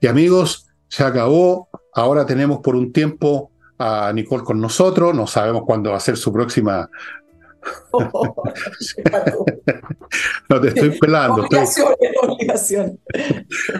Y 0.00 0.06
amigos, 0.06 0.68
se 0.88 1.02
acabó. 1.02 1.68
Ahora 1.92 2.26
tenemos 2.26 2.60
por 2.60 2.76
un 2.76 2.92
tiempo 2.92 3.50
a 3.78 4.12
Nicole 4.12 4.44
con 4.44 4.60
nosotros, 4.60 5.14
no 5.14 5.26
sabemos 5.26 5.62
cuándo 5.66 5.90
va 5.90 5.96
a 5.96 6.00
ser 6.00 6.16
su 6.16 6.32
próxima... 6.32 6.88
no 10.48 10.60
te 10.60 10.68
estoy 10.68 10.96
pelando. 11.00 11.48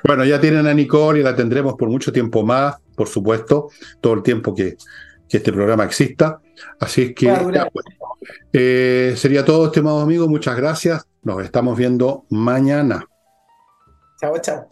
bueno, 0.05 0.25
ya 0.25 0.41
tienen 0.41 0.67
a 0.67 0.75
Nicole 0.75 1.21
y 1.21 1.23
la 1.23 1.37
tendremos 1.37 1.75
por 1.75 1.89
mucho 1.89 2.13
tiempo 2.13 2.43
más, 2.43 2.77
por 2.97 3.07
supuesto, 3.07 3.69
todo 4.01 4.15
el 4.15 4.23
tiempo 4.23 4.55
que, 4.55 4.77
este 5.29 5.53
programa 5.53 5.85
exista. 5.85 6.41
Así 6.81 7.03
es 7.03 7.15
que 7.15 7.33
eh, 8.53 9.15
sería 9.17 9.45
todo, 9.45 9.67
estimados 9.67 10.03
amigos. 10.03 10.29
Muchas 10.29 10.57
gracias. 10.57 11.07
Nos 11.23 11.45
estamos 11.45 11.77
viendo 11.77 12.25
mañana. 12.31 13.07
Chao, 14.21 14.39
chao. 14.39 14.69